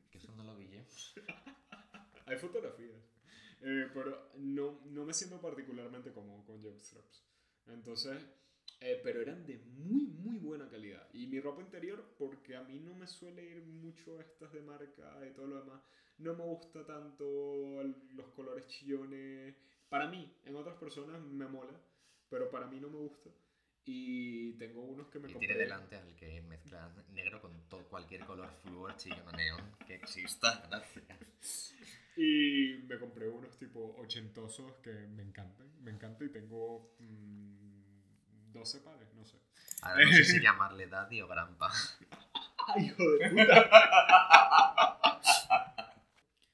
Que 0.09 0.17
eso 0.17 0.31
no 0.35 0.43
lo 0.43 0.55
vi 0.57 0.69
yo. 0.69 0.81
Hay 2.25 2.38
fotografías. 2.38 2.97
Eh, 3.61 3.89
pero 3.93 4.31
no, 4.38 4.81
no 4.85 5.05
me 5.05 5.13
siento 5.13 5.39
particularmente 5.41 6.11
cómodo 6.11 6.43
con 6.45 6.61
jockstraps. 6.63 7.25
Entonces, 7.67 8.21
eh, 8.79 8.99
pero 9.03 9.21
eran 9.21 9.45
de 9.45 9.57
muy, 9.57 10.05
muy 10.07 10.38
buena 10.38 10.69
calidad. 10.69 11.07
Y 11.13 11.27
mi 11.27 11.39
ropa 11.39 11.61
interior, 11.61 12.03
porque 12.17 12.55
a 12.55 12.63
mí 12.63 12.79
no 12.79 12.93
me 12.95 13.07
suele 13.07 13.43
ir 13.43 13.63
mucho 13.63 14.19
estas 14.19 14.51
de 14.53 14.61
marca 14.61 15.19
y 15.29 15.33
todo 15.33 15.47
lo 15.47 15.59
demás, 15.59 15.81
no 16.17 16.33
me 16.35 16.43
gusta 16.43 16.85
tanto 16.85 17.83
los 18.13 18.27
colores 18.35 18.67
chillones. 18.67 19.55
Para 19.89 20.07
mí, 20.09 20.31
en 20.45 20.55
otras 20.55 20.75
personas 20.77 21.21
me 21.21 21.47
mola, 21.47 21.79
pero 22.29 22.49
para 22.49 22.67
mí 22.67 22.79
no 22.79 22.89
me 22.89 22.97
gusta. 22.97 23.29
Y 23.88 24.53
tengo 24.53 24.81
unos 24.83 25.07
que 25.09 25.19
me 25.19 25.29
Y 25.29 25.33
compré. 25.33 25.47
tiene 25.47 25.61
delante 25.63 25.95
al 25.95 26.15
que 26.15 26.41
mezcla 26.41 26.91
negro 27.13 27.39
con 27.39 27.67
todo, 27.69 27.88
cualquier 27.88 28.25
color 28.25 28.49
flúor, 28.63 28.95
chillón 28.97 29.35
neón 29.35 29.75
que 29.85 29.95
exista. 29.95 30.67
Gracias. 30.69 31.75
Y 32.17 32.83
me 32.88 32.97
compré 32.97 33.27
unos 33.27 33.57
tipo 33.57 33.95
ochentosos 33.97 34.73
que 34.77 34.91
me 34.91 35.21
encantan. 35.23 35.67
Me 35.83 35.91
encanta 35.91 36.23
y 36.23 36.29
tengo 36.29 36.95
mm, 36.99 37.55
12 38.56 38.80
pares, 38.80 39.13
no 39.13 39.26
sé. 39.26 39.38
Ahora 39.82 40.06
no 40.06 40.12
sé 40.13 40.24
si 40.24 40.39
llamarle 40.41 40.88
daddy 40.88 41.22
o 41.22 41.28
grampa. 41.28 41.70
¡Ay, 42.68 42.86
hijo 42.86 43.04
de 43.18 43.30
puta! 43.30 43.70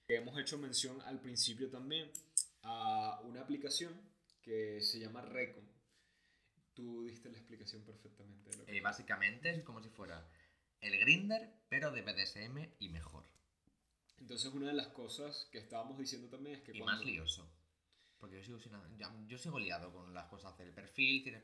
Hemos 0.08 0.38
hecho 0.40 0.58
mención 0.58 1.00
al 1.04 1.20
principio 1.22 1.70
también 1.70 2.12
a 2.64 3.20
una 3.24 3.42
aplicación 3.42 3.94
que 4.42 4.82
se 4.82 5.00
llama 5.00 5.22
Recon. 5.22 5.70
Tú 6.74 7.04
diste 7.04 7.30
la 7.30 7.38
explicación 7.38 7.84
perfectamente. 7.86 8.50
de 8.50 8.58
lo 8.58 8.66
que 8.66 8.78
Eh, 8.78 8.82
básicamente 8.82 9.52
es 9.52 9.64
como 9.64 9.82
si 9.82 9.90
fuera 9.90 10.28
el 10.82 11.00
Grinder, 11.00 11.54
pero 11.70 11.92
de 11.92 12.02
BDSM 12.02 12.74
y 12.80 12.90
mejor. 12.90 13.26
Entonces 14.18 14.52
una 14.52 14.68
de 14.68 14.74
las 14.74 14.88
cosas 14.88 15.48
que 15.52 15.60
estábamos 15.60 15.98
diciendo 16.00 16.28
también 16.30 16.56
es 16.58 16.64
que 16.64 16.72
Y 16.76 16.80
cuando... 16.80 16.98
más 16.98 17.06
lioso. 17.06 17.50
Porque 18.20 18.38
yo 18.38 18.44
sigo, 18.44 18.60
sin, 18.60 18.72
yo 19.28 19.38
sigo 19.38 19.60
liado 19.60 19.92
con 19.92 20.14
las 20.14 20.28
cosas 20.28 20.56
del 20.58 20.72
perfil, 20.74 21.24
tienes 21.24 21.44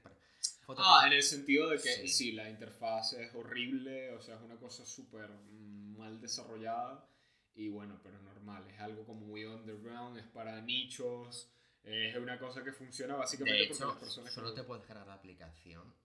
Ah, 0.77 1.03
en 1.07 1.13
el 1.13 1.23
sentido 1.23 1.69
de 1.69 1.77
que 1.77 1.89
sí. 1.89 2.07
Sí. 2.07 2.31
la 2.33 2.49
interfaz 2.49 3.13
es 3.13 3.33
horrible, 3.33 4.13
o 4.13 4.21
sea, 4.21 4.35
es 4.35 4.41
una 4.41 4.57
cosa 4.57 4.85
súper 4.85 5.29
mal 5.29 6.19
desarrollada 6.19 7.07
y 7.55 7.69
bueno, 7.69 7.99
pero 8.03 8.19
normal, 8.21 8.67
es 8.69 8.79
algo 8.79 9.05
como 9.05 9.25
muy 9.25 9.45
underground, 9.45 10.17
es 10.17 10.27
para 10.27 10.61
nichos, 10.61 11.49
es 11.83 12.15
una 12.17 12.37
cosa 12.37 12.63
que 12.63 12.73
funciona 12.73 13.15
básicamente 13.15 13.61
De 13.61 13.67
porque 13.67 13.75
hecho, 13.75 13.87
las 13.87 13.97
personas... 13.97 14.33
solo 14.33 14.53
te 14.53 14.63
puedes 14.63 14.85
cargar 14.85 15.07
la 15.07 15.13
aplicación 15.13 15.95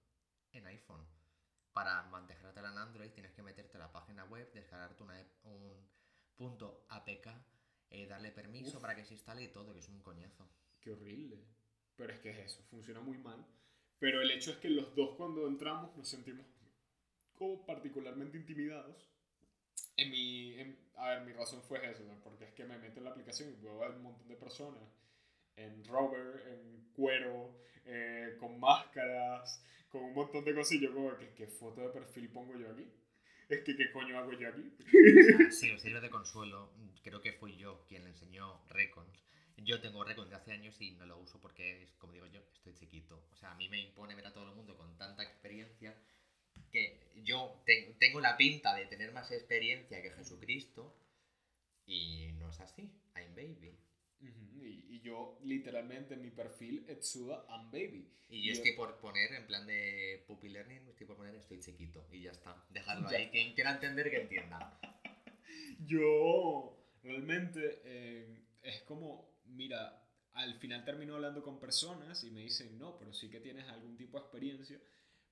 en 0.53 0.66
iPhone. 0.66 1.05
Para 1.72 2.03
manejártela 2.05 2.70
en 2.70 2.79
Android 2.79 3.11
tienes 3.11 3.33
que 3.33 3.42
meterte 3.42 3.79
a 3.79 3.81
la 3.81 3.92
página 3.92 4.25
web, 4.27 4.51
descargarte 4.53 5.03
una, 5.03 5.27
un 5.44 5.88
punto 6.37 6.87
APK, 6.88 7.29
eh, 7.90 8.07
darle 8.07 8.31
permiso 8.31 8.77
Uf. 8.77 8.83
para 8.83 8.94
que 8.94 9.05
se 9.05 9.14
instale 9.14 9.42
y 9.42 9.48
todo, 9.48 9.72
que 9.72 9.81
es 9.81 9.88
un 9.88 10.03
coñazo. 10.03 10.48
Qué 10.81 10.92
horrible. 10.92 11.44
Pero 11.96 12.12
es 12.12 12.20
que 12.20 12.31
es 12.31 12.38
eso, 12.38 12.62
funciona 12.70 13.01
muy 13.01 13.18
mal. 13.18 13.44
Pero 14.03 14.21
el 14.21 14.33
hecho 14.33 14.51
es 14.51 14.57
que 14.57 14.69
los 14.69 14.97
dos 14.97 15.15
cuando 15.17 15.47
entramos 15.47 15.97
nos 15.97 16.09
sentimos 16.09 16.45
como 17.38 17.65
particularmente 17.65 18.37
intimidados. 18.37 19.09
En 19.97 20.11
mi, 20.11 20.55
en- 20.59 20.77
a 20.97 21.11
ver, 21.11 21.21
mi 21.23 21.33
razón 21.33 21.62
fue 21.62 21.79
eso, 21.88 22.03
¿no? 22.05 22.21
porque 22.25 22.45
es 22.47 22.53
que 22.53 22.65
me 22.65 22.79
meto 22.79 22.99
en 22.99 23.05
la 23.05 23.11
aplicación 23.11 23.51
y 23.51 23.62
veo 23.62 23.85
a 23.85 23.91
un 23.91 24.03
montón 24.03 24.27
de 24.27 24.35
personas 24.35 24.83
en 25.55 25.85
rover, 25.85 26.49
en 26.49 26.91
cuero, 26.95 27.55
eh, 27.85 28.37
con 28.41 28.59
máscaras, 28.59 29.62
con 29.88 30.03
un 30.03 30.15
montón 30.15 30.45
de 30.45 30.53
cosas 30.53 30.73
y 30.73 30.81
yo 30.81 30.93
como, 30.93 31.17
¿qué, 31.19 31.33
qué 31.37 31.47
foto 31.47 31.83
de 31.83 31.91
perfil 31.91 32.29
pongo 32.31 32.59
yo 32.59 32.71
aquí? 32.71 32.88
Es 33.49 33.61
que, 33.62 33.77
¿qué 33.77 33.93
coño 33.93 34.19
hago 34.19 34.33
yo 34.33 34.49
aquí? 34.49 34.73
Si 35.53 35.71
os 35.71 35.81
sirve 35.81 36.01
de 36.01 36.11
consuelo, 36.11 36.73
creo 37.05 37.21
que 37.21 37.35
fui 37.35 37.57
yo 37.57 37.85
quien 37.87 38.03
le 38.03 38.11
enseñó 38.11 38.67
Recons. 38.69 39.23
Yo 39.59 39.81
tengo 39.81 40.03
Recons 40.05 40.31
de 40.31 40.37
hace 40.37 40.53
años 40.53 40.81
y 40.81 40.93
no 40.93 41.07
lo 41.07 41.19
uso 41.19 41.41
porque, 41.41 41.83
es, 41.85 41.95
como 41.97 42.12
digo 42.12 42.27
yo, 42.27 42.41
estoy 42.55 42.75
chiquito. 42.75 43.27
O 43.33 43.37
sea, 43.37 43.53
a 43.53 43.55
mí 43.55 43.69
me 43.69 43.81
impone 43.81 44.15
ver 44.15 44.27
a 44.27 44.33
todo 44.33 44.49
el 44.49 44.57
mundo 44.57 44.77
con 44.77 44.97
tanta 44.97 45.23
experiencia 45.23 45.95
que 46.71 47.11
yo 47.25 47.62
te- 47.67 47.95
tengo 47.99 48.21
la 48.21 48.37
pinta 48.37 48.75
de 48.75 48.87
tener 48.87 49.12
más 49.12 49.31
experiencia 49.31 50.01
que 50.03 50.11
Jesucristo 50.11 50.97
y 51.87 52.33
no 52.38 52.51
es 52.51 52.61
así. 52.61 52.91
I'm 53.15 53.35
baby. 53.35 53.79
Y, 54.21 54.87
y 54.97 55.01
yo 55.01 55.38
literalmente 55.43 56.15
en 56.15 56.23
mi 56.23 56.31
perfil 56.31 56.85
Etsuda 56.88 57.45
and 57.49 57.73
Baby. 57.73 58.09
Y 58.29 58.43
yo 58.43 58.51
Y- 58.51 58.57
estoy 58.57 58.73
por 58.73 58.99
poner, 59.01 59.33
en 59.35 59.47
plan 59.47 59.67
de 59.67 60.25
puppy 60.29 60.49
learning, 60.49 60.87
estoy 60.88 61.07
por 61.09 61.17
poner 61.17 61.35
estoy 61.35 61.59
chiquito. 61.61 62.07
Y 62.12 62.23
ya 62.23 62.31
está. 62.31 62.65
Dejarlo 62.71 63.11
Ya. 63.11 63.19
ahí. 63.19 63.31
Quien 63.31 63.53
quiera 63.55 63.73
entender, 63.73 64.11
que 64.11 64.21
entienda. 64.23 64.79
Yo 65.81 66.79
realmente 67.03 67.81
eh, 67.85 68.45
es 68.62 68.83
como, 68.83 69.32
mira, 69.53 70.07
al 70.33 70.55
final 70.57 70.85
termino 70.85 71.15
hablando 71.15 71.43
con 71.43 71.61
personas 71.61 72.25
y 72.25 72.31
me 72.31 72.41
dicen, 72.41 72.79
no, 72.79 72.99
pero 72.99 73.12
sí 73.12 73.31
que 73.31 73.41
tienes 73.41 73.69
algún 73.69 73.97
tipo 73.97 74.19
de 74.19 74.25
experiencia, 74.25 74.81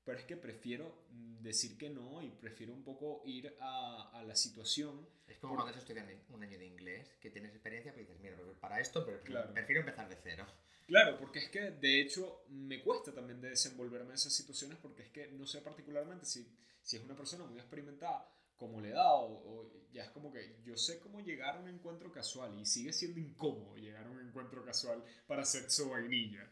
pero 0.05 0.19
es 0.19 0.25
que 0.25 0.37
prefiero 0.37 1.07
mm, 1.11 1.43
decir 1.43 1.77
que 1.79 1.91
no 1.91 2.23
y 2.23 2.31
prefiero 2.31 2.73
un 2.73 2.85
poco 2.85 3.23
ir 3.25 3.57
a, 3.61 4.11
a 4.13 4.23
la 4.25 4.37
situación. 4.37 5.09
Es 5.27 5.39
como 5.39 5.55
Por- 5.55 5.65
cuando 5.65 5.71
estás 5.79 5.83
estudiando 5.89 6.13
un 6.35 6.43
año 6.43 6.59
de 6.59 6.67
inglés, 6.67 7.17
que 7.21 7.31
tienes 7.31 7.53
experiencia, 7.53 7.93
pero 7.93 8.07
dices, 8.07 8.21
mira, 8.21 8.37
pero 8.37 8.59
para 8.61 8.81
esto 8.81 9.05
pero 9.05 9.21
Claro. 9.23 9.53
prefiero 9.53 9.81
empezar 9.81 10.09
de 10.09 10.17
cero. 10.23 10.47
Claro, 10.87 11.17
porque 11.19 11.39
es 11.39 11.49
que 11.51 11.71
de 11.71 12.01
hecho 12.01 12.45
me 12.49 12.83
cuesta 12.83 13.15
también 13.15 13.41
de 13.41 13.51
desenvolverme 13.51 14.09
en 14.11 14.15
esas 14.15 14.33
situaciones 14.33 14.79
porque 14.79 15.03
es 15.03 15.11
que 15.11 15.29
no 15.29 15.47
sé 15.47 15.61
particularmente 15.61 16.25
si, 16.27 16.53
si 16.83 16.97
es 16.97 17.03
una 17.05 17.17
persona 17.17 17.45
muy 17.45 17.59
experimentada, 17.61 18.29
cómo 18.61 18.79
le 18.81 18.91
da 18.91 19.15
o, 19.15 19.33
o 19.33 19.73
ya 19.91 20.05
es 20.05 20.11
como 20.11 20.31
que 20.31 20.61
yo 20.63 20.77
sé 20.77 21.01
cómo 21.01 21.21
llegar 21.21 21.57
a 21.57 21.61
un 21.61 21.69
encuentro 21.69 22.13
casual 22.13 22.57
y 22.61 22.67
sigue 22.67 22.93
siendo 22.93 23.19
incómodo 23.19 23.77
llegar 23.77 24.07
a 24.07 24.11
un 24.11 24.21
encuentro 24.21 24.63
casual 24.63 25.03
para 25.27 25.45
sexo 25.45 25.89
vainilla. 25.89 26.49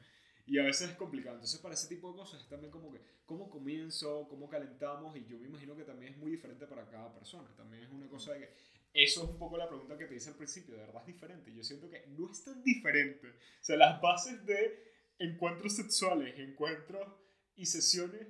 Y 0.46 0.58
a 0.58 0.64
veces 0.64 0.88
es 0.88 0.96
complicado. 0.96 1.36
Entonces 1.36 1.60
para 1.60 1.74
ese 1.74 1.86
tipo 1.86 2.10
de 2.10 2.16
cosas 2.16 2.40
es 2.40 2.48
también 2.48 2.72
como 2.72 2.90
que 2.90 3.02
cómo 3.26 3.50
comienzo, 3.50 4.26
cómo 4.30 4.48
calentamos 4.48 5.14
y 5.18 5.26
yo 5.26 5.38
me 5.38 5.48
imagino 5.48 5.76
que 5.76 5.84
también 5.84 6.14
es 6.14 6.18
muy 6.18 6.30
diferente 6.30 6.66
para 6.66 6.88
cada 6.88 7.12
persona. 7.12 7.54
También 7.54 7.84
es 7.84 7.90
una 7.90 8.08
cosa 8.08 8.32
de 8.32 8.40
que 8.40 8.54
eso 8.94 9.24
es 9.24 9.30
un 9.30 9.38
poco 9.38 9.58
la 9.58 9.68
pregunta 9.68 9.98
que 9.98 10.06
te 10.06 10.16
hice 10.16 10.30
al 10.30 10.36
principio, 10.36 10.74
de 10.74 10.80
verdad 10.80 11.02
es 11.02 11.08
diferente. 11.08 11.54
Yo 11.54 11.62
siento 11.62 11.90
que 11.90 12.06
no 12.08 12.32
es 12.32 12.42
tan 12.42 12.62
diferente. 12.64 13.28
O 13.28 13.64
sea, 13.64 13.76
las 13.76 14.00
bases 14.00 14.44
de 14.46 14.82
encuentros 15.18 15.76
sexuales, 15.76 16.38
encuentros 16.38 17.06
y 17.54 17.66
sesiones 17.66 18.26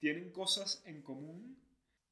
tienen 0.00 0.32
cosas 0.32 0.82
en 0.86 1.02
común 1.02 1.56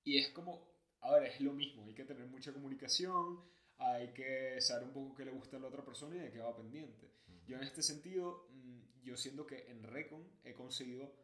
y 0.04 0.18
es 0.18 0.28
como, 0.31 0.67
a 1.00 1.12
ver, 1.12 1.24
es 1.24 1.40
lo 1.40 1.52
mismo. 1.52 1.87
Hay 1.87 1.94
que 1.94 2.04
tener 2.04 2.26
mucha 2.26 2.52
comunicación, 2.52 3.40
hay 3.78 4.12
que 4.12 4.61
saber 4.61 4.84
un 4.84 4.92
poco 4.92 5.14
qué 5.14 5.24
le 5.24 5.30
gusta 5.30 5.56
a 5.56 5.61
la 5.61 5.68
otra 5.68 5.84
persona 5.84 6.16
y 6.16 6.18
de 6.18 6.30
qué 6.30 6.38
va 6.38 6.56
pendiente. 6.56 7.11
Yo 7.46 7.56
en 7.56 7.62
este 7.62 7.82
sentido, 7.82 8.48
mm, 8.50 9.04
yo 9.04 9.16
siento 9.16 9.46
que 9.46 9.70
en 9.70 9.82
Recon 9.82 10.22
he 10.44 10.52
conseguido 10.54 11.14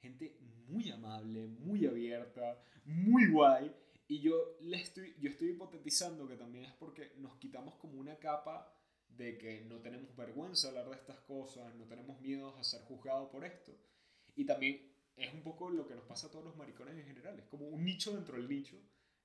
gente 0.00 0.38
muy 0.68 0.90
amable, 0.90 1.46
muy 1.48 1.86
abierta, 1.86 2.62
muy 2.84 3.30
guay. 3.30 3.74
Y 4.08 4.20
yo, 4.20 4.56
le 4.60 4.76
estoy, 4.76 5.16
yo 5.18 5.28
estoy 5.28 5.50
hipotetizando 5.50 6.28
que 6.28 6.36
también 6.36 6.64
es 6.64 6.72
porque 6.74 7.12
nos 7.16 7.36
quitamos 7.36 7.74
como 7.76 7.98
una 7.98 8.16
capa 8.16 8.72
de 9.08 9.36
que 9.36 9.62
no 9.62 9.80
tenemos 9.80 10.14
vergüenza 10.16 10.68
hablar 10.68 10.88
de 10.88 10.96
estas 10.96 11.18
cosas, 11.20 11.74
no 11.74 11.86
tenemos 11.86 12.20
miedo 12.20 12.56
a 12.56 12.62
ser 12.62 12.82
juzgados 12.82 13.28
por 13.30 13.44
esto. 13.44 13.72
Y 14.36 14.44
también 14.44 14.92
es 15.16 15.32
un 15.32 15.42
poco 15.42 15.70
lo 15.70 15.86
que 15.86 15.94
nos 15.94 16.04
pasa 16.04 16.26
a 16.26 16.30
todos 16.30 16.44
los 16.44 16.56
maricones 16.56 16.96
en 16.96 17.06
general. 17.06 17.38
Es 17.38 17.46
como 17.46 17.66
un 17.66 17.84
nicho 17.84 18.14
dentro 18.14 18.36
del 18.36 18.48
nicho. 18.48 18.76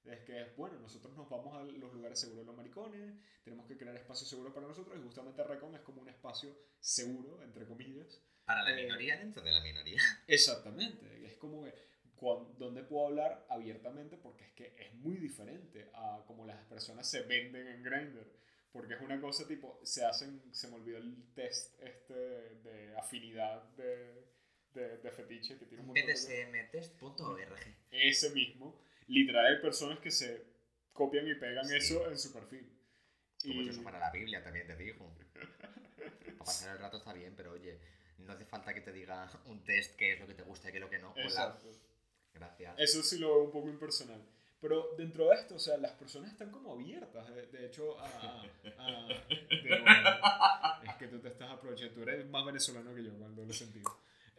Es 0.05 0.19
que, 0.21 0.45
bueno, 0.57 0.79
nosotros 0.79 1.15
nos 1.15 1.29
vamos 1.29 1.55
a 1.55 1.63
los 1.63 1.93
lugares 1.93 2.19
seguros 2.19 2.41
de 2.43 2.47
los 2.47 2.55
maricones, 2.57 3.13
tenemos 3.43 3.67
que 3.67 3.77
crear 3.77 3.95
espacios 3.95 4.29
seguros 4.29 4.53
para 4.53 4.67
nosotros 4.67 4.97
y 4.97 5.03
justamente 5.03 5.43
Recon 5.43 5.75
es 5.75 5.81
como 5.81 6.01
un 6.01 6.09
espacio 6.09 6.57
seguro, 6.79 7.41
entre 7.43 7.65
comillas, 7.65 8.21
Para 8.45 8.63
la 8.63 8.71
Eh, 8.77 8.83
minoría 8.83 9.17
dentro 9.17 9.43
de 9.43 9.51
la 9.51 9.61
minoría. 9.61 10.01
Exactamente, 10.27 11.25
es 11.25 11.35
como 11.37 11.63
que 11.63 11.73
cuan- 12.15 12.57
donde 12.57 12.81
puedo 12.83 13.07
hablar 13.07 13.45
abiertamente 13.49 14.17
porque 14.17 14.45
es 14.45 14.51
que 14.53 14.75
es 14.77 14.93
muy 14.95 15.17
diferente 15.17 15.89
a 15.93 16.23
como 16.25 16.45
las 16.45 16.65
personas 16.65 17.07
se 17.07 17.21
venden 17.21 17.67
en 17.67 17.83
Grindr, 17.83 18.25
porque 18.71 18.95
es 18.95 19.01
una 19.01 19.21
cosa 19.21 19.47
tipo, 19.47 19.79
se 19.83 20.03
hacen, 20.03 20.41
se 20.53 20.67
me 20.69 20.75
olvidó 20.75 20.97
el 20.97 21.31
test 21.35 21.79
este 21.81 22.13
de 22.13 22.97
afinidad 22.97 23.63
de, 23.75 24.25
de, 24.73 24.97
de 24.97 25.11
fetiche 25.11 25.57
que 25.59 25.65
tiene 25.65 25.81
un 25.83 25.87
montón 25.87 26.03
de. 26.05 26.09
Ese 27.91 28.29
mismo, 28.31 28.81
literal 29.07 29.45
hay 29.45 29.61
personas 29.61 29.99
que 29.99 30.11
se 30.11 30.43
copian 30.93 31.27
y 31.27 31.35
pegan 31.35 31.65
Sí. 31.67 31.75
eso 31.77 32.09
en 32.09 32.17
su 32.19 32.31
perfil. 32.33 32.67
Como 33.41 33.53
Y- 33.61 33.69
eso 33.69 33.81
fuera 33.81 33.99
la 33.99 34.11
Biblia, 34.11 34.43
también 34.43 34.67
te 34.67 34.75
digo. 34.75 35.13
Para 35.33 36.37
pasar 36.37 36.75
el 36.75 36.81
rato 36.81 36.97
está 36.97 37.13
bien, 37.13 37.33
pero 37.35 37.51
oye, 37.53 37.79
no 38.19 38.33
hace 38.33 38.45
falta 38.45 38.73
que 38.73 38.81
te 38.81 38.91
diga 38.91 39.29
un 39.45 39.63
test 39.63 39.95
qué 39.95 40.13
es 40.13 40.19
lo 40.19 40.27
que 40.27 40.33
te 40.35 40.43
gusta 40.43 40.69
y 40.69 40.71
qué 40.71 40.77
es 40.77 40.83
lo 40.83 40.89
que 40.89 40.99
no. 40.99 41.11
Hola, 41.13 41.23
Exacto. 41.23 41.71
gracias. 42.33 42.75
Eso 42.77 43.03
sí 43.03 43.17
lo 43.19 43.27
veo 43.35 43.43
un 43.45 43.51
poco 43.51 43.69
impersonal. 43.69 44.21
Pero 44.59 44.93
dentro 44.95 45.27
de 45.29 45.35
esto, 45.35 45.55
o 45.55 45.59
sea, 45.59 45.75
las 45.77 45.93
personas 45.93 46.31
están 46.31 46.51
como 46.51 46.73
abiertas. 46.73 47.27
De, 47.33 47.47
de 47.47 47.65
hecho, 47.65 47.99
a, 47.99 48.43
a- 48.77 49.23
de 49.29 49.79
nuevo, 49.79 49.85
es 50.83 50.95
que 50.99 51.07
tú 51.07 51.19
te 51.19 51.29
estás 51.29 51.49
aprovechando. 51.49 51.95
Tú 51.95 52.03
eres 52.03 52.27
más 52.27 52.45
venezolano 52.45 52.93
que 52.93 53.03
yo, 53.03 53.09
el 53.09 53.35
doble 53.35 53.53
sentido. 53.53 53.89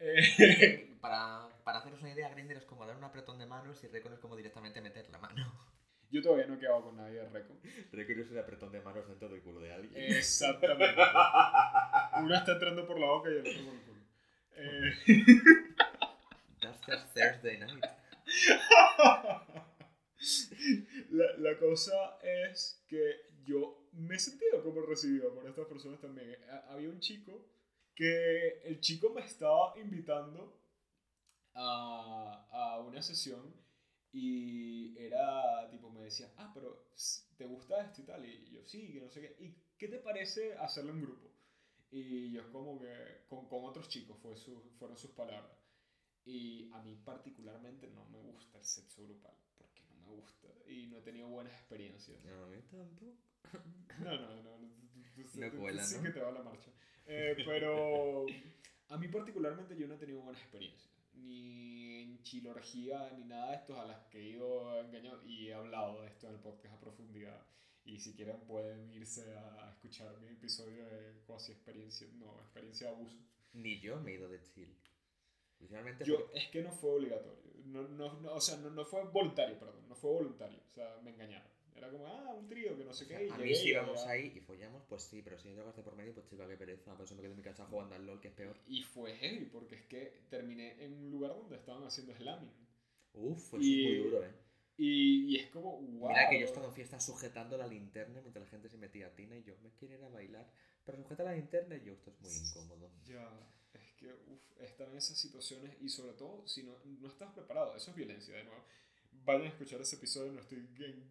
Eh, 0.03 0.89
Para, 1.03 1.49
para 1.65 1.79
haceros 1.79 2.01
una 2.01 2.13
idea, 2.13 2.29
Grindr 2.29 2.57
es 2.59 2.65
como 2.65 2.87
dar 2.87 2.97
un 2.97 3.03
apretón 3.05 3.37
de 3.39 3.47
manos 3.47 3.83
y 3.83 3.89
Recon 3.89 4.13
es 4.13 4.21
como 4.21 4.37
directamente 4.37 4.81
meter 4.81 5.09
la 5.11 5.19
mano. 5.19 5.53
yo 6.11 6.23
todavía 6.23 6.47
no 6.47 6.55
he 6.55 6.59
quedado 6.61 6.85
con 6.85 6.97
nadie 6.97 7.15
de 7.21 7.29
Recon. 7.29 7.59
Recon 7.91 8.21
es 8.21 8.31
un 8.31 8.39
apretón 8.39 8.71
de 8.71 8.81
manos 8.83 9.09
dentro 9.09 9.29
del 9.29 9.43
culo 9.43 9.59
de 9.61 9.73
alguien. 9.73 9.93
Exactamente. 9.97 10.95
Uno 12.23 12.35
está 12.37 12.53
entrando 12.53 12.87
por 12.87 13.01
la 13.01 13.07
boca 13.07 13.31
y 13.31 13.33
el 13.35 13.41
otro 13.41 13.65
por 13.65 13.75
el 13.75 13.81
culo. 13.81 14.03
Eh, 14.55 14.93
That's 16.61 16.85
just 16.87 17.15
Thursday 17.15 17.59
night. 17.59 17.83
la, 21.11 21.25
la 21.39 21.59
cosa 21.59 22.19
es 22.23 22.85
que 22.87 23.23
yo 23.45 23.89
me 23.93 24.15
he 24.15 24.19
sentido 24.19 24.63
como 24.63 24.83
recibido 24.83 25.35
por 25.35 25.47
estas 25.49 25.67
personas 25.67 26.01
también. 26.01 26.37
Ha- 26.51 26.73
Había 26.73 26.91
un 26.91 27.01
chico 27.01 27.49
que 28.03 28.61
el 28.65 28.81
chico 28.81 29.11
me 29.11 29.23
estaba 29.23 29.75
invitando 29.79 30.61
a, 31.55 32.47
a 32.51 32.81
una 32.81 33.03
sesión 33.03 33.55
y 34.13 34.97
era 34.99 35.69
tipo, 35.71 35.91
me 35.91 36.03
decía, 36.03 36.33
ah, 36.37 36.51
pero 36.55 36.87
¿te 37.37 37.45
gusta 37.47 37.83
esto 37.83 38.03
y 38.03 38.05
tal? 38.05 38.25
Y 38.27 38.51
yo, 38.51 38.65
sí, 38.67 38.93
que 38.93 39.01
no 39.01 39.11
sé 39.11 39.21
qué. 39.23 39.37
¿Y 39.45 39.57
qué 39.79 39.89
te 39.89 39.99
parece 39.99 40.55
hacerlo 40.59 40.93
en 40.93 41.03
grupo? 41.03 41.31
Y 41.91 42.31
yo 42.33 42.51
como 42.53 42.79
que 42.81 43.25
con, 43.29 43.49
con 43.49 43.65
otros 43.65 43.89
chicos 43.89 44.19
fue 44.21 44.37
su- 44.37 44.71
fueron 44.79 44.97
sus 44.97 45.13
palabras. 45.13 45.59
Y 46.25 46.71
a 46.73 46.83
mí 46.83 46.97
particularmente 46.97 47.89
no 47.91 48.07
me 48.07 48.21
gusta 48.21 48.59
el 48.59 48.65
sexo 48.65 49.05
grupal, 49.05 49.35
porque 49.59 49.83
no 49.85 49.97
me 49.97 50.09
gusta 50.09 50.49
y 50.69 50.87
no 50.89 50.99
he 50.99 51.03
tenido 51.03 51.29
buenas 51.29 51.55
experiencias. 51.55 52.23
No, 52.25 52.45
a 52.45 52.49
mí 52.49 52.59
tampoco. 52.71 53.17
No, 53.99 54.17
no, 54.17 54.43
no. 54.43 54.59
no, 55.35 55.61
cuela, 55.61 55.85
sí 55.85 55.97
¿no? 55.97 56.03
que 56.03 56.11
te 56.11 56.21
va 56.21 56.33
la 56.33 56.43
marcha. 56.43 56.71
Eh, 57.07 57.37
pero 57.45 58.27
a 58.89 58.97
mí 58.97 59.09
particularmente 59.09 59.77
yo 59.77 59.87
no 59.87 59.95
he 59.95 59.99
tenido 59.99 60.21
buenas 60.21 60.41
experiencias. 60.43 60.91
Ni 61.15 62.03
en 62.03 62.23
chilorgía, 62.23 63.11
ni 63.17 63.25
nada 63.25 63.51
de 63.51 63.57
estos 63.57 63.79
a 63.79 63.85
las 63.85 64.01
que 64.07 64.19
he 64.19 64.31
ido 64.31 64.81
engañado. 64.81 65.23
Y 65.25 65.49
he 65.49 65.55
hablado 65.55 66.03
de 66.03 66.09
esto 66.09 66.29
en 66.29 66.35
el 66.35 66.41
podcast 66.41 66.75
a 66.75 66.81
profundidad. 66.81 67.47
Y 67.85 67.99
si 67.99 68.15
quieren 68.15 68.41
pueden 68.41 68.93
irse 68.93 69.35
a 69.37 69.71
escuchar 69.71 70.21
mi 70.21 70.33
episodio 70.33 70.87
de 70.87 71.21
cuasi 71.27 71.53
experiencia, 71.53 72.07
no, 72.15 72.41
experiencia 72.41 72.89
de 72.89 72.95
abuso. 72.95 73.17
Ni 73.53 73.81
yo 73.81 74.01
me 74.01 74.13
he 74.13 74.15
ido 74.15 74.29
de. 74.29 74.39
Principalmente 75.59 76.05
Yo, 76.05 76.31
es 76.35 76.49
que 76.49 76.63
no 76.63 76.73
fue 76.73 76.91
obligatorio. 76.91 77.53
No, 77.67 77.87
no, 77.87 78.21
no, 78.21 78.35
o 78.35 78.41
sea, 78.41 78.57
no, 78.57 78.71
no 78.71 78.85
fue 78.85 79.05
voluntario, 79.05 79.59
perdón. 79.59 79.89
No 79.89 79.95
fue 79.95 80.11
voluntario. 80.11 80.59
O 80.71 80.75
sea, 80.75 80.99
me 81.03 81.11
engañaron. 81.11 81.52
Era 81.83 81.91
como, 81.91 82.07
ah, 82.07 82.33
un 82.39 82.47
trío 82.47 82.79
que 82.79 82.85
no 82.85 82.93
sé 82.93 83.05
o 83.05 83.09
sea, 83.09 83.19
qué. 83.19 83.27
y 83.27 83.31
a 83.31 83.37
llegué 83.39 83.49
mí 83.49 83.55
si 83.57 83.69
íbamos 83.71 84.07
ahí 84.07 84.33
y 84.37 84.41
follamos, 84.41 84.85
pues 84.89 85.03
sí, 85.03 85.21
pero 85.21 85.37
si 85.37 85.49
no 85.49 85.57
llegaste 85.57 85.83
por 85.83 85.97
medio, 85.97 86.15
pues 86.15 86.27
chica, 86.27 86.47
qué 86.47 86.57
pereza. 86.57 86.95
Por 86.95 87.05
eso 87.05 87.17
me 87.17 87.23
quedo 87.23 87.33
en 87.33 87.39
mi 87.39 87.43
casa 87.43 87.67
jugando 87.67 87.97
al 87.97 88.07
LOL, 88.07 88.21
que 88.21 88.29
es 88.29 88.35
peor. 88.35 88.57
Y 88.69 88.83
fue 88.85 89.17
heavy, 89.17 89.47
porque 89.47 89.75
es 89.75 89.83
que 89.87 90.23
terminé 90.31 90.81
en 90.85 90.93
un 90.93 91.11
lugar 91.11 91.35
donde 91.35 91.57
estaban 91.57 91.83
haciendo 91.83 92.15
slamming. 92.15 92.53
Uf, 93.15 93.51
pues 93.51 93.65
Y- 93.65 93.85
es 93.85 93.91
muy 93.91 94.11
duro, 94.11 94.25
eh. 94.25 94.31
Y, 94.77 95.25
y 95.27 95.37
es 95.41 95.51
como, 95.51 95.77
wow. 95.81 96.09
Mira 96.11 96.29
que 96.31 96.37
yo 96.39 96.43
he 96.43 96.49
estado 96.49 96.69
en 96.69 96.73
fiestas 96.73 97.05
sujetando 97.05 97.59
la 97.59 97.67
linterna 97.67 98.21
mientras 98.21 98.45
la 98.45 98.51
gente 98.51 98.69
se 98.69 98.79
metía 98.79 99.09
a 99.09 99.15
tina 99.17 99.37
y 99.37 99.43
yo 99.43 99.57
me 99.59 99.73
quiero 99.73 99.95
ir 99.95 100.05
a 100.05 100.09
bailar. 100.09 100.53
Pero 100.85 100.99
sujeta 100.99 101.25
la 101.25 101.35
linterna 101.35 101.77
y 101.77 101.85
yo, 101.85 101.95
esto 101.95 102.11
es 102.11 102.21
muy 102.21 102.33
incómodo. 102.33 102.93
Ya, 103.05 103.29
es 103.75 103.93
que, 103.97 104.15
uff, 104.15 104.61
estar 104.61 104.89
en 104.89 104.97
esas 104.97 105.19
situaciones 105.19 105.77
y 105.81 105.89
sobre 105.89 106.13
todo 106.13 106.47
si 106.47 106.63
no, 106.63 106.79
no 106.85 107.09
estás 107.09 107.33
preparado, 107.33 107.75
eso 107.77 107.91
es 107.91 107.97
violencia, 107.97 108.37
de 108.37 108.45
nuevo. 108.45 108.65
Vayan 109.25 109.47
a 109.47 109.49
escuchar 109.49 109.81
ese 109.81 109.97
episodio, 109.97 110.33
no 110.33 110.41
estoy 110.41 110.67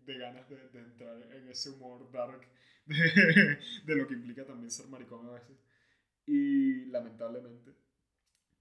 de, 0.05 0.17
ganas 0.17 0.49
de, 0.49 0.57
de 0.69 0.79
entrar 0.79 1.21
en 1.33 1.47
ese 1.49 1.69
humor 1.69 2.11
dark 2.11 2.45
de, 2.85 3.59
de 3.85 3.95
lo 3.95 4.07
que 4.07 4.15
implica 4.15 4.45
también 4.45 4.69
ser 4.69 4.87
maricón 4.87 5.27
a 5.27 5.31
veces. 5.31 5.57
Y 6.25 6.85
lamentablemente. 6.85 7.73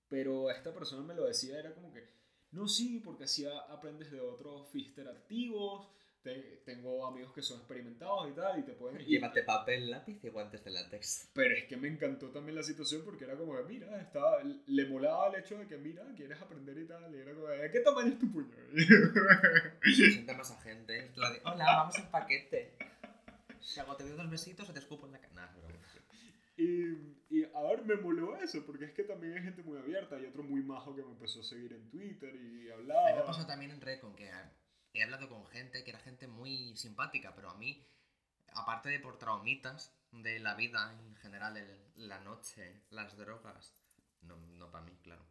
Pero 0.08 0.50
esta 0.50 0.74
persona 0.74 1.02
me 1.06 1.14
lo 1.14 1.24
decía, 1.26 1.58
era 1.58 1.74
como 1.74 1.92
que, 1.92 2.08
no, 2.52 2.66
sí, 2.66 3.00
porque 3.04 3.24
así 3.24 3.44
aprendes 3.46 4.10
de 4.10 4.20
otros 4.20 4.68
fister 4.70 5.06
activos, 5.08 5.88
te- 6.22 6.62
tengo 6.64 7.06
amigos 7.06 7.32
que 7.32 7.42
son 7.42 7.58
experimentados 7.58 8.28
y 8.30 8.34
tal, 8.34 8.58
y 8.58 8.62
te 8.62 8.72
pueden... 8.72 8.98
Llévate 9.06 9.42
papel, 9.42 9.90
lápiz 9.90 10.18
y 10.22 10.28
guantes 10.28 10.62
de 10.64 10.70
látex. 10.70 11.30
pero 11.32 11.54
es 11.56 11.64
que 11.64 11.76
me 11.76 11.88
encantó 11.88 12.28
también 12.30 12.56
la 12.56 12.62
situación 12.62 13.02
porque 13.04 13.24
era 13.24 13.36
como 13.36 13.56
que, 13.56 13.62
mira, 13.64 14.00
estaba, 14.00 14.42
le 14.44 14.84
molaba 14.86 15.28
el 15.28 15.40
hecho 15.42 15.58
de 15.58 15.66
que, 15.66 15.76
mira, 15.78 16.04
quieres 16.16 16.40
aprender 16.40 16.76
y 16.78 16.86
tal. 16.86 17.14
Y 17.14 17.18
era 17.18 17.34
como, 17.34 17.46
¿de 17.48 17.70
qué 17.70 17.80
tamaño 17.80 18.08
es 18.12 18.18
tu 18.18 18.30
puño? 18.32 18.54
Se 19.82 19.92
sienta 20.12 20.34
más 20.34 20.50
a 20.50 20.60
gente. 20.62 21.10
lo 21.16 21.30
de, 21.32 21.40
Hola, 21.44 21.64
vamos 21.64 21.98
en 21.98 22.06
paquete. 22.10 22.74
Si 23.60 23.78
hago 23.80 23.94
te 23.96 24.04
doy 24.04 24.16
dos 24.16 24.30
besitos 24.30 24.68
o 24.68 24.72
te 24.72 24.78
escupo 24.80 25.06
en 25.06 25.12
la 25.12 25.20
cara. 25.20 25.50
Y, 26.56 26.90
y 27.30 27.44
a 27.54 27.62
ver, 27.62 27.84
me 27.86 27.96
moló 27.96 28.36
eso, 28.36 28.64
porque 28.66 28.84
es 28.84 28.92
que 28.92 29.04
también 29.04 29.34
hay 29.34 29.42
gente 29.42 29.62
muy 29.62 29.78
abierta. 29.78 30.16
Hay 30.16 30.26
otro 30.26 30.42
muy 30.42 30.62
majo 30.62 30.94
que 30.94 31.02
me 31.02 31.10
empezó 31.12 31.40
a 31.40 31.44
seguir 31.44 31.72
en 31.72 31.88
Twitter 31.88 32.34
y 32.34 32.70
A 32.70 32.76
mí 32.76 32.82
hablaba. 32.82 33.16
me 33.16 33.22
pasó 33.22 33.46
también 33.46 33.70
en 33.70 33.80
Recon 33.80 34.14
que 34.14 34.30
he 34.94 35.02
hablado 35.02 35.28
con 35.28 35.46
gente 35.46 35.84
que 35.84 35.90
era 35.90 36.00
gente 36.00 36.26
muy 36.26 36.76
simpática, 36.76 37.34
pero 37.34 37.50
a 37.50 37.54
mí, 37.54 37.84
aparte 38.54 38.88
de 38.88 39.00
por 39.00 39.18
traumitas 39.18 39.92
de 40.12 40.40
la 40.40 40.54
vida 40.54 40.92
en 41.06 41.16
general, 41.16 41.56
el- 41.56 42.08
la 42.08 42.18
noche, 42.20 42.80
las 42.90 43.16
drogas, 43.16 43.72
no, 44.22 44.36
no 44.36 44.70
para 44.70 44.84
mí, 44.84 44.96
claro, 45.02 45.24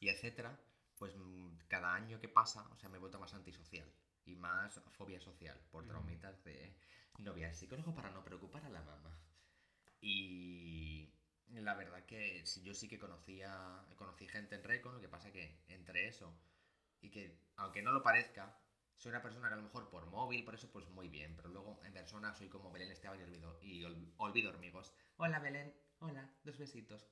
y 0.00 0.08
etcétera, 0.08 0.58
pues 0.98 1.14
mm, 1.16 1.56
cada 1.68 1.94
año 1.94 2.20
que 2.20 2.28
pasa, 2.28 2.66
o 2.70 2.76
sea, 2.78 2.88
me 2.88 2.96
he 2.96 3.00
vuelto 3.00 3.18
más 3.20 3.34
antisocial 3.34 3.86
y 4.24 4.34
más 4.36 4.80
fobia 4.92 5.20
social 5.20 5.58
por 5.70 5.86
traumitas 5.86 6.42
de 6.44 6.74
no 7.18 7.32
voy 7.32 7.44
al 7.44 7.54
psicólogo 7.54 7.94
para 7.94 8.10
no 8.10 8.24
preocupar 8.24 8.64
a 8.64 8.68
la 8.70 8.82
mamá. 8.82 9.18
Y 10.00 11.08
la 11.50 11.74
verdad 11.74 12.04
que 12.04 12.44
yo 12.62 12.74
sí 12.74 12.88
que 12.88 12.98
conocía, 12.98 13.84
conocí 13.96 14.28
gente 14.28 14.54
en 14.54 14.64
Recon, 14.64 14.94
lo 14.94 15.00
que 15.00 15.08
pasa 15.08 15.32
que 15.32 15.58
entre 15.68 16.06
eso 16.08 16.32
y 17.00 17.10
que, 17.10 17.36
aunque 17.56 17.82
no 17.82 17.92
lo 17.92 18.02
parezca, 18.02 18.56
soy 18.98 19.10
una 19.10 19.22
persona 19.22 19.48
que 19.48 19.54
a 19.54 19.56
lo 19.56 19.62
mejor 19.62 19.88
por 19.88 20.06
móvil, 20.06 20.44
por 20.44 20.54
eso 20.54 20.70
pues 20.70 20.88
muy 20.90 21.08
bien, 21.08 21.34
pero 21.36 21.48
luego 21.48 21.80
en 21.84 21.92
persona 21.92 22.34
soy 22.34 22.48
como 22.48 22.70
Belén 22.70 22.90
Esteban 22.90 23.18
y 23.18 23.22
olvido, 23.22 23.58
y 23.62 23.84
ol- 23.84 24.12
olvido 24.18 24.50
hormigos. 24.50 24.92
Hola 25.16 25.38
Belén, 25.38 25.74
hola, 26.00 26.28
dos 26.44 26.58
besitos. 26.58 27.06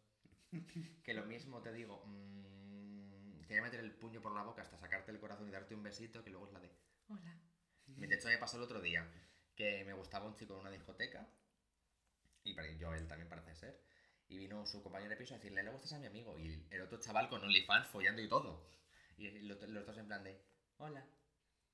que 1.04 1.14
lo 1.14 1.24
mismo 1.24 1.62
te 1.62 1.72
digo, 1.72 2.04
mm, 2.06 3.40
te 3.46 3.54
voy 3.54 3.58
a 3.58 3.62
meter 3.62 3.80
el 3.80 3.94
puño 3.94 4.20
por 4.20 4.34
la 4.34 4.42
boca 4.42 4.62
hasta 4.62 4.76
sacarte 4.76 5.12
el 5.12 5.20
corazón 5.20 5.48
y 5.48 5.52
darte 5.52 5.74
un 5.74 5.82
besito, 5.82 6.22
que 6.24 6.30
luego 6.30 6.46
es 6.46 6.52
la 6.52 6.60
de, 6.60 6.70
hola. 7.08 7.40
De 7.86 8.14
hecho 8.14 8.28
me 8.28 8.38
pasó 8.38 8.56
el 8.56 8.64
otro 8.64 8.80
día, 8.80 9.08
que 9.54 9.84
me 9.84 9.92
gustaba 9.94 10.26
un 10.26 10.34
chico 10.34 10.54
en 10.54 10.60
una 10.60 10.70
discoteca, 10.70 11.28
y 12.44 12.54
para 12.54 12.70
yo 12.72 12.94
él 12.94 13.06
también 13.06 13.28
parece 13.28 13.54
ser, 13.54 13.80
y 14.28 14.38
vino 14.38 14.66
su 14.66 14.82
compañero 14.82 15.10
de 15.10 15.16
piso 15.16 15.34
a 15.34 15.38
decirle, 15.38 15.62
le 15.62 15.70
gustas 15.70 15.92
a 15.92 15.98
mi 15.98 16.06
amigo, 16.06 16.38
y 16.38 16.66
el 16.70 16.80
otro 16.82 16.98
chaval 16.98 17.28
con 17.28 17.42
OnlyFans 17.42 17.86
follando 17.88 18.22
y 18.22 18.28
todo. 18.28 18.68
Y 19.16 19.30
los, 19.42 19.60
los 19.62 19.86
dos 19.86 19.96
en 19.98 20.06
plan 20.06 20.24
de, 20.24 20.42
hola, 20.78 21.06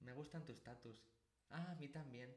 me 0.05 0.13
gustan 0.13 0.45
tus 0.45 0.63
tatus. 0.63 0.97
Ah, 1.51 1.73
a 1.73 1.75
mí 1.75 1.89
también. 1.89 2.35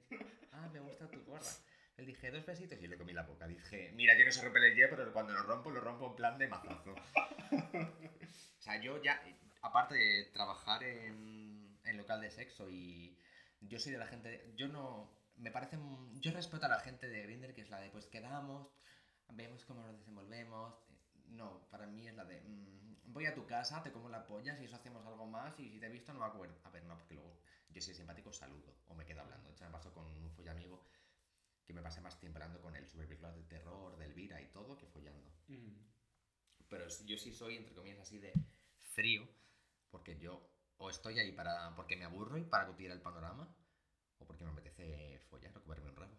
Ah, 0.51 0.69
me 0.71 0.79
gusta 0.79 1.09
tu 1.09 1.23
gorra. 1.25 1.51
Le 1.97 2.05
dije 2.05 2.31
dos 2.31 2.45
besitos 2.45 2.81
y 2.81 2.87
le 2.87 2.97
comí 2.97 3.13
la 3.13 3.23
boca. 3.23 3.47
Dije, 3.47 3.91
mira 3.93 4.15
que 4.15 4.25
no 4.25 4.31
se 4.31 4.41
rompe 4.41 4.59
el 4.59 4.75
hielo, 4.75 4.95
pero 4.95 5.13
cuando 5.13 5.33
lo 5.33 5.43
rompo, 5.43 5.69
lo 5.71 5.81
rompo 5.81 6.07
en 6.07 6.15
plan 6.15 6.37
de 6.37 6.47
mazazo. 6.47 6.93
o 6.93 8.61
sea, 8.61 8.81
yo 8.81 9.01
ya, 9.01 9.21
aparte 9.61 9.95
de 9.95 10.25
trabajar 10.33 10.83
en, 10.83 11.77
en 11.83 11.97
local 11.97 12.21
de 12.21 12.31
sexo 12.31 12.69
y 12.69 13.17
yo 13.61 13.79
soy 13.79 13.93
de 13.93 13.97
la 13.97 14.07
gente, 14.07 14.53
yo 14.55 14.67
no, 14.67 15.15
me 15.37 15.51
parece, 15.51 15.77
yo 16.13 16.31
respeto 16.31 16.65
a 16.65 16.69
la 16.69 16.79
gente 16.79 17.07
de 17.07 17.23
Grindr 17.23 17.53
que 17.53 17.61
es 17.61 17.69
la 17.69 17.79
de, 17.79 17.89
pues 17.89 18.07
quedamos, 18.07 18.67
vemos 19.29 19.65
cómo 19.65 19.81
nos 19.81 19.97
desenvolvemos. 19.97 20.73
No, 21.27 21.67
para 21.69 21.87
mí 21.87 22.07
es 22.07 22.15
la 22.15 22.25
de, 22.25 22.41
mm, 22.41 22.94
voy 23.07 23.25
a 23.25 23.33
tu 23.33 23.45
casa, 23.45 23.81
te 23.83 23.91
como 23.91 24.09
la 24.09 24.25
polla, 24.25 24.55
si 24.55 24.65
eso 24.65 24.75
hacemos 24.75 25.05
algo 25.05 25.25
más 25.25 25.59
y 25.59 25.69
si 25.69 25.79
te 25.79 25.85
he 25.85 25.89
visto 25.89 26.13
no 26.13 26.19
me 26.19 26.25
acuerdo. 26.25 26.55
A 26.63 26.69
ver, 26.69 26.83
no, 26.85 26.97
porque 26.97 27.15
luego 27.15 27.39
yo 27.69 27.81
soy 27.81 27.93
simpático, 27.93 28.31
saludo 28.31 28.75
o 28.87 28.95
me 28.95 29.05
quedo 29.05 29.21
hablando. 29.21 29.47
De 29.47 29.53
hecho, 29.53 29.65
me 29.65 29.71
pasó 29.71 29.93
con 29.93 30.05
un 30.05 30.31
follamigo 30.31 30.85
que 31.65 31.73
me 31.73 31.81
pasé 31.81 32.01
más 32.01 32.19
tiempo 32.19 32.37
hablando 32.37 32.61
con 32.61 32.75
él 32.75 32.87
sobre 32.87 33.07
películas 33.07 33.35
de 33.35 33.43
terror, 33.43 33.97
de 33.97 34.05
Elvira 34.05 34.41
y 34.41 34.47
todo 34.47 34.77
que 34.77 34.87
follando. 34.87 35.31
Ujú. 35.49 35.73
Pero 36.69 36.87
yo 37.05 37.17
sí 37.17 37.31
soy, 37.31 37.57
entre 37.57 37.73
comillas, 37.73 37.99
así 37.99 38.19
de 38.19 38.33
frío, 38.91 39.27
porque 39.91 40.17
yo 40.17 40.49
o 40.77 40.89
estoy 40.89 41.19
ahí 41.19 41.31
para 41.31 41.75
porque 41.75 41.95
me 41.95 42.05
aburro 42.05 42.37
y 42.37 42.43
para 42.43 42.75
que 42.75 42.85
el 42.85 43.01
panorama, 43.01 43.47
o 44.19 44.25
porque 44.25 44.43
me 44.43 44.51
apetece 44.51 45.19
follar 45.29 45.55
o 45.57 45.61
comerme 45.61 45.89
un 45.89 45.95
rabo. 45.95 46.17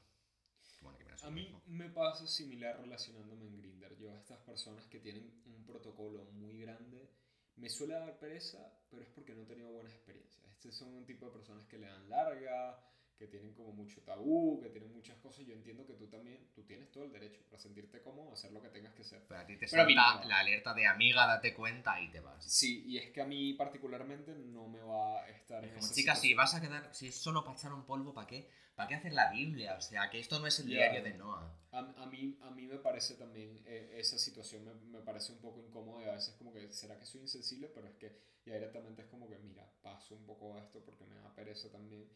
Bueno, 0.92 0.98
que 0.98 1.26
A 1.26 1.30
mí 1.30 1.42
mismo. 1.42 1.62
me 1.66 1.88
pasa 1.90 2.26
similar 2.26 2.78
relacionándome 2.80 3.46
en 3.46 3.56
Grindr. 3.56 3.96
Yo 3.96 4.10
a 4.12 4.16
estas 4.16 4.38
personas 4.40 4.86
que 4.86 5.00
tienen 5.00 5.42
un 5.46 5.64
protocolo 5.64 6.24
muy 6.32 6.60
grande, 6.60 7.10
me 7.56 7.68
suele 7.68 7.94
dar 7.94 8.18
pereza, 8.18 8.58
pero 8.90 9.02
es 9.02 9.08
porque 9.08 9.34
no 9.34 9.42
he 9.42 9.46
tenido 9.46 9.72
buenas 9.72 9.92
experiencias. 9.94 10.44
Este 10.50 10.70
son 10.72 10.88
un 10.94 11.04
tipo 11.06 11.26
de 11.26 11.32
personas 11.32 11.66
que 11.66 11.78
le 11.78 11.86
dan 11.86 12.08
larga, 12.08 12.78
que 13.18 13.26
tienen 13.26 13.54
como 13.54 13.72
mucho 13.72 14.00
tabú, 14.02 14.60
que 14.60 14.68
tienen 14.68 14.92
muchas 14.92 15.16
cosas. 15.18 15.46
Yo 15.46 15.54
entiendo 15.54 15.86
que 15.86 15.94
tú 15.94 16.06
también, 16.08 16.48
tú 16.54 16.62
tienes 16.64 16.90
todo 16.90 17.04
el 17.04 17.12
derecho 17.12 17.40
para 17.48 17.58
sentirte 17.58 18.00
cómodo, 18.02 18.32
hacer 18.32 18.52
lo 18.52 18.60
que 18.62 18.68
tengas 18.68 18.94
que 18.94 19.02
hacer. 19.02 19.22
Pero 19.28 19.40
a 19.40 19.46
ti 19.46 19.56
te 19.56 19.66
Pero 19.68 19.82
a 19.82 19.86
salta 19.86 20.24
la 20.26 20.38
alerta 20.40 20.74
de 20.74 20.86
amiga, 20.86 21.26
date 21.26 21.54
cuenta 21.54 22.00
y 22.00 22.10
te 22.10 22.20
vas. 22.20 22.44
Sí, 22.44 22.84
y 22.86 22.98
es 22.98 23.10
que 23.10 23.20
a 23.20 23.26
mí 23.26 23.54
particularmente 23.54 24.34
no 24.34 24.68
me 24.68 24.80
va 24.80 25.22
a 25.22 25.28
estar 25.30 25.64
Es 25.64 25.70
en 25.70 25.76
como, 25.80 25.92
chica, 25.92 26.14
si 26.14 26.34
vas 26.34 26.54
a 26.54 26.60
quedar, 26.60 26.94
si 26.94 27.08
es 27.08 27.16
solo 27.16 27.42
para 27.44 27.56
echar 27.56 27.72
un 27.72 27.84
polvo, 27.84 28.12
¿para 28.12 28.26
qué? 28.26 28.48
¿Para 28.74 28.88
qué 28.88 28.94
hacer 28.96 29.12
la 29.14 29.30
Biblia? 29.30 29.74
O 29.76 29.80
sea, 29.80 30.10
que 30.10 30.18
esto 30.18 30.38
no 30.38 30.46
es 30.46 30.58
el 30.60 30.66
Ya. 30.68 30.74
diario 30.76 31.02
de 31.02 31.14
Noah. 31.14 31.50
A, 31.72 31.78
a 32.02 32.06
mí, 32.06 32.38
a 32.42 32.50
mí 32.50 32.66
me 32.66 32.78
parece 32.78 33.14
también, 33.14 33.62
eh, 33.66 33.94
esa 33.98 34.18
situación 34.18 34.64
me, 34.64 34.74
me 34.98 35.00
parece 35.04 35.32
un 35.32 35.38
poco 35.38 35.60
incómoda 35.60 36.04
y 36.04 36.08
a 36.08 36.12
veces 36.12 36.34
como 36.36 36.52
que, 36.52 36.70
¿será 36.72 36.98
que 36.98 37.04
soy 37.06 37.22
insensible? 37.22 37.68
Pero 37.74 37.86
es 37.88 37.94
que 37.96 38.16
ya 38.44 38.54
directamente 38.54 39.02
es 39.02 39.08
como 39.08 39.28
que, 39.28 39.38
mira, 39.38 39.68
paso 39.82 40.14
un 40.14 40.24
poco 40.24 40.56
esto 40.58 40.80
porque 40.84 41.04
me 41.04 41.16
da 41.16 41.34
pereza 41.34 41.70
también. 41.70 42.08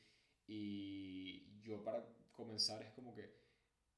Y 0.47 1.61
yo 1.61 1.83
para 1.83 2.05
comenzar 2.33 2.83
es 2.83 2.91
como 2.93 3.15
que, 3.15 3.31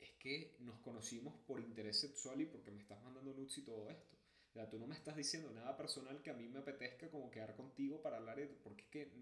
es 0.01 0.11
que 0.13 0.57
nos 0.61 0.79
conocimos 0.81 1.35
por 1.47 1.61
interés 1.61 2.01
sexual 2.01 2.41
y 2.41 2.47
porque 2.47 2.71
me 2.71 2.81
estás 2.81 3.03
mandando 3.03 3.33
nudes 3.33 3.57
y 3.59 3.63
todo 3.63 3.89
esto. 3.89 4.17
O 4.51 4.53
sea, 4.53 4.69
tú 4.69 4.79
no 4.79 4.87
me 4.87 4.95
estás 4.95 5.17
diciendo 5.17 5.51
nada 5.51 5.77
personal 5.77 6.21
que 6.21 6.31
a 6.31 6.35
mí 6.35 6.47
me 6.49 6.59
apetezca 6.59 7.09
como 7.09 7.31
quedar 7.31 7.57
contigo 7.57 8.03
para 8.03 8.19
hablar 8.19 8.37
de... 8.37 8.47
Porque 8.49 8.83
es 8.83 8.89
que, 8.89 9.13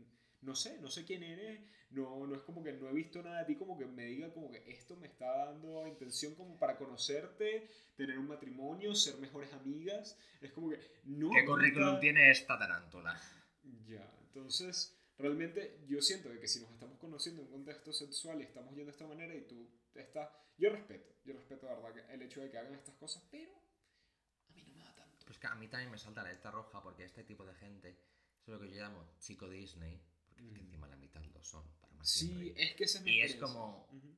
no 0.40 0.56
sé, 0.56 0.80
no 0.80 0.90
sé 0.90 1.04
quién 1.04 1.22
eres, 1.22 1.60
no, 1.90 2.26
no 2.26 2.34
es 2.34 2.42
como 2.42 2.64
que 2.64 2.72
no 2.72 2.88
he 2.88 2.92
visto 2.92 3.22
nada 3.22 3.40
de 3.40 3.44
ti 3.44 3.56
como 3.56 3.78
que 3.78 3.86
me 3.86 4.06
diga 4.06 4.32
como 4.32 4.50
que 4.50 4.64
esto 4.68 4.96
me 4.96 5.06
está 5.06 5.46
dando 5.46 5.86
intención 5.86 6.34
como 6.34 6.58
para 6.58 6.76
conocerte, 6.76 7.68
tener 7.94 8.18
un 8.18 8.26
matrimonio, 8.26 8.92
ser 8.94 9.18
mejores 9.18 9.52
amigas. 9.52 10.18
Es 10.40 10.50
como 10.50 10.70
que 10.70 10.80
no... 11.04 11.30
¿Qué 11.30 11.44
currículum 11.44 12.00
tiene 12.00 12.30
esta 12.30 12.58
tarántula? 12.58 13.16
Ya, 13.86 14.12
entonces 14.22 14.99
realmente 15.20 15.84
yo 15.88 16.00
siento 16.00 16.28
de 16.28 16.38
que 16.40 16.48
si 16.48 16.60
nos 16.60 16.70
estamos 16.70 16.98
conociendo 16.98 17.42
en 17.42 17.46
un 17.48 17.52
contexto 17.52 17.92
sexual 17.92 18.40
y 18.40 18.44
estamos 18.44 18.70
yendo 18.74 18.86
de 18.86 18.92
esta 18.92 19.06
manera 19.06 19.34
y 19.34 19.42
tú 19.46 19.68
estás... 19.94 20.28
Yo 20.58 20.70
respeto, 20.70 21.14
yo 21.24 21.32
respeto 21.34 21.66
de 21.66 21.74
verdad 21.74 22.10
el 22.10 22.22
hecho 22.22 22.40
de 22.40 22.50
que 22.50 22.58
hagan 22.58 22.74
estas 22.74 22.94
cosas, 22.96 23.22
pero 23.30 23.52
a 24.48 24.52
mí 24.52 24.62
no 24.64 24.74
me 24.74 24.84
da 24.84 24.94
tanto. 24.94 25.24
Pues 25.26 25.38
que 25.38 25.46
a 25.46 25.54
mí 25.54 25.68
también 25.68 25.90
me 25.90 25.98
salta 25.98 26.22
la 26.22 26.28
alerta 26.30 26.50
roja 26.50 26.82
porque 26.82 27.04
este 27.04 27.24
tipo 27.24 27.44
de 27.46 27.54
gente 27.54 27.90
es 27.90 28.48
lo 28.48 28.60
que 28.60 28.68
yo 28.70 28.76
llamo 28.76 29.14
chico 29.20 29.48
Disney, 29.48 30.02
porque 30.26 30.42
es 30.44 30.52
que 30.52 30.58
Mm. 30.60 30.64
encima 30.64 30.88
la 30.88 30.96
mitad 30.96 31.22
lo 31.22 31.42
son, 31.42 31.64
para 31.80 31.94
más 31.94 32.08
Sí, 32.10 32.26
siempre. 32.28 32.62
es 32.62 32.74
que 32.74 32.84
esa 32.84 32.98
es 32.98 33.04
mi 33.04 33.12
Y 33.16 33.20
es 33.22 33.36
como- 33.36 33.86
Ujú. 33.92 34.16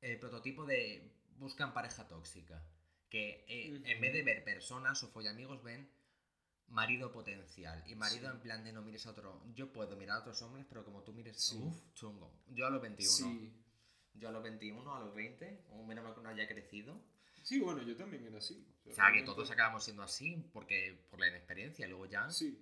El 0.00 0.18
prototipo 0.20 0.64
de 0.64 1.12
buscan 1.36 1.74
pareja 1.74 2.06
tóxica, 2.08 2.64
que 3.10 3.44
eh, 3.48 3.72
Ujú. 3.74 3.82
en 3.86 4.00
vez 4.00 4.12
de 4.12 4.22
ver 4.22 4.44
personas 4.44 5.02
o 5.02 5.08
follamigos 5.08 5.62
ven 5.62 5.90
marido 6.70 7.10
potencial 7.12 7.82
y 7.86 7.94
marido 7.94 8.28
Sí. 8.30 8.36
en 8.36 8.40
plan 8.42 8.64
de 8.64 8.72
no 8.72 8.82
mires 8.82 9.06
a 9.06 9.10
otro. 9.10 9.42
Yo 9.54 9.72
puedo 9.72 9.96
mirar 9.96 10.18
a 10.18 10.20
otros 10.20 10.40
hombres, 10.42 10.66
pero 10.68 10.84
como 10.84 11.02
tú 11.02 11.12
mires, 11.12 11.40
Sí. 11.40 11.58
uff, 11.62 11.92
chungo. 11.94 12.32
Yo 12.48 12.66
a 12.66 12.70
los 12.70 12.82
21. 12.82 13.10
Sí. 13.10 13.52
Yo 14.14 14.28
a 14.28 14.32
los 14.32 14.42
21, 14.42 14.94
a 14.94 15.00
los 15.00 15.14
20, 15.14 15.64
o 15.70 15.84
menos 15.84 16.04
mal 16.04 16.14
que 16.14 16.20
no 16.22 16.28
haya 16.28 16.46
crecido. 16.48 17.00
Sí, 17.42 17.60
bueno, 17.60 17.82
yo 17.82 17.96
también 17.96 18.24
era 18.26 18.38
así. 18.38 18.66
O 18.80 18.84
sea, 18.84 18.94
que 18.94 19.00
realmente- 19.00 19.24
todos 19.32 19.50
acabamos 19.50 19.84
siendo 19.84 20.02
así 20.02 20.36
porque 20.52 21.06
por 21.10 21.20
la 21.20 21.28
inexperiencia. 21.28 21.86
Luego 21.86 22.06
ya, 22.06 22.28
Sí. 22.30 22.58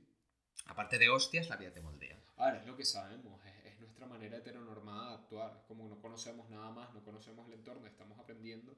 aparte 0.66 0.98
de 0.98 1.08
hostias, 1.08 1.48
la 1.48 1.56
vida 1.56 1.72
te 1.72 1.80
moldea. 1.80 2.20
Ahora, 2.36 2.60
es 2.60 2.66
lo 2.66 2.76
que 2.76 2.84
sabemos, 2.84 3.40
es, 3.46 3.72
es 3.72 3.80
nuestra 3.80 4.06
manera 4.06 4.36
heteronormada 4.36 5.08
de 5.10 5.14
actuar. 5.16 5.64
Como 5.66 5.88
no 5.88 6.00
conocemos 6.00 6.48
nada 6.50 6.70
más, 6.70 6.92
no 6.94 7.02
conocemos 7.02 7.46
el 7.48 7.54
entorno, 7.54 7.86
estamos 7.86 8.18
aprendiendo, 8.18 8.72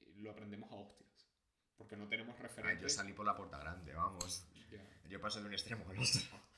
eh, 0.00 0.14
lo 0.18 0.30
aprendemos 0.30 0.70
a 0.70 0.76
hostias. 0.76 1.05
Porque 1.76 1.96
no 1.96 2.08
tenemos 2.08 2.34
Ah, 2.38 2.42
referentes. 2.42 2.82
yo 2.82 2.88
salí 2.88 3.12
por 3.12 3.26
la 3.26 3.36
puerta 3.36 3.58
grande, 3.58 3.92
vamos. 3.94 4.44
Ya. 4.70 4.82
Yo 5.08 5.20
pasé 5.20 5.40
de 5.40 5.46
un 5.46 5.52
extremo 5.52 5.84
al 5.88 5.98
otro. 5.98 6.20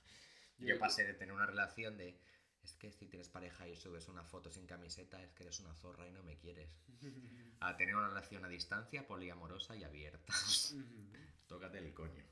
Yo- 0.59 0.66
Yo 0.66 0.79
pasé 0.79 1.05
de 1.05 1.14
tener 1.14 1.33
una 1.35 1.47
relación 1.47 1.97
de. 1.97 2.19
Es 2.62 2.73
que 2.75 2.91
si 2.93 3.07
tienes 3.07 3.29
pareja 3.29 3.66
y 3.69 3.77
subes 3.77 4.09
una 4.09 4.25
foto 4.25 4.51
sin 4.51 4.66
camiseta, 4.66 5.23
es 5.23 5.33
que 5.33 5.45
eres 5.45 5.59
una 5.61 5.75
zorra 5.75 6.07
y 6.09 6.12
no 6.12 6.23
me 6.23 6.37
quieres. 6.37 6.71
A 7.61 7.77
tener 7.77 7.95
una 7.97 8.09
relación 8.09 8.45
a 8.45 8.49
distancia, 8.49 9.07
poliamorosa 9.07 9.75
y 9.77 9.85
abierta. 9.85 10.33
Tócate 11.49 11.79
el 11.79 11.93
coño. 11.95 12.25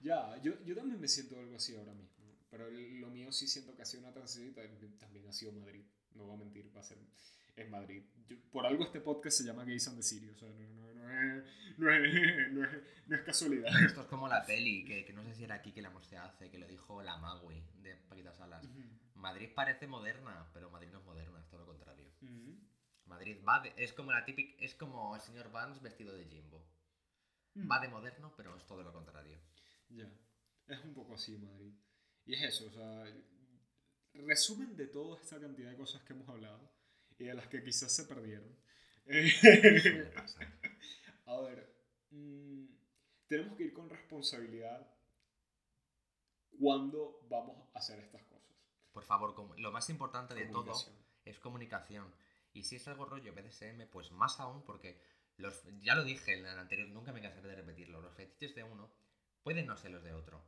Ya, 0.00 0.36
yo, 0.42 0.52
yo 0.64 0.74
también 0.74 1.00
me 1.00 1.08
siento 1.08 1.38
algo 1.38 1.56
así 1.56 1.74
ahora 1.76 1.94
mismo. 1.94 2.14
Pero 2.50 2.68
lo 2.70 3.08
mío 3.08 3.32
sí 3.32 3.46
siento 3.48 3.74
que 3.74 3.82
ha 3.82 3.86
sido 3.86 4.02
una 4.02 4.12
transición 4.12 4.48
y 4.48 4.52
también, 4.52 4.98
también 4.98 5.26
ha 5.28 5.32
sido 5.32 5.52
Madrid. 5.52 5.84
No 6.14 6.24
voy 6.24 6.34
a 6.34 6.38
mentir, 6.38 6.70
va 6.76 6.80
a 6.80 6.84
ser 6.84 6.98
en 7.56 7.70
Madrid. 7.70 8.02
Yo- 8.28 8.36
por 8.50 8.66
algo 8.66 8.84
este 8.84 9.00
podcast 9.00 9.38
se 9.38 9.44
llama 9.44 9.64
Gays 9.64 9.88
and 9.88 9.96
the 9.96 10.02
City. 10.02 10.28
O 10.28 10.34
sea, 10.34 10.48
no, 10.50 10.68
no, 10.70 10.94
no, 10.94 11.10
es, 11.10 11.44
no, 11.78 11.90
es, 11.92 12.52
no, 12.52 12.64
es, 12.64 12.70
no 13.06 13.16
es 13.16 13.22
casualidad. 13.22 13.70
Esto 13.84 14.02
es 14.02 14.06
como 14.08 14.28
la 14.28 14.44
peli, 14.44 14.84
que, 14.84 15.04
que 15.04 15.12
no 15.12 15.22
sé 15.24 15.34
si 15.34 15.44
era 15.44 15.56
aquí 15.56 15.72
que 15.72 15.82
la 15.82 15.92
se 16.00 16.16
hace, 16.16 16.50
que 16.50 16.58
lo 16.58 16.66
dijo 16.66 17.02
la 17.02 17.16
Magui 17.18 17.62
de 17.82 17.96
Paquita 18.08 18.32
Salas. 18.32 18.66
Madrid 19.14 19.48
parece 19.54 19.86
moderna, 19.86 20.48
pero 20.52 20.70
Madrid 20.70 20.88
no 20.92 20.98
es 20.98 21.04
moderna, 21.04 21.40
es 21.40 21.48
todo 21.48 21.60
lo 21.60 21.66
contrario. 21.66 22.10
Madrid 23.06 23.38
va 23.48 23.60
de- 23.60 23.72
es 23.76 23.92
como 23.92 24.12
la 24.12 24.24
típica, 24.24 24.62
es 24.62 24.74
como 24.74 25.14
el 25.14 25.22
señor 25.22 25.50
Vance 25.52 25.80
vestido 25.80 26.14
de 26.16 26.24
Jimbo. 26.26 26.66
Va 27.70 27.80
de 27.80 27.88
moderno, 27.88 28.34
pero 28.36 28.54
es 28.56 28.66
todo 28.66 28.82
lo 28.82 28.92
contrario. 28.92 29.38
Ya, 29.88 30.10
es 30.66 30.84
un 30.84 30.92
poco 30.92 31.14
así 31.14 31.38
Madrid. 31.38 31.72
Y 32.26 32.34
es 32.34 32.42
eso, 32.42 32.66
o 32.66 32.70
sea, 32.70 33.04
resumen 34.14 34.76
de 34.76 34.86
toda 34.88 35.16
esta 35.20 35.38
cantidad 35.40 35.70
de 35.70 35.76
cosas 35.76 36.02
que 36.02 36.12
hemos 36.12 36.28
hablado 36.28 36.75
y 37.18 37.24
de 37.24 37.34
las 37.34 37.48
que 37.48 37.62
quizás 37.62 37.94
se 37.94 38.04
perdieron. 38.04 38.56
A 41.26 41.40
ver, 41.40 41.74
mm, 42.10 42.66
tenemos 43.26 43.56
que 43.56 43.64
ir 43.64 43.72
con 43.72 43.88
responsabilidad 43.88 44.86
cuando 46.58 47.20
vamos 47.28 47.68
a 47.74 47.78
hacer 47.78 47.98
estas 48.00 48.22
cosas. 48.24 48.54
Por 48.92 49.04
favor, 49.04 49.34
lo 49.58 49.72
más 49.72 49.90
importante 49.90 50.34
de 50.34 50.46
todo 50.46 50.72
es 51.24 51.38
comunicación. 51.38 52.12
Y 52.52 52.64
si 52.64 52.76
es 52.76 52.88
algo 52.88 53.04
rollo 53.04 53.34
BDSM, 53.34 53.88
pues 53.90 54.10
más 54.12 54.40
aún, 54.40 54.64
porque 54.64 54.98
los, 55.36 55.62
ya 55.82 55.94
lo 55.94 56.04
dije 56.04 56.32
en 56.32 56.46
el 56.46 56.58
anterior, 56.58 56.88
nunca 56.88 57.12
me 57.12 57.20
cansaré 57.20 57.48
de 57.48 57.56
repetirlo. 57.56 58.00
Los 58.00 58.14
fetiches 58.14 58.54
de 58.54 58.62
uno 58.62 58.90
pueden 59.42 59.66
no 59.66 59.76
ser 59.76 59.90
los 59.90 60.02
de 60.02 60.14
otro. 60.14 60.42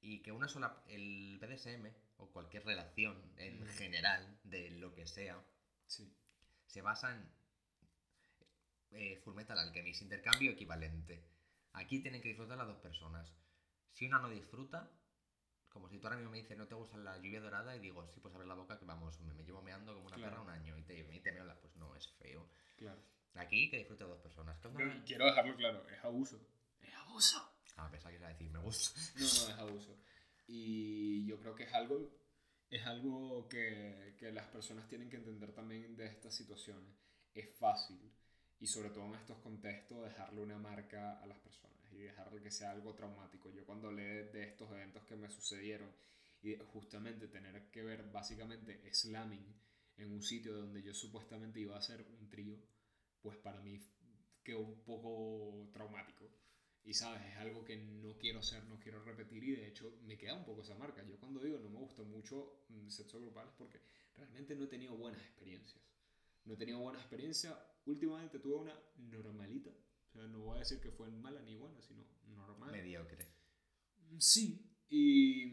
Y 0.00 0.22
que 0.22 0.32
una 0.32 0.48
sola. 0.48 0.82
El 0.88 1.38
BDSM 1.38 1.86
o 2.16 2.32
cualquier 2.32 2.64
relación 2.64 3.32
en 3.36 3.64
general, 3.68 4.40
de 4.42 4.70
lo 4.70 4.92
que 4.94 5.06
sea, 5.06 5.40
Sí. 5.96 6.14
se 6.66 6.80
basa 6.82 7.10
en. 7.14 7.30
Eh, 8.92 9.16
Fullmetal 9.24 9.58
Alchemist, 9.58 10.02
intercambio 10.02 10.50
equivalente. 10.52 11.24
Aquí 11.72 12.00
tienen 12.00 12.20
que 12.20 12.28
disfrutar 12.28 12.58
las 12.58 12.66
dos 12.66 12.78
personas. 12.78 13.32
Si 13.92 14.06
una 14.06 14.18
no 14.18 14.28
disfruta, 14.28 14.90
como 15.70 15.88
si 15.88 15.98
tú 15.98 16.06
ahora 16.06 16.16
mismo 16.16 16.30
me 16.30 16.38
dices 16.38 16.58
no 16.58 16.66
te 16.68 16.74
gusta 16.74 16.98
la 16.98 17.16
lluvia 17.16 17.40
dorada 17.40 17.74
y 17.74 17.80
digo, 17.80 18.06
sí, 18.08 18.20
pues 18.20 18.34
abre 18.34 18.46
la 18.46 18.54
boca 18.54 18.78
que 18.78 18.84
vamos, 18.84 19.18
me, 19.20 19.32
me 19.32 19.44
llevo 19.44 19.62
meando 19.62 19.94
como 19.94 20.06
una 20.08 20.16
Claro. 20.16 20.30
perra 20.32 20.42
un 20.42 20.50
año 20.50 20.76
y 20.78 20.82
te, 20.82 20.98
y 20.98 21.20
te 21.20 21.32
meo 21.32 21.44
la- 21.44 21.58
pues 21.58 21.74
no, 21.76 21.94
es 21.96 22.06
feo. 22.18 22.46
Claro. 22.76 23.02
Aquí 23.34 23.70
que 23.70 23.78
disfrute 23.78 24.04
dos 24.04 24.20
personas. 24.20 24.62
No, 24.64 25.04
quiero 25.06 25.24
dejarlo 25.24 25.56
claro, 25.56 25.88
es 25.88 26.04
abuso. 26.04 26.38
Es 26.82 26.94
abuso. 26.94 27.50
Ah, 27.76 27.88
pensaba 27.90 28.10
que 28.10 28.16
iba 28.18 28.26
a 28.26 28.30
decir, 28.32 28.50
me 28.50 28.58
gusta. 28.58 29.00
No, 29.14 29.20
no, 29.20 29.24
es 29.24 29.58
abuso. 29.58 29.98
Y 30.46 31.24
yo 31.24 31.38
creo 31.40 31.54
que 31.54 31.62
es 31.64 31.72
algo, 31.72 32.10
es 32.72 32.86
algo 32.86 33.48
que, 33.48 34.16
que 34.18 34.32
las 34.32 34.46
personas 34.46 34.88
tienen 34.88 35.10
que 35.10 35.16
entender 35.16 35.52
también 35.52 35.94
de 35.94 36.06
estas 36.06 36.34
situaciones. 36.34 36.90
Es 37.34 37.54
fácil, 37.56 38.10
y 38.58 38.66
sobre 38.66 38.90
todo 38.90 39.06
en 39.06 39.14
estos 39.16 39.38
contextos, 39.38 40.02
dejarle 40.02 40.40
una 40.40 40.56
marca 40.56 41.20
a 41.20 41.26
las 41.26 41.38
personas 41.38 41.92
y 41.92 41.98
dejarle 41.98 42.40
que 42.40 42.50
sea 42.50 42.70
algo 42.70 42.94
traumático. 42.94 43.50
Yo 43.50 43.66
cuando 43.66 43.92
leí 43.92 44.30
de 44.32 44.44
estos 44.44 44.70
eventos 44.70 45.04
que 45.04 45.16
me 45.16 45.28
sucedieron 45.28 45.90
y 46.42 46.56
justamente 46.72 47.28
tener 47.28 47.70
que 47.70 47.82
ver 47.82 48.10
básicamente 48.10 48.80
slamming 48.94 49.54
en 49.98 50.12
un 50.12 50.22
sitio 50.22 50.54
donde 50.54 50.82
yo 50.82 50.94
supuestamente 50.94 51.60
iba 51.60 51.76
a 51.76 51.80
hacer 51.80 52.06
un 52.20 52.28
trío, 52.30 52.56
pues 53.20 53.36
para 53.36 53.60
mí 53.60 53.78
quedó 54.42 54.60
un 54.60 54.82
poco 54.82 55.68
traumático. 55.72 56.30
Y 56.84 56.94
sabes, 56.94 57.22
es 57.30 57.36
algo 57.36 57.64
que 57.64 57.76
no 57.76 58.18
quiero 58.18 58.40
hacer, 58.40 58.64
no 58.64 58.78
quiero 58.80 59.02
repetir 59.04 59.44
y 59.44 59.52
de 59.52 59.68
hecho 59.68 59.98
me 60.04 60.18
queda 60.18 60.34
un 60.34 60.44
poco 60.44 60.62
esa 60.62 60.74
marca. 60.74 61.02
Yo 61.04 61.16
cuando 61.18 61.40
digo 61.40 61.58
no 61.60 61.70
me 61.70 61.78
gusta 61.78 62.02
mucho 62.02 62.64
mm, 62.70 62.88
sexo 62.88 63.20
grupal 63.20 63.46
es 63.48 63.54
porque 63.56 63.80
realmente 64.16 64.56
no 64.56 64.64
he 64.64 64.68
tenido 64.68 64.96
buenas 64.96 65.22
experiencias. 65.22 65.80
No 66.44 66.54
he 66.54 66.56
tenido 66.56 66.80
buenas 66.80 67.02
experiencias. 67.02 67.54
Últimamente 67.86 68.40
tuve 68.40 68.56
una 68.56 68.74
normalita. 68.96 69.70
O 69.70 70.12
sea, 70.12 70.26
no 70.26 70.40
voy 70.40 70.56
a 70.56 70.60
decir 70.60 70.80
que 70.80 70.90
fue 70.90 71.08
mala 71.08 71.40
ni 71.42 71.54
buena, 71.54 71.80
sino 71.82 72.04
normal. 72.34 72.72
Mediocre. 72.72 73.24
Sí, 74.18 74.68
y, 74.90 75.44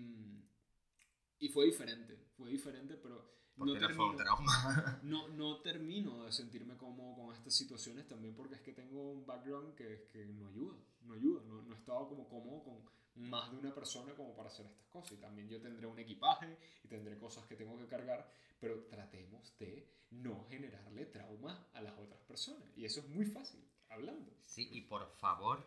y 1.40 1.50
fue 1.50 1.66
diferente. 1.68 2.18
Fue 2.36 2.50
diferente, 2.50 2.96
pero 2.96 3.32
Porque 3.56 3.74
no, 3.74 3.80
termino- 3.80 4.16
trauma. 4.16 5.00
no, 5.04 5.28
no 5.30 5.62
termino 5.62 6.26
de 6.26 6.32
sentirme 6.32 6.76
cómodo 6.78 7.16
con 7.16 7.36
estas 7.36 7.54
situaciones 7.56 8.08
también 8.08 8.36
porque 8.36 8.56
es 8.56 8.62
que 8.62 8.74
tengo 8.74 9.12
un 9.12 9.26
background 9.26 9.76
que, 9.76 10.08
que 10.12 10.26
no 10.26 10.48
ayuda, 10.48 10.76
no 11.02 11.14
ayuda, 11.14 11.42
no, 11.46 11.62
no 11.62 11.76
he 11.76 11.78
estado 11.78 12.08
como 12.08 12.28
cómodo 12.28 12.64
con 12.64 13.00
más 13.16 13.52
de 13.52 13.58
una 13.58 13.74
persona 13.74 14.14
como 14.16 14.36
para 14.36 14.50
hacer 14.50 14.66
estas 14.66 14.88
cosas 14.88 15.14
y 15.14 15.18
también 15.18 15.50
yo 15.50 15.62
tendré 15.62 15.86
un 15.86 16.00
equipaje 16.00 16.58
y 16.84 16.88
tendré 16.88 17.18
cosas 17.18 17.46
que 17.46 17.56
tengo 17.56 17.78
que 17.78 17.88
cargar, 17.88 18.32
pero 18.60 18.86
tratemos 18.86 19.58
de 19.58 19.88
no 20.12 20.46
generarle 20.50 21.06
trauma 21.06 21.68
a 21.74 21.82
las 21.82 21.98
otras 21.98 22.22
personas 22.22 22.68
y 22.76 22.86
eso 22.86 23.02
es 23.02 23.08
muy 23.10 23.26
fácil, 23.26 23.64
hablando. 23.90 24.32
Sí, 24.44 24.70
y 24.72 24.82
por 24.82 25.10
favor, 25.12 25.66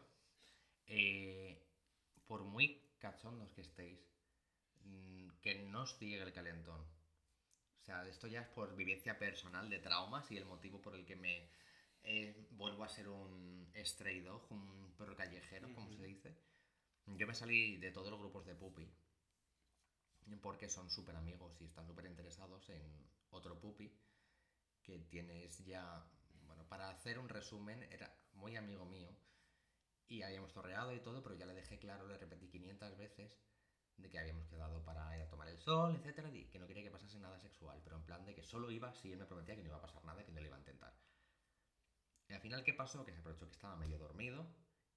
eh, 0.87 1.63
por 2.27 2.43
muy 2.43 2.81
cachondos 2.99 3.53
que 3.53 3.63
estéis, 3.63 4.01
mm, 4.85 5.29
que 5.43 5.55
no 5.67 5.83
os 5.83 5.99
llegue 5.99 6.23
el 6.23 6.33
calentón. 6.33 6.81
O 6.81 7.85
sea, 7.85 8.07
esto 8.07 8.29
ya 8.29 8.43
es 8.43 8.49
por 8.49 8.75
vivencia 8.77 9.19
personal 9.19 9.69
de 9.69 9.81
traumas 9.81 10.31
y 10.31 10.37
el 10.37 10.45
motivo 10.45 10.81
por 10.81 10.95
el 10.95 11.05
que 11.05 11.17
me 11.17 11.49
eh, 12.05 12.49
vuelvo 12.53 12.85
a 12.85 12.89
ser 12.89 13.09
un 13.09 13.71
stray 13.77 14.21
dog, 14.21 14.47
un 14.51 14.95
perro 14.97 15.17
callejero, 15.17 15.73
como 15.75 15.91
se 15.93 16.05
dice. 16.05 16.37
Yo 17.07 17.27
me 17.27 17.35
salí 17.35 17.79
de 17.79 17.91
todos 17.91 18.11
los 18.11 18.21
grupos 18.21 18.47
de 18.47 18.55
puppy 18.55 18.91
porque 20.41 20.69
son 20.69 20.89
súper 20.91 21.17
amigos 21.17 21.61
y 21.61 21.65
están 21.67 21.87
súper 21.87 22.07
interesados 22.07 22.69
en 22.71 22.83
otro 23.31 23.61
puppy 23.61 23.93
que 24.83 24.99
tienes 25.01 25.65
ya, 25.65 26.05
bueno, 26.47 26.67
para 26.69 26.91
hacer 26.91 27.19
un 27.19 27.29
resumen, 27.29 27.83
era 27.91 28.15
muy 28.33 28.57
amigo 28.57 28.85
mío 28.87 29.11
y 30.09 30.23
habíamos 30.23 30.53
torreado 30.53 30.95
y 30.95 31.01
todo, 31.01 31.23
pero 31.23 31.35
ya 31.35 31.47
le 31.47 31.55
dejé 31.55 31.79
claro, 31.79 32.07
le 32.07 32.19
repetí 32.19 32.49
500 32.49 32.97
veces 32.97 33.39
de 33.97 34.11
que 34.11 34.19
habíamos 34.19 34.47
quedado 34.49 34.83
para 34.85 35.17
ir 35.17 35.23
a 35.23 35.29
tomar 35.29 35.49
el 35.49 35.59
sol, 35.59 35.97
etcétera, 35.97 36.31
y 36.31 36.47
que 36.47 36.59
no 36.59 36.67
quería 36.67 36.83
que 36.83 36.91
pasase 36.91 37.19
nada 37.19 37.39
sexual, 37.39 37.81
pero 37.85 37.97
en 37.97 38.05
plan 38.05 38.25
de 38.25 38.35
que 38.35 38.43
solo 38.43 38.71
iba 38.71 38.93
si 38.95 39.13
él 39.13 39.19
me 39.19 39.27
prometía 39.27 39.55
que 39.55 39.63
no 39.63 39.69
iba 39.69 39.79
a 39.79 39.83
pasar 39.83 40.05
nada 40.05 40.25
que 40.25 40.33
no 40.33 40.41
le 40.41 40.47
iba 40.47 40.57
a 40.57 40.61
intentar. 40.61 40.95
Y 42.33 42.35
al 42.35 42.41
final, 42.41 42.65
¿qué 42.65 42.73
pasó? 42.73 43.05
Que 43.05 43.13
se 43.13 43.19
aprovechó 43.19 43.45
que 43.47 43.53
estaba 43.53 43.77
medio 43.77 43.99
dormido 43.99 44.47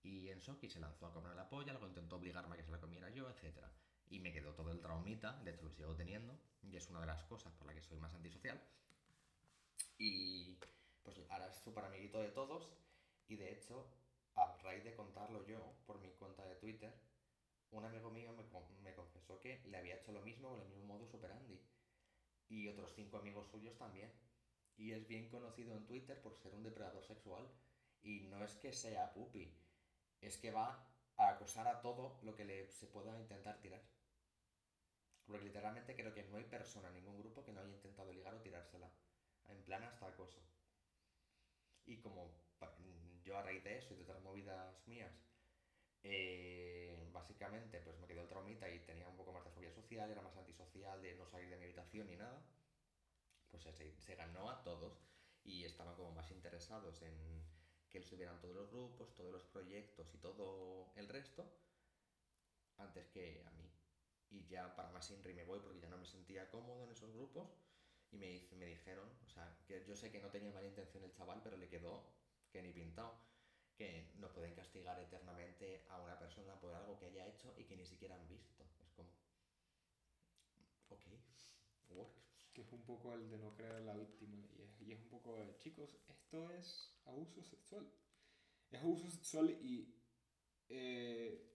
y 0.03 0.29
en 0.29 0.39
y 0.61 0.69
se 0.69 0.79
lanzó 0.79 1.05
a 1.05 1.13
comer 1.13 1.35
la 1.35 1.49
polla, 1.49 1.73
luego 1.73 1.85
intentó 1.85 2.15
obligarme 2.15 2.53
a 2.53 2.57
que 2.57 2.63
se 2.63 2.71
la 2.71 2.79
comiera 2.79 3.09
yo, 3.09 3.29
etcétera. 3.29 3.69
Y 4.07 4.19
me 4.19 4.31
quedó 4.31 4.53
todo 4.53 4.71
el 4.71 4.79
traumita, 4.79 5.33
de 5.43 5.51
hecho 5.51 5.65
lo 5.65 5.71
sigo 5.71 5.93
teniendo, 5.97 6.33
y 6.61 6.77
es 6.77 6.89
una 6.89 7.01
de 7.01 7.07
las 7.07 7.25
cosas 7.25 7.51
por 7.51 7.67
las 7.67 7.75
que 7.75 7.81
soy 7.81 7.99
más 7.99 8.13
antisocial. 8.13 8.57
Y 9.97 10.57
pues 11.03 11.19
ahora 11.29 11.47
es 11.49 11.57
súper 11.57 11.83
amiguito 11.83 12.19
de 12.19 12.29
todos, 12.29 12.71
y 13.27 13.35
de 13.35 13.51
hecho, 13.51 13.85
a 14.35 14.55
raíz 14.63 14.85
de 14.85 14.95
contarlo 14.95 15.45
yo 15.45 15.59
por 15.85 15.99
mi 15.99 16.11
cuenta 16.11 16.45
de 16.45 16.55
Twitter, 16.55 16.93
un 17.71 17.83
amigo 17.83 18.11
mío 18.11 18.31
me, 18.31 18.45
me 18.81 18.95
confesó 18.95 19.41
que 19.41 19.61
le 19.65 19.75
había 19.75 19.97
hecho 19.97 20.13
lo 20.13 20.21
mismo 20.21 20.51
con 20.51 20.61
el 20.61 20.69
mismo 20.69 20.85
modus 20.85 21.13
operandi. 21.13 21.59
Y 22.47 22.69
otros 22.69 22.93
cinco 22.95 23.17
amigos 23.17 23.49
suyos 23.51 23.77
también. 23.77 24.09
Y 24.77 24.91
es 24.91 25.07
bien 25.07 25.29
conocido 25.29 25.75
en 25.75 25.85
Twitter 25.85 26.21
por 26.21 26.35
ser 26.35 26.53
un 26.53 26.63
depredador 26.63 27.03
sexual. 27.03 27.47
Y 28.01 28.21
no 28.21 28.43
es 28.43 28.55
que 28.55 28.71
sea 28.71 29.13
pupi, 29.13 29.51
es 30.21 30.37
que 30.37 30.51
va 30.51 30.87
a 31.17 31.29
acosar 31.29 31.67
a 31.67 31.81
todo 31.81 32.19
lo 32.23 32.35
que 32.35 32.45
le 32.45 32.67
se 32.67 32.87
pueda 32.87 33.17
intentar 33.19 33.59
tirar. 33.61 33.81
Porque 35.25 35.45
literalmente 35.45 35.95
creo 35.95 36.13
que 36.13 36.23
no 36.23 36.37
hay 36.37 36.43
persona 36.43 36.89
ningún 36.91 37.17
grupo 37.17 37.43
que 37.43 37.51
no 37.51 37.61
haya 37.61 37.69
intentado 37.69 38.11
ligar 38.11 38.35
o 38.35 38.41
tirársela. 38.41 38.91
En 39.47 39.63
plan 39.63 39.83
hasta 39.83 40.07
acoso. 40.07 40.39
Y 41.85 41.97
como 41.97 42.31
yo 43.23 43.37
a 43.37 43.41
raíz 43.41 43.63
de 43.63 43.77
eso 43.77 43.93
y 43.93 43.97
de 43.97 44.03
otras 44.03 44.21
movidas 44.21 44.87
mías, 44.87 45.13
eh, 46.03 46.95
básicamente 47.11 47.79
pues 47.79 47.97
me 47.99 48.07
quedó 48.07 48.21
el 48.21 48.27
traumita 48.27 48.69
y 48.69 48.79
tenía 48.79 49.07
un 49.07 49.17
poco 49.17 49.33
más 49.33 49.43
de 49.43 49.51
fobia 49.51 49.71
social, 49.71 50.09
era 50.09 50.21
más 50.21 50.37
antisocial 50.37 51.01
de 51.01 51.15
no 51.15 51.25
salir 51.25 51.49
de 51.49 51.57
mi 51.57 51.65
habitación 51.65 52.07
ni 52.07 52.15
nada, 52.15 52.39
pues 53.59 53.75
se, 53.75 53.99
se 53.99 54.15
ganó 54.15 54.49
a 54.49 54.63
todos 54.63 55.01
y 55.43 55.63
estaban 55.63 55.95
como 55.95 56.11
más 56.11 56.31
interesados 56.31 57.01
en 57.01 57.43
que 57.89 57.97
él 57.99 58.05
subieran 58.05 58.39
todos 58.39 58.55
los 58.55 58.69
grupos, 58.71 59.13
todos 59.15 59.31
los 59.31 59.43
proyectos 59.45 60.13
y 60.13 60.17
todo 60.17 60.91
el 60.95 61.07
resto, 61.07 61.49
antes 62.77 63.07
que 63.07 63.43
a 63.45 63.51
mí. 63.51 63.69
Y 64.29 64.45
ya 64.47 64.75
para 64.75 64.89
más 64.89 65.09
Inri 65.11 65.33
me 65.33 65.43
voy 65.43 65.59
porque 65.59 65.79
ya 65.79 65.89
no 65.89 65.97
me 65.97 66.05
sentía 66.05 66.49
cómodo 66.49 66.83
en 66.83 66.91
esos 66.91 67.11
grupos 67.13 67.49
y 68.11 68.17
me, 68.17 68.41
me 68.57 68.65
dijeron, 68.65 69.09
o 69.25 69.29
sea, 69.29 69.57
que 69.67 69.83
yo 69.85 69.95
sé 69.95 70.11
que 70.11 70.19
no 70.19 70.29
tenía 70.29 70.51
mala 70.51 70.67
intención 70.67 71.03
el 71.03 71.11
chaval, 71.13 71.41
pero 71.43 71.57
le 71.57 71.67
quedó 71.69 72.05
que 72.51 72.61
ni 72.61 72.71
pintado, 72.73 73.19
que 73.75 74.11
no 74.15 74.31
pueden 74.33 74.53
castigar 74.55 74.99
eternamente 74.99 75.85
a 75.89 75.99
una 75.99 76.17
persona 76.17 76.59
por 76.59 76.73
algo 76.73 76.97
que 76.97 77.05
haya 77.07 77.27
hecho 77.27 77.53
y 77.57 77.65
que 77.65 77.75
ni 77.75 77.85
siquiera 77.85 78.15
han 78.15 78.27
visto. 78.27 78.63
Es 78.83 78.91
como, 78.93 79.09
ok, 80.89 81.05
works. 81.89 82.24
Que 82.55 82.61
es 82.63 82.71
un 82.73 82.81
poco 82.83 83.13
el 83.13 83.29
de 83.29 83.37
no 83.37 83.53
creer 83.53 83.75
en 83.75 83.85
la 83.85 83.95
víctima 83.95 84.39
y 84.57 84.61
es, 84.63 84.81
y 84.81 84.91
es 84.93 84.99
un 84.99 85.09
poco 85.09 85.35
de, 85.35 85.57
chicos, 85.59 85.95
esto 86.09 86.49
es 86.51 86.97
abuso 87.05 87.43
sexual. 87.43 87.87
Es 88.71 88.81
abuso 88.81 89.09
sexual 89.09 89.49
y 89.61 89.95
eh, 90.69 91.51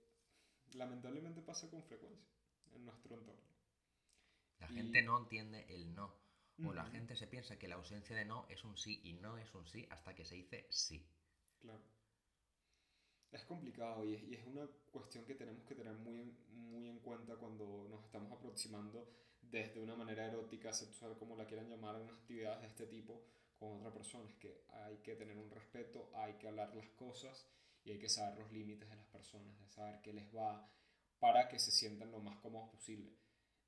lamentablemente 0.73 1.43
pasa 1.43 1.71
con 1.71 1.83
frecuencia 1.85 2.31
en 2.75 2.85
nuestro 2.87 3.17
entorno. 3.17 3.43
La 4.61 4.69
Y- 4.69 4.75
gente 4.77 5.03
no 5.03 5.19
entiende 5.19 5.67
el 5.75 5.93
no. 5.93 6.15
O 6.63 6.73
la 6.73 6.85
Ujú. 6.85 6.93
gente 6.93 7.17
se 7.17 7.27
piensa 7.27 7.59
que 7.59 7.67
la 7.67 7.75
ausencia 7.75 8.15
de 8.15 8.25
no 8.25 8.47
es 8.49 8.63
un 8.63 8.77
sí 8.77 9.01
y 9.03 9.15
no 9.15 9.39
es 9.39 9.53
un 9.57 9.67
sí 9.67 9.89
hasta 9.91 10.15
que 10.15 10.25
se 10.25 10.37
dice 10.37 10.69
sí. 10.71 11.05
Claro. 11.61 11.83
Es 13.33 13.45
complicado 13.45 14.05
y 14.05 14.15
es, 14.15 14.23
y 14.23 14.35
es 14.35 14.47
una 14.47 14.67
cuestión 14.93 15.25
que 15.25 15.35
tenemos 15.35 15.65
que 15.65 15.75
tener 15.75 15.95
muy 15.99 16.21
en, 16.21 16.37
muy 16.51 16.89
en 16.89 16.99
cuenta 17.01 17.35
cuando 17.37 17.87
nos 17.89 18.05
estamos 18.05 18.31
aproximando 18.33 19.09
desde 19.51 19.81
una 19.81 19.97
manera 19.97 20.27
erótica, 20.27 20.73
sexual, 20.73 21.17
como 21.19 21.37
la 21.37 21.47
quieran 21.47 21.69
llamar, 21.69 21.97
en 21.97 22.03
unas 22.03 22.19
actividades 22.19 22.61
de 22.63 22.69
este 22.69 22.87
tipo 22.87 23.25
con 23.59 23.73
otra 23.73 23.93
persona. 23.93 24.29
Es 24.29 24.37
que 24.37 24.65
hay 24.69 24.99
que 24.99 25.17
tener 25.17 25.37
un 25.37 25.51
respeto, 25.51 26.11
hay 26.15 26.35
que 26.35 26.49
hablar 26.49 26.75
las 26.75 26.89
cosas 26.91 27.49
y 27.85 27.93
hay 27.93 27.99
que 27.99 28.09
saber 28.09 28.39
los 28.39 28.53
límites 28.53 28.89
de 28.89 28.97
las 28.97 29.07
personas, 29.07 29.59
de 29.61 29.69
saber 29.69 30.01
qué 30.03 30.13
les 30.13 30.35
va 30.35 30.69
para 31.19 31.49
que 31.49 31.59
se 31.59 31.71
sientan 31.71 32.11
lo 32.11 32.21
más 32.21 32.39
cómodos 32.39 32.71
posible. 32.71 33.13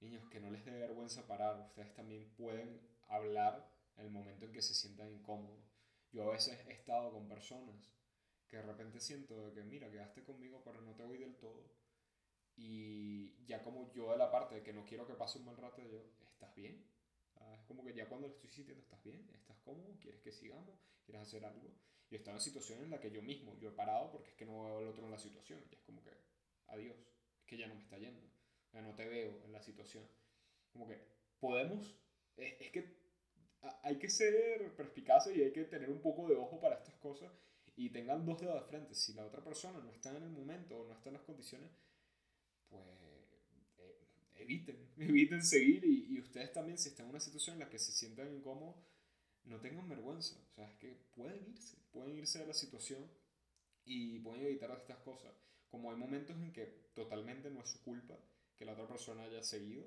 Niños, 0.01 0.29
que 0.31 0.41
no 0.41 0.51
les 0.51 0.65
dé 0.65 0.73
vergüenza 0.73 1.27
parar, 1.27 1.61
ustedes 1.61 1.95
también 1.95 2.33
pueden 2.35 2.81
hablar 3.09 3.71
el 3.97 4.11
momento 4.11 4.47
en 4.47 4.53
que 4.53 4.63
se 4.63 4.75
sientan 4.75 5.13
incómodos. 5.13 5.63
Yo 6.11 6.29
a 6.29 6.33
veces 6.33 6.59
he 6.67 6.73
estado 6.73 7.13
con 7.13 7.29
personas 7.29 7.93
que 8.49 8.57
de 8.57 8.63
repente 8.63 9.01
siento 9.01 9.47
de 9.47 9.53
que, 9.55 9.63
mira, 9.63 9.91
quedaste 9.91 10.25
conmigo, 10.25 10.63
pero 10.65 10.81
no 10.81 10.95
te 10.95 11.05
voy 11.05 11.19
del 11.19 11.37
todo. 11.37 11.65
Y 12.57 13.45
ya 13.47 13.63
como 13.63 13.93
yo 13.93 14.13
de 14.13 14.19
la 14.19 14.31
parte 14.31 14.57
de 14.57 14.63
que 14.63 14.73
no 14.73 14.85
quiero 14.85 15.07
que 15.07 15.15
pase 15.15 15.39
un 15.39 15.47
mal 15.47 15.57
rato, 15.57 15.83
yo, 15.83 16.05
¿estás 16.33 16.55
bien? 16.55 16.85
Ah, 17.37 17.57
Es 17.59 17.65
como 17.67 17.85
que 17.85 17.95
ya 17.95 18.09
cuando 18.09 18.29
le 18.29 18.35
estoy 18.35 18.51
sintiendo, 18.51 18.83
¿estás 18.83 19.03
bien? 19.03 19.29
¿Estás 19.35 19.57
cómodo? 19.65 19.99
¿Quieres 20.01 20.21
que 20.21 20.33
sigamos? 20.33 20.79
¿Quieres 21.05 21.23
hacer 21.23 21.45
algo? 21.45 21.71
Y 22.11 22.17
está 22.17 22.31
en 22.31 22.37
una 22.37 22.45
situación 22.45 22.83
en 22.83 22.91
la 22.91 23.01
que 23.01 23.11
yo 23.11 23.23
mismo, 23.23 23.57
yo 23.59 23.71
he 23.71 23.73
parado 23.73 24.11
porque 24.13 24.31
es 24.31 24.37
que 24.37 24.45
no 24.45 24.65
veo 24.65 24.79
al 24.79 24.89
otro 24.89 25.05
en 25.07 25.11
la 25.11 25.19
situación. 25.19 25.61
Y 25.71 25.75
es 25.75 25.81
como 25.83 26.03
que, 26.03 26.11
adiós, 26.69 26.97
es 27.41 27.47
que 27.47 27.57
ya 27.57 27.67
no 27.67 27.75
me 27.75 27.83
está 27.83 27.99
yendo. 27.99 28.21
Ya 28.73 28.83
no 28.83 28.95
te 28.95 29.07
veo 29.09 29.43
en 29.45 29.53
la 29.53 29.63
situación. 29.63 30.07
Como 30.73 30.87
que 30.87 30.99
podemos, 31.41 31.97
es, 32.37 32.61
es 32.61 32.71
que 32.71 33.03
hay 33.83 33.99
que 33.99 34.09
ser 34.11 34.75
perspicaces 34.77 35.37
y 35.37 35.43
hay 35.43 35.53
que 35.53 35.65
tener 35.65 35.91
un 35.91 36.01
poco 36.01 36.29
de 36.29 36.37
ojo 36.37 36.61
para 36.61 36.77
estas 36.77 36.95
cosas 36.97 37.31
y 37.77 37.91
tengan 37.91 38.25
dos 38.27 38.41
dedos 38.41 38.61
de 38.61 38.69
frente. 38.69 38.95
Si 38.95 39.15
la 39.15 39.25
otra 39.25 39.43
persona 39.43 39.79
no 39.79 39.91
está 39.91 40.11
en 40.11 40.23
el 40.23 40.31
momento 40.31 40.79
o 40.79 40.87
no 40.87 40.95
está 40.95 41.09
en 41.09 41.15
las 41.15 41.23
condiciones, 41.23 41.71
pues 42.73 42.85
eh, 43.79 44.43
eviten, 44.43 44.89
eviten 44.99 45.45
seguir 45.45 45.85
y, 45.85 46.17
y 46.17 46.21
ustedes 46.21 46.53
también 46.53 46.79
si 46.79 46.89
están 46.89 47.07
en 47.07 47.11
una 47.11 47.21
situación 47.21 47.55
en 47.55 47.61
la 47.61 47.71
que 47.71 47.79
se 47.79 47.93
sientan 47.93 48.35
incómodos, 48.35 48.75
no 49.45 49.61
tengan 49.61 49.89
vergüenza. 49.89 50.37
O 50.51 50.55
sea, 50.55 50.69
es 50.69 50.77
que 50.79 50.97
pueden 51.15 51.47
irse, 51.49 51.77
pueden 51.93 52.19
irse 52.19 52.41
de 52.41 52.47
la 52.47 52.55
situación 52.55 53.09
y 53.85 54.19
pueden 54.21 54.45
evitar 54.45 54.71
estas 54.73 54.99
cosas. 54.99 55.33
Como 55.71 55.91
hay 55.91 55.97
momentos 55.97 56.37
en 56.37 56.53
que 56.53 56.67
totalmente 56.95 57.51
no 57.51 57.61
es 57.61 57.71
su 57.71 57.83
culpa 57.83 58.19
que 58.57 58.65
la 58.65 58.73
otra 58.73 58.87
persona 58.87 59.23
haya 59.25 59.43
seguido 59.43 59.85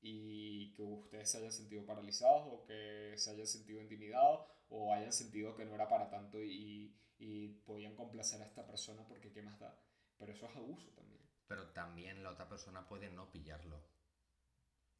y 0.00 0.72
que 0.74 0.82
ustedes 0.82 1.30
se 1.30 1.38
hayan 1.38 1.52
sentido 1.52 1.86
paralizados 1.86 2.48
o 2.48 2.64
que 2.64 3.14
se 3.16 3.30
hayan 3.30 3.46
sentido 3.46 3.80
intimidados 3.80 4.46
o 4.68 4.92
hayan 4.92 5.12
sentido 5.12 5.54
que 5.56 5.64
no 5.64 5.74
era 5.74 5.88
para 5.88 6.10
tanto 6.10 6.42
y, 6.42 6.94
y 7.18 7.48
podían 7.66 7.94
complacer 7.94 8.42
a 8.42 8.46
esta 8.46 8.66
persona 8.66 9.06
porque 9.06 9.32
qué 9.32 9.42
más 9.42 9.58
da. 9.58 9.78
Pero 10.18 10.32
eso 10.32 10.46
es 10.46 10.56
abuso 10.56 10.88
también. 10.90 11.11
Pero 11.52 11.66
también 11.68 12.22
la 12.22 12.30
otra 12.30 12.48
persona 12.48 12.88
puede 12.88 13.10
no 13.10 13.30
pillarlo. 13.30 13.84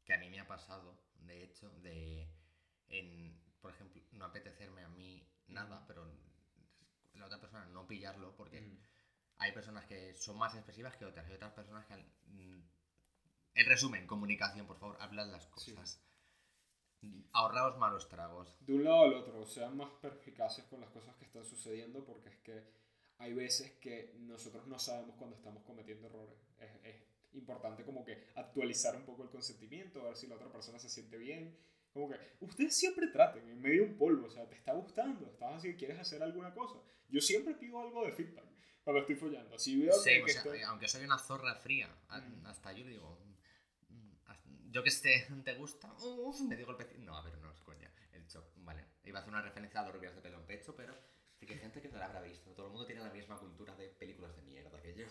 Que 0.05 0.13
a 0.13 0.19
mí 0.19 0.29
me 0.29 0.39
ha 0.39 0.45
pasado, 0.45 0.99
de 1.15 1.41
hecho, 1.43 1.71
de. 1.79 2.29
En, 2.89 3.41
por 3.59 3.71
ejemplo, 3.71 3.99
no 4.11 4.25
apetecerme 4.25 4.83
a 4.83 4.87
mí 4.87 5.27
nada, 5.47 5.83
pero 5.87 6.05
la 7.15 7.25
otra 7.25 7.39
persona 7.41 7.65
no 7.65 7.87
pillarlo, 7.87 8.35
porque 8.35 8.61
Mm. 8.61 8.77
hay 9.37 9.51
personas 9.51 9.87
que 9.87 10.13
son 10.13 10.37
más 10.37 10.53
expresivas 10.53 10.95
que 10.95 11.05
otras. 11.05 11.25
Hay 11.25 11.33
otras 11.33 11.53
personas 11.53 11.87
que. 11.87 11.95
mm, 12.27 12.61
En 13.55 13.65
resumen, 13.65 14.05
comunicación, 14.05 14.67
por 14.67 14.77
favor, 14.77 14.97
hablad 14.99 15.31
las 15.31 15.45
Sí. 15.57 15.73
cosas. 15.73 15.99
Ahorraos 17.31 17.77
malos 17.77 18.07
tragos. 18.09 18.55
de 18.59 18.75
un 18.75 18.83
lado 18.83 19.01
al 19.05 19.13
otro, 19.15 19.43
sean 19.47 19.75
más 19.75 19.89
perspicaces 20.01 20.65
con 20.65 20.81
las 20.81 20.91
cosas 20.91 21.15
que 21.15 21.25
están 21.25 21.45
sucediendo 21.45 22.05
porque 22.05 22.29
es 22.29 22.37
que 22.37 22.63
hay 23.17 23.33
veces 23.33 23.71
que 23.79 24.13
nosotros 24.19 24.67
no 24.67 24.77
sabemos 24.79 25.15
cuando 25.17 25.35
estamos 25.35 25.63
cometiendo 25.63 26.07
errores. 26.07 26.35
Es, 26.59 26.69
es 26.85 26.95
importante 27.33 27.83
como 27.83 28.03
que 28.03 28.27
actualizar 28.35 28.95
un 28.95 29.03
poco 29.05 29.23
el 29.23 29.29
consentimiento, 29.29 30.03
ver 30.03 30.15
si 30.15 30.27
la 30.27 30.35
otra 30.35 30.51
persona 30.51 30.79
se 30.79 30.89
siente 30.89 31.17
bien. 31.17 31.57
Como 31.91 32.09
que 32.09 32.17
ustedes 32.41 32.75
siempre 32.75 33.07
traten 33.07 33.47
en 33.47 33.61
medio 33.61 33.83
de 33.83 33.89
un 33.91 33.97
polvo, 33.97 34.25
o 34.27 34.29
sea, 34.29 34.47
te 34.49 34.55
está 34.55 34.73
gustando, 34.73 35.27
estás 35.27 35.53
así, 35.57 35.75
quieres 35.75 35.99
hacer 35.99 36.23
alguna 36.23 36.53
cosa. 36.53 36.79
Yo 37.09 37.21
siempre 37.21 37.53
pido 37.53 37.79
algo 37.79 38.03
de 38.05 38.11
feedback 38.11 38.45
cuando 38.83 39.01
estoy 39.01 39.15
follando. 39.15 39.49
Veo 39.51 39.59
Sí, 39.59 40.09
que, 40.09 40.23
o 40.23 40.27
sea, 40.27 40.37
estoy- 40.41 40.61
aunque 40.63 40.87
soy 40.87 41.03
una 41.05 41.19
zorra 41.19 41.55
fría, 41.55 41.95
a- 42.09 42.19
Mm. 42.19 42.45
hasta 42.47 42.73
yo 42.73 42.85
digo, 42.85 43.19
mm, 43.89 44.71
yo 44.71 44.81
que 44.81 44.89
esté, 44.89 45.27
¿te 45.45 45.53
gusta? 45.55 45.93
Uf, 46.01 46.41
me 46.41 46.55
digo 46.55 46.71
el 46.71 46.77
pecino. 46.77 47.11
No, 47.11 47.17
a 47.17 47.21
ver, 47.23 47.37
no 47.37 47.51
es 47.51 47.59
coña. 47.61 47.91
El 48.11 48.25
shock, 48.25 48.45
vale. 48.57 48.85
Iba 49.03 49.19
a 49.19 49.21
hacer 49.21 49.31
una 49.33 49.41
referencia 49.43 49.79
a 49.81 49.83
dos 49.85 50.01
de 50.01 50.21
pelo 50.21 50.39
en 50.39 50.45
pecho, 50.47 50.75
pero 50.75 50.95
sí 51.45 51.53
que 51.53 51.57
gente 51.59 51.81
que 51.81 51.89
no 51.89 51.97
la 51.97 52.05
habrá 52.05 52.21
visto. 52.21 52.51
Todo 52.51 52.67
el 52.67 52.71
mundo 52.71 52.85
tiene 52.85 53.01
la 53.01 53.09
misma 53.11 53.37
cultura 53.37 53.75
de 53.75 53.87
películas 53.89 54.35
de 54.35 54.41
mierda 54.43 54.81
que 54.81 54.93
yo. 54.95 55.05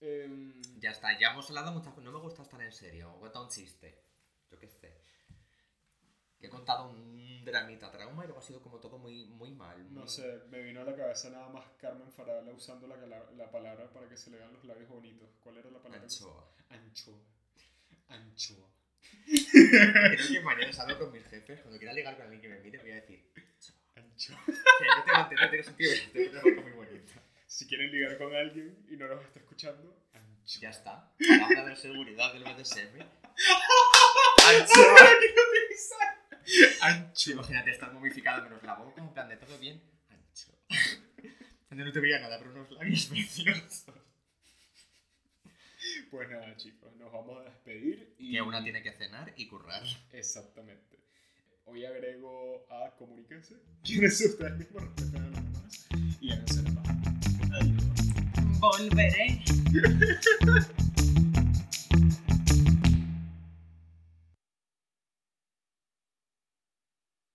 Em, 0.00 0.52
Ya 0.78 0.90
está, 0.90 1.18
ya 1.18 1.32
hemos 1.32 1.48
hablado 1.48 1.72
muchas 1.72 1.88
cosas. 1.92 2.04
No 2.04 2.12
me 2.12 2.20
gusta 2.20 2.42
estar 2.42 2.60
en 2.62 2.72
serio. 2.72 3.14
He 3.16 3.20
contado 3.20 3.44
un 3.46 3.50
chiste. 3.50 4.04
Yo 4.50 4.58
qué 4.58 4.68
sé. 4.68 5.00
Que 6.38 6.46
he 6.46 6.50
contado 6.50 6.88
un 6.90 7.44
dramita 7.44 7.90
trauma 7.90 8.22
y 8.22 8.26
luego 8.28 8.40
ha 8.40 8.44
sido 8.44 8.62
como 8.62 8.78
todo 8.78 8.98
muy, 8.98 9.26
muy 9.26 9.50
mal. 9.50 9.92
no 9.92 10.00
muy- 10.02 10.08
sé, 10.08 10.42
me 10.48 10.62
vino 10.62 10.82
a 10.82 10.84
la 10.84 10.94
cabeza 10.94 11.30
nada 11.30 11.48
más 11.48 11.64
Carmen 11.80 12.12
Farala 12.12 12.52
usando 12.52 12.86
la, 12.86 12.96
la, 12.96 13.28
la 13.32 13.50
palabra 13.50 13.90
para 13.92 14.08
que 14.08 14.16
se 14.16 14.30
le 14.30 14.36
vean 14.38 14.52
los 14.52 14.64
labios 14.64 14.88
bonitos. 14.88 15.28
¿Cuál 15.42 15.56
era 15.58 15.70
la 15.70 15.82
palabra? 15.82 16.02
Anchoa. 16.04 16.48
Anchoa. 16.68 17.18
Anchoa. 18.08 18.68
Creo 19.52 20.28
que 20.32 20.40
mañana 20.42 20.72
salgo 20.72 20.98
con 20.98 21.12
mis 21.12 21.24
jefes. 21.26 21.60
Cuando 21.60 21.78
quiera 21.78 21.92
ligar 21.92 22.14
con 22.16 22.22
alguien 22.24 22.40
que 22.40 22.48
me 22.48 22.60
mire, 22.60 22.78
voy 22.78 22.90
a 22.92 22.94
decir. 22.96 23.32
No 24.26 24.36
no 24.36 25.50
tengo 25.50 25.62
sentido. 25.62 25.92
Estoy 25.92 26.26
una 26.26 26.40
foto 26.40 26.62
muy 26.62 26.72
bonita. 26.72 27.22
Si 27.46 27.66
quieren 27.66 27.92
ligar 27.92 28.18
con 28.18 28.34
alguien 28.34 28.84
y 28.90 28.96
no 28.96 29.06
nos 29.06 29.24
está 29.24 29.38
escuchando, 29.38 29.96
anchoa. 30.12 30.60
Ya 30.60 30.70
está. 30.70 31.12
Palabra 31.18 31.66
de 31.66 31.76
seguridad 31.76 32.32
del 32.32 32.42
BDSM. 32.44 33.00
Anchoa. 34.46 35.08
Anchoa. 36.82 37.32
Imagínate 37.34 37.70
estar 37.70 37.92
momificado 37.92 38.42
menos 38.42 38.62
la 38.62 38.74
boca, 38.74 39.00
en 39.00 39.12
plan 39.12 39.28
de 39.28 39.36
todo 39.36 39.56
bien. 39.58 39.80
Donde 41.68 41.84
no 41.84 41.92
te 41.92 42.00
veía 42.00 42.18
nada, 42.18 42.38
pero 42.38 42.50
unos 42.50 42.70
labios 42.72 43.06
preciosos. 43.10 43.86
Pues 46.10 46.28
nada, 46.28 46.56
chicos, 46.56 46.94
nos 46.96 47.12
vamos 47.12 47.40
a 47.40 47.44
despedir. 47.44 48.14
Y... 48.18 48.32
Que 48.32 48.42
una 48.42 48.62
tiene 48.62 48.82
que 48.82 48.92
cenar 48.92 49.32
y 49.36 49.46
currar. 49.46 49.82
Exactamente. 50.12 50.98
Hoy 51.70 51.84
agrego 51.84 52.64
a 52.70 52.90
comuníquense. 52.96 53.56
¿Quiénes 53.84 54.18
son 54.18 54.30
ustedes 54.30 54.58
mismos? 54.58 54.82
Respeten 54.84 55.22
a 55.22 55.26
los 55.28 55.34
demás. 55.34 55.88
Y 56.20 56.32
háganse 56.32 56.62
la 56.62 56.82
paz. 56.82 56.96
Adiós. 57.60 58.58
Volveré. 58.60 59.42